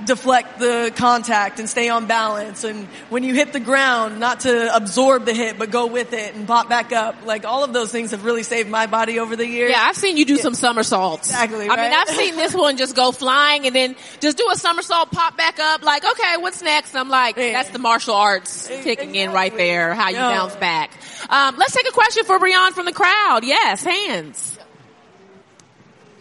[0.04, 2.64] deflect the contact and stay on balance.
[2.64, 6.34] And when you hit the ground, not to absorb the hit, but go with it
[6.34, 7.24] and pop back up.
[7.26, 9.70] Like all of those things have really saved my body over the years.
[9.72, 11.28] Yeah, I've seen you do some somersaults.
[11.30, 11.68] Exactly.
[11.68, 11.92] I mean.
[11.92, 15.58] I've seen this one just go flying and then just do a somersault, pop back
[15.58, 16.94] up, like, okay, what's next?
[16.94, 20.30] I'm like, that's the martial arts kicking in right there, how you Yeah.
[20.30, 20.90] bounce back.
[21.28, 23.40] Um, let's take a question for Briann from the crowd.
[23.44, 24.58] Yes, hands.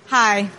[0.07, 0.49] Hi,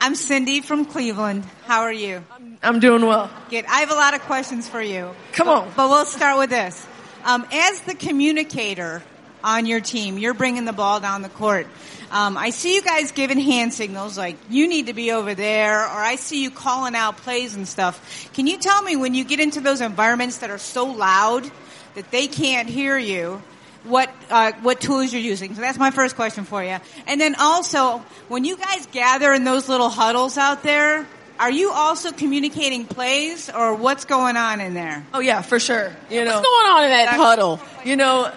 [0.00, 1.44] I'm Cindy from Cleveland.
[1.66, 2.24] How are you?
[2.62, 3.30] I'm doing well.
[3.50, 3.64] Good.
[3.66, 5.10] I have a lot of questions for you.
[5.32, 5.72] Come But- on.
[5.76, 6.86] But we'll start with this.
[7.24, 9.02] Um, as the communicator
[9.44, 11.66] on your team, you're bringing the ball down the court.
[12.10, 15.82] Um, I see you guys giving hand signals like you need to be over there,
[15.82, 18.30] or I see you calling out plays and stuff.
[18.32, 21.48] Can you tell me when you get into those environments that are so loud
[21.94, 23.42] that they can't hear you?
[23.84, 25.54] What uh, what tools you're using?
[25.54, 26.78] So that's my first question for you.
[27.06, 27.98] And then also,
[28.28, 31.06] when you guys gather in those little huddles out there,
[31.38, 35.04] are you also communicating plays, or what's going on in there?
[35.14, 35.92] Oh yeah, for sure.
[36.10, 37.60] You know, What's going on in that huddle?
[37.84, 38.32] You know,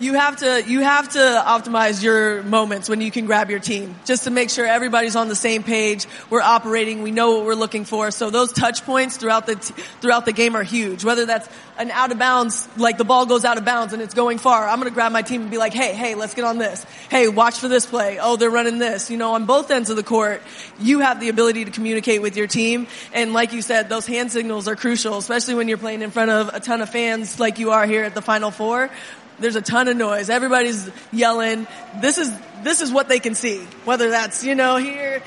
[0.00, 3.94] you have to you have to optimize your moments when you can grab your team
[4.04, 6.06] just to make sure everybody's on the same page.
[6.30, 7.02] We're operating.
[7.02, 8.10] We know what we're looking for.
[8.10, 11.04] So those touch points throughout the t- throughout the game are huge.
[11.04, 11.48] Whether that's
[11.78, 14.68] an out of bounds, like the ball goes out of bounds and it's going far.
[14.68, 16.84] I'm going to grab my team and be like, hey, hey, let's get on this.
[17.08, 18.18] Hey, watch for this play.
[18.20, 19.10] Oh, they're running this.
[19.10, 20.42] You know, on both ends of the court,
[20.80, 22.86] you have the ability to communicate with your team.
[23.12, 26.30] And like you said, those hand signals are crucial, especially when you're playing in front
[26.30, 28.90] of a ton of fans like you are here at the Final Four.
[29.38, 30.30] There's a ton of noise.
[30.30, 31.66] Everybody's yelling.
[32.00, 32.32] This is,
[32.62, 33.58] this is what they can see.
[33.84, 35.22] Whether that's, you know, here,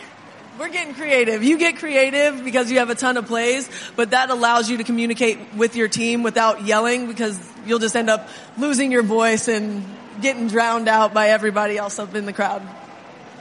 [0.59, 1.43] we're getting creative.
[1.43, 4.83] You get creative because you have a ton of plays, but that allows you to
[4.83, 8.27] communicate with your team without yelling because you'll just end up
[8.57, 9.85] losing your voice and
[10.21, 12.61] getting drowned out by everybody else up in the crowd.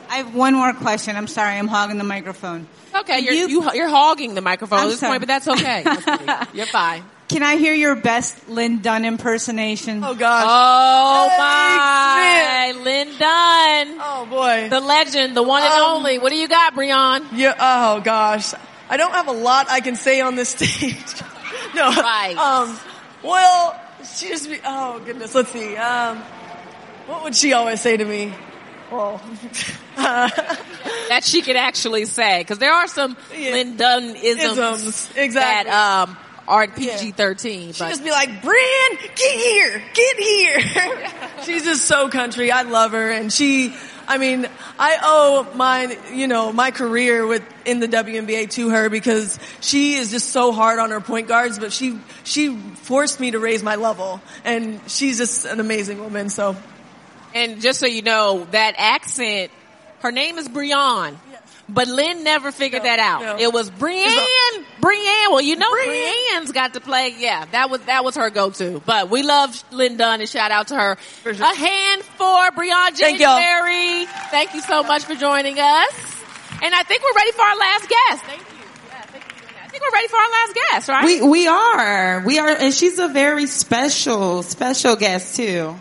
[0.09, 1.17] I have one more question.
[1.17, 2.69] I'm sorry, I'm hogging the microphone.
[2.95, 5.19] Okay, you're, you, you're hogging the microphone I'm at this sorry.
[5.19, 6.47] point, but that's okay.
[6.57, 7.03] you're fine.
[7.29, 10.03] Can I hear your best Lynn Dunn impersonation?
[10.05, 10.45] Oh gosh.
[10.47, 13.99] Oh my, Lynn Dunn.
[14.01, 14.69] Oh boy.
[14.71, 16.19] The legend, the one and Um, only.
[16.19, 17.27] What do you got, Briann?
[17.33, 17.55] Yeah.
[17.59, 18.53] Oh gosh.
[18.89, 20.97] I don't have a lot I can say on this stage.
[21.75, 21.91] no.
[21.91, 22.37] Right.
[22.37, 22.79] Um.
[23.25, 24.49] Well, she just.
[24.49, 25.35] Be, oh goodness.
[25.35, 25.77] Let's see.
[25.77, 26.19] Um.
[27.09, 28.33] What would she always say to me?
[28.91, 29.21] Well.
[29.97, 35.71] that she could actually say because there are some Lynn Dunn isms, Isms, exactly.
[35.71, 36.17] that um,
[36.49, 37.73] aren't PG thirteen.
[37.73, 41.11] She'd just be like, Bran, get here, get here.
[41.45, 42.51] She's just so country.
[42.51, 43.75] I love her, and she.
[44.09, 44.47] I mean,
[44.79, 49.95] I owe my, you know, my career with in the WNBA to her because she
[49.95, 53.65] is just so hard on her point guards, but she she forced me to raise
[53.65, 56.29] my level, and she's just an amazing woman.
[56.29, 56.55] So,
[57.35, 59.51] and just so you know, that accent,
[60.01, 61.17] her name is Briann.
[61.69, 63.41] But Lynn never figured that out.
[63.41, 65.31] It was Brienne, Brienne.
[65.31, 67.15] Well, you know, Brienne's got to play.
[67.19, 68.81] Yeah, that was that was her go-to.
[68.87, 70.97] But we love Lynn Dunn and shout out to her.
[71.27, 73.39] A hand for Briann Thank y'all.
[73.39, 74.07] January.
[74.31, 76.17] Thank you so much for joining us.
[76.63, 78.25] And I think we're ready for our last guest.
[78.25, 78.47] Thank you.
[79.13, 79.57] Thank you.
[79.63, 81.05] I think we're ready for our last guest, right?
[81.05, 85.75] We we are we are, and she's a very special special guest too.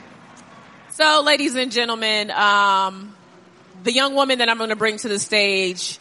[0.92, 3.15] So, ladies and gentlemen, um,
[3.86, 6.00] the young woman that I'm going to bring to the stage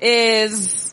[0.00, 0.92] is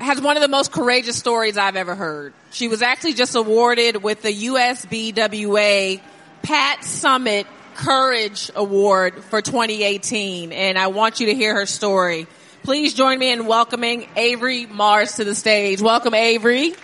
[0.00, 2.34] has one of the most courageous stories I've ever heard.
[2.50, 6.00] She was actually just awarded with the USBWA
[6.42, 7.46] Pat Summitt
[7.76, 12.26] Courage Award for 2018, and I want you to hear her story.
[12.64, 15.80] Please join me in welcoming Avery Marz to the stage.
[15.80, 16.74] Welcome, Avery.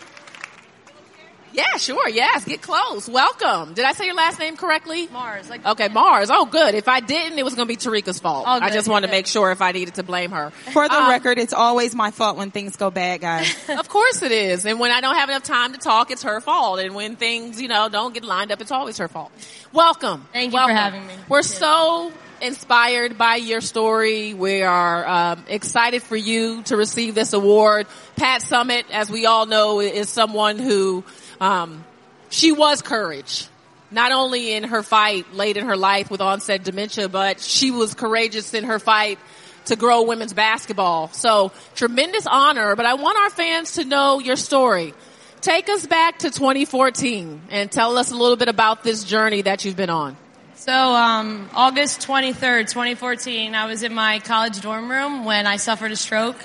[1.55, 2.09] Yeah, sure.
[2.09, 3.09] Yes, get close.
[3.09, 3.75] Welcome.
[3.75, 5.07] Did I say your last name correctly?
[5.07, 5.49] Marz.
[5.49, 6.27] Like, Okay, Marz.
[6.31, 6.75] Oh, good.
[6.75, 8.45] If I didn't, it was going to be Terrika's fault.
[8.47, 10.51] Oh, I just wanted to make sure if I needed to blame her.
[10.51, 13.55] For the Um, record, it's always my fault when things go bad, guys.
[13.69, 14.67] of course it is.
[14.67, 16.81] And when I don't have enough time to talk, it's her fault.
[16.81, 19.31] And when things, you know, don't get lined up, it's always her fault.
[19.73, 20.27] Welcome.
[20.33, 21.15] Thank you for having me.
[21.29, 22.13] We're so
[22.43, 24.35] inspired by your story.
[24.35, 27.87] We are um, excited for you to receive this award.
[28.17, 31.05] Pat Summitt, as we all know, is someone who
[31.45, 31.85] um,
[32.31, 33.47] she was courage.
[33.91, 37.95] Not only in her fight late in her life with onset dementia, but she was
[37.95, 39.19] courageous in her fight
[39.67, 41.09] to grow women's basketball.
[41.13, 44.95] So tremendous honor, but I want our fans to know your story.
[45.43, 49.65] Take us back to 2014 and tell us a little bit about this journey that
[49.65, 50.17] you've been on.
[50.55, 55.93] So, um, August 23rd, 2014, I was in my college dorm room when I suffered
[55.93, 56.37] a stroke.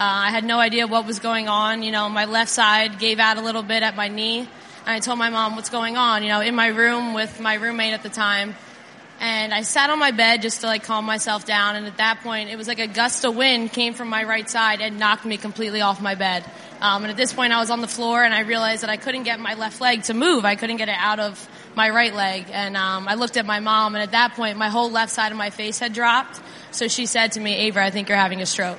[0.00, 1.82] Uh, I had no idea what was going on.
[1.82, 4.38] You know, my left side gave out a little bit at my knee.
[4.38, 4.48] And
[4.86, 7.94] I told my mom what's going on, you know, in my room with my roommate
[7.94, 8.54] at the time.
[9.20, 11.74] And I sat on my bed just to like calm myself down.
[11.74, 14.48] And at that point, it was like a gust of wind came from my right
[14.48, 16.44] side and knocked me completely off my bed.
[16.80, 18.98] Um, and at this point, I was on the floor and I realized that I
[18.98, 20.44] couldn't get my left leg to move.
[20.44, 22.46] I couldn't get it out of my right leg.
[22.52, 25.32] And um, I looked at my mom, and at that point, my whole left side
[25.32, 26.40] of my face had dropped.
[26.70, 28.78] So she said to me, Ava, I think you're having a stroke.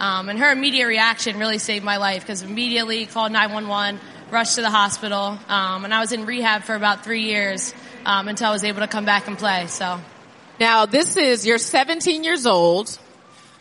[0.00, 4.00] Um, and her immediate reaction really saved my life because immediately called 911,
[4.30, 8.28] rushed to the hospital, um, and I was in rehab for about three years um,
[8.28, 9.66] until I was able to come back and play.
[9.66, 10.00] So.
[10.60, 12.96] Now, this is, you're 17 years old.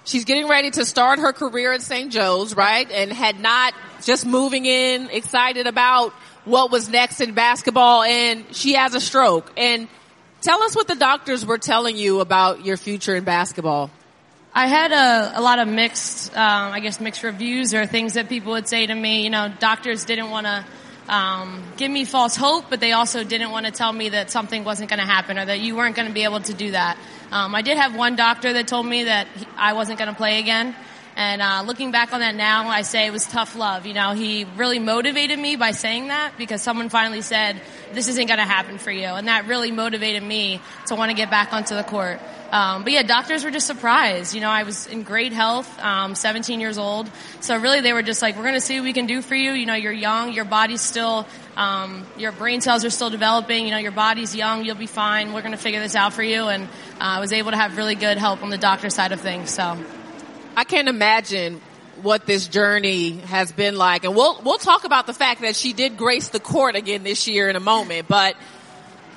[0.03, 2.11] She's getting ready to start her career at St.
[2.11, 2.89] Joe's, right?
[2.89, 3.73] And had not
[4.03, 6.13] just moving in, excited about
[6.45, 9.51] what was next in basketball, and she has a stroke.
[9.57, 9.87] And
[10.41, 13.91] tell us what the doctors were telling you about your future in basketball.
[14.57, 18.27] I had a, a lot of mixed, um, I guess, mixed reviews or things that
[18.27, 19.23] people would say to me.
[19.23, 20.65] You know, doctors didn't want to
[21.07, 24.63] um, give me false hope, but they also didn't want to tell me that something
[24.63, 26.97] wasn't going to happen or that you weren't going to be able to do that.
[27.31, 30.15] Um, I did have one doctor that told me that he, I wasn't going to
[30.15, 30.75] play again.
[31.17, 33.87] And uh, looking back on that now, I say it was tough love.
[33.87, 37.59] You know, he really motivated me by saying that because someone finally said,
[37.91, 41.17] "This isn't going to happen for you," and that really motivated me to want to
[41.17, 42.19] get back onto the court.
[42.51, 44.35] Um, but yeah, doctors were just surprised.
[44.35, 47.09] You know, I was in great health, um, 17 years old.
[47.41, 49.33] So really, they were just like, "We're going to see what we can do for
[49.33, 49.53] you.
[49.53, 51.25] You know, you're young, your body's still,
[51.55, 53.65] um, your brain cells are still developing.
[53.65, 55.33] You know, your body's young, you'll be fine.
[55.33, 57.75] We're going to figure this out for you." And uh, I was able to have
[57.75, 59.49] really good help on the doctor side of things.
[59.49, 59.83] So.
[60.57, 61.61] I can't imagine
[62.01, 64.05] what this journey has been like.
[64.05, 67.27] And we'll, we'll talk about the fact that she did grace the court again this
[67.27, 68.07] year in a moment.
[68.07, 68.35] But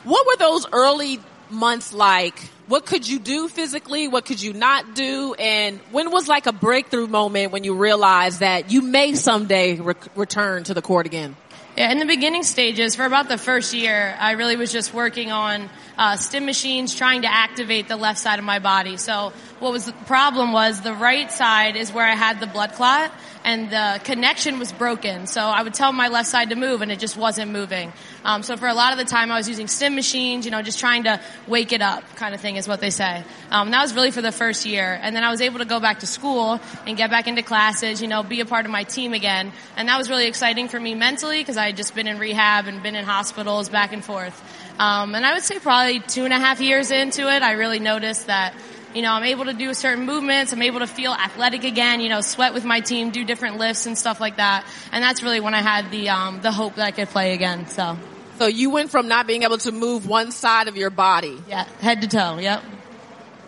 [0.04, 1.18] what were those early
[1.48, 2.38] months like?
[2.66, 4.06] What could you do physically?
[4.06, 5.32] What could you not do?
[5.38, 9.94] And when was like a breakthrough moment when you realized that you may someday re-
[10.16, 11.36] return to the court again?
[11.80, 15.32] Yeah, in the beginning stages, for about the first year, I really was just working
[15.32, 18.98] on uh, stim machines, trying to activate the left side of my body.
[18.98, 22.72] So what was the problem was the right side is where I had the blood
[22.72, 23.10] clot,
[23.44, 25.26] and the connection was broken.
[25.26, 27.92] So I would tell my left side to move, and it just wasn't moving.
[28.24, 30.62] Um, so for a lot of the time, I was using stim machines, you know,
[30.62, 33.24] just trying to wake it up, kind of thing, is what they say.
[33.50, 35.80] Um, that was really for the first year, and then I was able to go
[35.80, 38.84] back to school and get back into classes, you know, be a part of my
[38.84, 42.06] team again, and that was really exciting for me mentally because I had just been
[42.06, 44.40] in rehab and been in hospitals back and forth.
[44.78, 47.80] Um, and I would say probably two and a half years into it, I really
[47.80, 48.54] noticed that
[48.94, 50.52] you know, I'm able to do certain movements.
[50.52, 53.86] I'm able to feel athletic again, you know, sweat with my team, do different lifts
[53.86, 54.64] and stuff like that.
[54.92, 57.66] And that's really when I had the, um, the hope that I could play again.
[57.68, 57.96] So.
[58.38, 61.38] So you went from not being able to move one side of your body.
[61.48, 61.64] Yeah.
[61.80, 62.38] Head to toe.
[62.38, 62.62] Yep.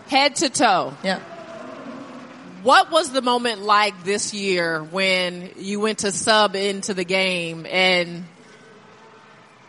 [0.07, 0.93] Head to toe.
[1.03, 1.21] Yep.
[2.63, 7.65] What was the moment like this year when you went to sub into the game
[7.65, 8.23] and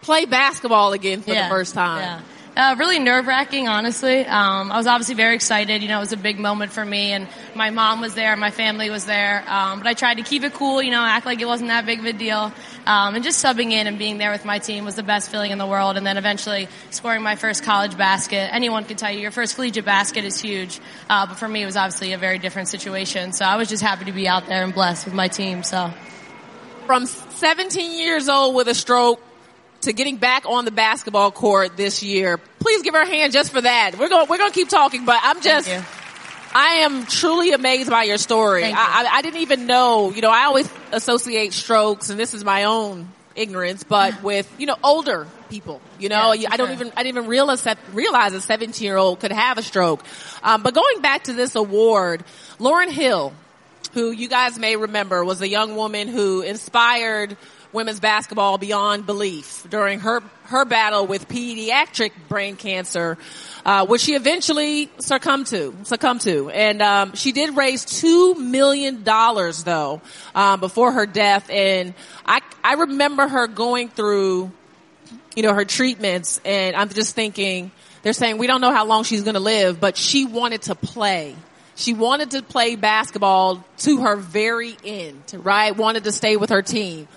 [0.03, 1.49] play basketball again for Yeah.
[1.49, 2.01] the first time?
[2.03, 2.21] Yeah.
[2.57, 4.25] Uh, really nerve wracking, honestly.
[4.25, 5.83] Um, I was obviously very excited.
[5.83, 7.27] You know, it was a big moment for me, and
[7.57, 9.43] my mom was there, my family was there.
[9.49, 11.85] Um, but I tried to keep it cool, you know, act like it wasn't that
[11.85, 12.53] big of a deal.
[12.87, 15.51] Um, and just subbing in and being there with my team was the best feeling
[15.51, 15.97] in the world.
[15.97, 18.55] And then eventually scoring my first college basket.
[18.55, 20.79] Anyone can tell you your first collegiate basket is huge,
[21.11, 23.33] uh, but for me it was obviously a very different situation.
[23.33, 25.65] So I was just happy to be out there and blessed with my team.
[25.65, 25.93] So.
[26.87, 29.19] From 17 years old with a stroke
[29.85, 32.39] to getting back on the basketball court this year.
[32.59, 33.99] Please give her a hand just for that.
[33.99, 35.69] We're going, we're going to keep talking, but I'm just,
[36.55, 38.65] I am truly amazed by your story.
[38.65, 42.45] I, I, I didn't even know, you know, I always associate strokes and this is
[42.45, 46.75] my own ignorance, but with, you know, older people, you know, Yeah, I don't sure.
[46.75, 50.05] even, I didn't even realize that, realize a 17 year old could have a stroke.
[50.43, 52.25] Um, but going back to this award,
[52.59, 53.33] Lauren Hill,
[53.93, 57.37] who you guys may remember was a young woman who inspired
[57.75, 63.19] women's basketball beyond belief during her her battle with pediatric brain cancer,
[63.65, 65.75] uh, which she eventually succumbed to.
[65.83, 70.01] Succumbed to, and um, she did raise two million dollars though
[70.35, 71.51] um, before her death.
[71.51, 71.95] And
[72.25, 74.51] I I remember her going through,
[75.35, 77.71] you know, her treatments, and I'm just thinking
[78.03, 80.75] they're saying we don't know how long she's going to live, but she wanted to
[80.75, 81.35] play.
[81.77, 85.77] She wanted to play basketball to her very end, right?
[85.77, 87.09] Wanted to stay with her team.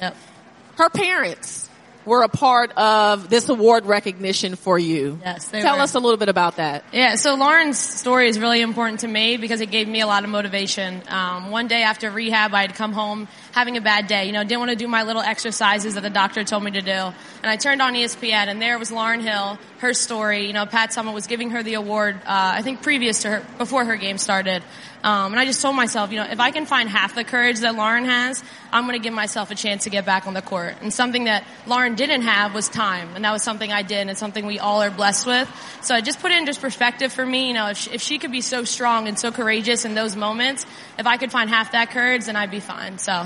[0.77, 1.67] Her parents
[2.07, 5.19] were a part of this award recognition for you.
[5.21, 5.81] Yes, they Tell were.
[5.83, 6.85] us a little bit about that.
[6.93, 10.23] Yeah, so Lauren's story is really important to me because it gave me a lot
[10.23, 11.01] of motivation.
[11.09, 14.25] Um, one day after rehab, I had come home having a bad day.
[14.25, 16.81] You know, didn't want to do my little exercises that the doctor told me to
[16.81, 16.91] do.
[16.91, 20.47] And I turned on ESPN, and there was Lauren Hill, her story.
[20.47, 23.45] You know, Pat Summitt was giving her the award, uh, I think previous to her,
[23.57, 24.63] before her game started.
[25.03, 27.59] Um, and I just told myself, you know, if I can find half the courage
[27.59, 30.41] that Lauren has, I'm going to give myself a chance to get back on the
[30.41, 30.75] court.
[30.81, 34.09] And something that Lauren didn't have was time, and that was something I did, and
[34.09, 35.79] it's something we all are blessed with.
[35.81, 37.47] So I just put it in just perspective for me.
[37.47, 40.15] You know, if she, if she could be so strong and so courageous in those
[40.15, 40.65] moments,
[40.97, 42.97] if I could find half that courage, then I'd be fine.
[42.97, 43.25] So.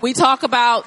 [0.00, 0.84] We talk about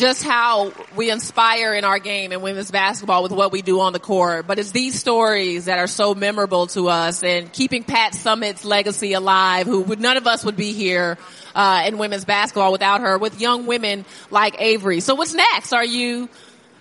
[0.00, 3.92] just how we inspire in our game in women's basketball with what we do on
[3.92, 4.46] the court.
[4.46, 9.12] But it's these stories that are so memorable to us and keeping Pat Summitt's legacy
[9.12, 11.18] alive, who would, none of us would be here,
[11.54, 15.00] uh, in women's basketball without her, with young women like Avery.
[15.00, 15.74] So what's next?
[15.74, 16.30] Are you,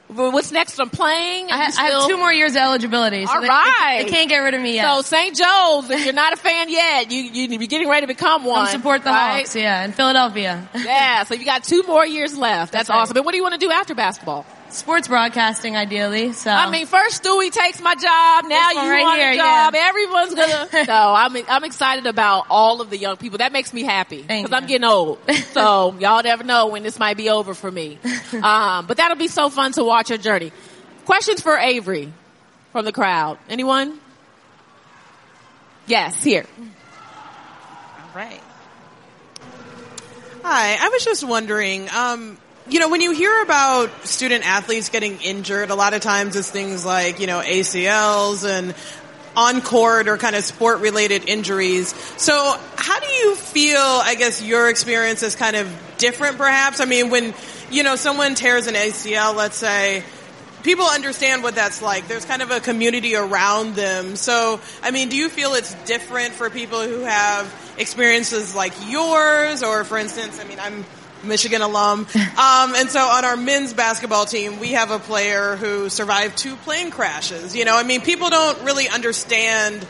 [0.10, 1.52] what's next I'm playing?
[1.52, 3.26] I, ha- I have two more years of eligibility.
[3.26, 4.04] So All they, right.
[4.04, 4.96] they, can't get rid of me yet.
[4.96, 5.36] So St.
[5.36, 8.66] Joe's, if you're not a fan yet, you, you be getting ready to become one.
[8.66, 9.40] Come support the right?
[9.40, 10.68] Hawks, yeah, in Philadelphia.
[10.76, 12.72] yeah, so you got two more years left.
[12.72, 13.02] That's, That's right.
[13.02, 13.18] awesome.
[13.18, 14.46] And what do you want to do after basketball?
[14.72, 16.34] Sports broadcasting, ideally.
[16.34, 18.46] So I mean, first Stewie takes my job.
[18.48, 19.74] Now you one right want here, a job.
[19.74, 19.88] yeah.
[19.90, 20.70] Everyone's gonna.
[20.88, 23.40] no, I'm I'm excited about all of the young people.
[23.40, 25.20] That makes me happy because I'm getting old.
[25.50, 27.98] So y'all never know when this might be over for me.
[28.32, 30.52] Um, but that'll be so fun to watch your journey.
[31.06, 32.14] Questions for Avery
[32.72, 33.40] from the crowd.
[33.50, 34.00] Anyone?
[35.88, 36.46] Yes, here.
[36.60, 38.40] All right.
[40.44, 42.38] Hi, I was just wondering, um,
[42.70, 46.50] you know, when you hear about student athletes getting injured, a lot of times it's
[46.50, 48.76] things like, you know, ACLs and
[49.36, 51.94] on court or kind of sport related injuries.
[52.18, 52.34] So
[52.76, 56.80] how do you feel, I guess, your experience is kind of different perhaps?
[56.80, 57.34] I mean, when,
[57.72, 60.04] you know, someone tears an ACL, let's say,
[60.64, 62.08] people understand what that's like.
[62.08, 64.16] There's kind of a community around them.
[64.16, 69.64] So, I mean, do you feel it's different for people who have experiences like yours?
[69.64, 70.86] Or, for instance, I mean, I'm
[71.24, 72.08] Michigan alum.
[72.40, 76.56] Um, and so on our men's basketball team, we have a player who survived two
[76.56, 77.54] plane crashes.
[77.54, 79.84] You know, I mean, people don't really understand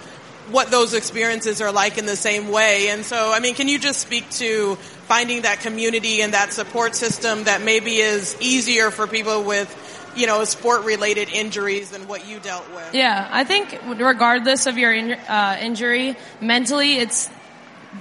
[0.51, 2.89] what those experiences are like in the same way.
[2.89, 4.75] And so, I mean, can you just speak to
[5.07, 9.69] finding that community and that support system that maybe is easier for people with,
[10.15, 12.93] you know, sport related injuries than what you dealt with?
[12.93, 17.29] Yeah, I think regardless of your in, uh, injury, mentally it's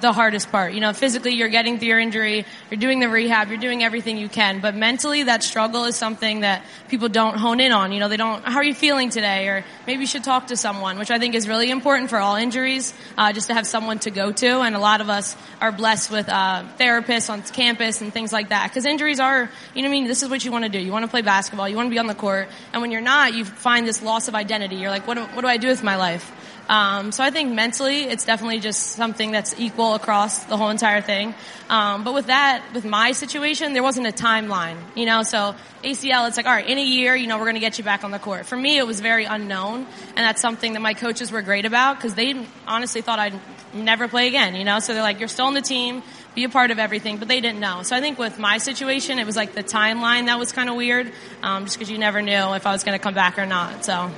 [0.01, 0.75] the hardest part.
[0.75, 4.19] You know, physically you're getting through your injury, you're doing the rehab, you're doing everything
[4.19, 7.93] you can, but mentally that struggle is something that people don't hone in on.
[7.93, 9.49] You know, they don't, how are you feeling today?
[9.49, 12.37] Or maybe you should talk to someone, which I think is really important for all
[12.37, 14.61] injuries, uh, just to have someone to go to.
[14.61, 18.51] And a lot of us are blessed with, uh, therapists on campus and things like
[18.51, 18.73] that.
[18.73, 20.07] Cause injuries are, you know I mean?
[20.07, 20.79] This is what you want to do.
[20.79, 21.69] You want to play basketball.
[21.69, 22.49] You want to be on the court.
[22.73, 24.77] And when you're not, you find this loss of identity.
[24.77, 26.33] You're like, what do, what do I do with my life?
[26.69, 31.01] Um, so I think mentally, it's definitely just something that's equal across the whole entire
[31.01, 31.35] thing.
[31.71, 35.23] Um, but with that, with my situation, there wasn't a timeline, you know.
[35.23, 37.79] So ACL, it's like, all right, in a year, you know, we're going to get
[37.79, 38.45] you back on the court.
[38.45, 41.97] For me, it was very unknown, and that's something that my coaches were great about
[41.97, 43.41] because they honestly thought I'd
[43.73, 44.79] never play again, you know.
[44.79, 46.03] So they're like, you're still on the team,
[46.35, 47.83] be a part of everything, but they didn't know.
[47.83, 50.77] So I think with my situation, it was like the timeline that was kind of
[50.77, 51.13] weird,
[51.43, 53.87] um, just because you never knew if I was going to come back or not.
[53.87, 54.11] So.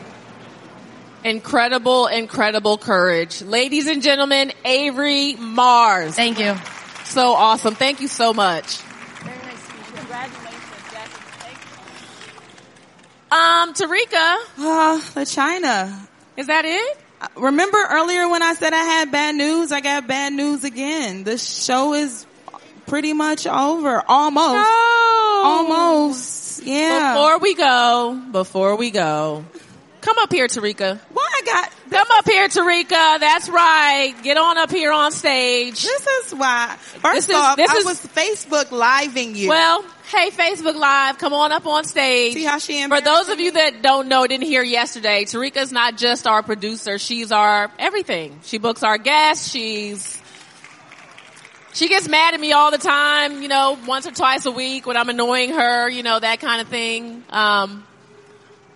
[1.24, 3.42] Incredible, incredible courage.
[3.42, 6.12] Ladies and gentlemen, Avery Marz.
[6.12, 6.56] Thank you.
[7.04, 7.74] So awesome.
[7.74, 8.80] Thank you so much.
[9.94, 10.60] congratulations
[13.30, 14.36] Um, Terrika.
[14.58, 16.08] Uh, the China.
[16.36, 16.98] Is that it?
[17.36, 19.72] Remember earlier when I said I had bad news?
[19.72, 21.24] I got bad news again.
[21.24, 22.26] The show is
[22.86, 24.02] pretty much over.
[24.08, 24.54] Almost.
[24.54, 25.42] No.
[25.44, 26.62] Almost.
[26.64, 27.14] Yeah.
[27.14, 29.44] Before we go, before we go,
[30.00, 30.98] come up here, Terrika.
[31.12, 31.72] Why I got?
[31.90, 33.18] Come up here, Terrika.
[33.20, 34.14] That's right.
[34.22, 35.82] Get on up here on stage.
[35.82, 36.76] This is why.
[36.78, 39.48] First This is- off, this I is- was Facebook living you.
[39.48, 42.34] Well, hey, Facebook Live, come on up on stage.
[42.34, 45.96] See how she For those of you that don't know, didn't hear yesterday, Terrika's not
[45.96, 48.40] just our producer, she's our everything.
[48.44, 50.18] She books our guests, she's
[51.72, 54.86] she gets mad at me all the time, you know, once or twice a week
[54.86, 57.22] when I'm annoying her, you know, that kind of thing.
[57.30, 57.86] Um,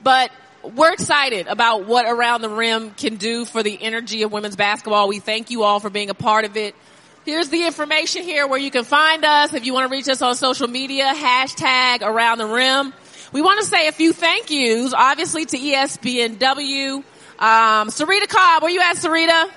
[0.03, 0.31] but
[0.75, 5.09] we're excited about what Around the Rim can do for the energy of women's basketball.
[5.09, 6.75] We thank you all for being a part of it.
[7.25, 9.55] Here's the information here where you can find us.
[9.55, 12.93] If you want to reach us on social media, hashtag Around the Rim.
[13.33, 16.97] We want to say a few thank yous, obviously to ESPNW.
[16.97, 19.51] Um, Sarita Cobb, where you at, Sarita?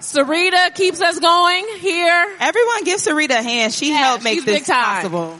[0.00, 2.36] Sarita keeps us going here.
[2.40, 3.72] Everyone give Sarita a hand.
[3.72, 5.38] She helped make this possible.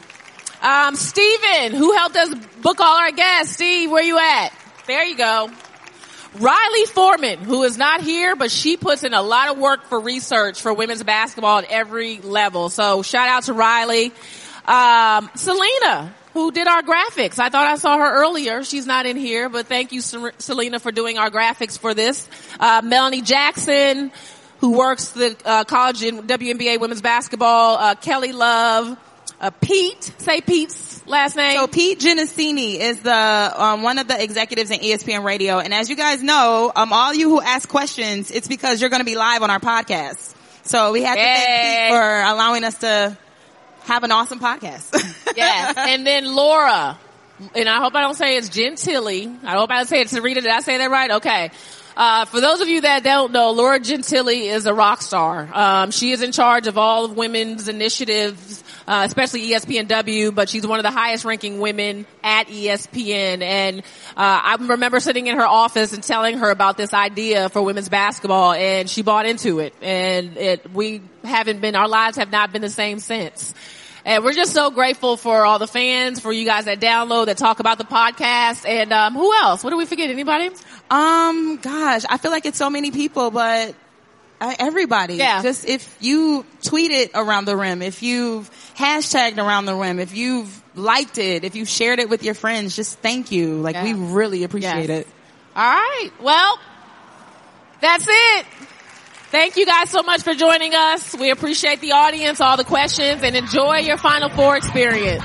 [0.62, 3.54] Um, Steven, who helped us book all our guests.
[3.54, 4.52] Steve, where you at?
[4.86, 5.50] There you go.
[6.38, 9.98] Riley Foreman, who is not here, but she puts in a lot of work for
[9.98, 12.68] research for women's basketball at every level.
[12.68, 14.12] So shout out to Riley.
[14.64, 17.40] Um, Selena, who did our graphics.
[17.40, 18.62] I thought I saw her earlier.
[18.62, 22.28] She's not in here, but thank you, Selena, for doing our graphics for this.
[22.60, 24.12] Uh, Melanie Jackson,
[24.60, 27.76] who works the uh, college in WNBA women's basketball.
[27.76, 28.96] Uh, Kelly Love.
[29.40, 31.56] Uh, Pete, say Pete's last name.
[31.56, 35.88] So Pete Genesini is the um, one of the executives in ESPN Radio, and as
[35.88, 39.16] you guys know, um, all you who ask questions, it's because you're going to be
[39.16, 40.34] live on our podcast.
[40.64, 43.16] So we have to thank Pete for allowing us to
[43.84, 44.92] have an awesome podcast.
[45.36, 45.74] yes.
[45.76, 46.98] And then Laura,
[47.54, 49.38] and I hope I don't say it's Gentile.
[49.44, 50.34] I hope I don't say it's Sarita.
[50.34, 51.10] Did I say that right?
[51.12, 51.50] Okay.
[51.96, 55.48] Uh, for those of you that don't know, Laura Gentile is a rock star.
[55.52, 60.66] Um, she is in charge of all of women's initiatives, uh, especially ESPNW, but she's
[60.66, 63.42] one of the highest ranking women at ESPN.
[63.42, 63.82] And uh,
[64.16, 68.52] I remember sitting in her office and telling her about this idea for women's basketball,
[68.52, 69.74] and she bought into it.
[69.82, 73.54] And it, we haven't been, our lives have not been the same since.
[74.04, 77.38] And we're just so grateful for all the fans, for you guys that download, that
[77.38, 78.64] talk about the podcast.
[78.64, 79.64] And um, who else?
[79.64, 80.10] What do we forget?
[80.10, 80.50] Anybody?
[80.88, 83.74] Um, gosh, I feel like it's so many people, but
[84.40, 85.14] everybody.
[85.14, 85.42] Yeah.
[85.42, 90.62] Just if you tweeted around the rim, if you've hashtagged around the rim, if you've
[90.74, 93.56] liked it, if you've shared it with your friends, just thank you.
[93.60, 95.00] Like we really appreciate Yes.
[95.00, 95.06] it.
[95.54, 96.10] All right.
[96.20, 96.58] Well,
[97.80, 98.46] that's it.
[99.30, 101.16] Thank you guys so much for joining us.
[101.16, 105.24] We appreciate the audience, all the questions, and enjoy your Final Four experience.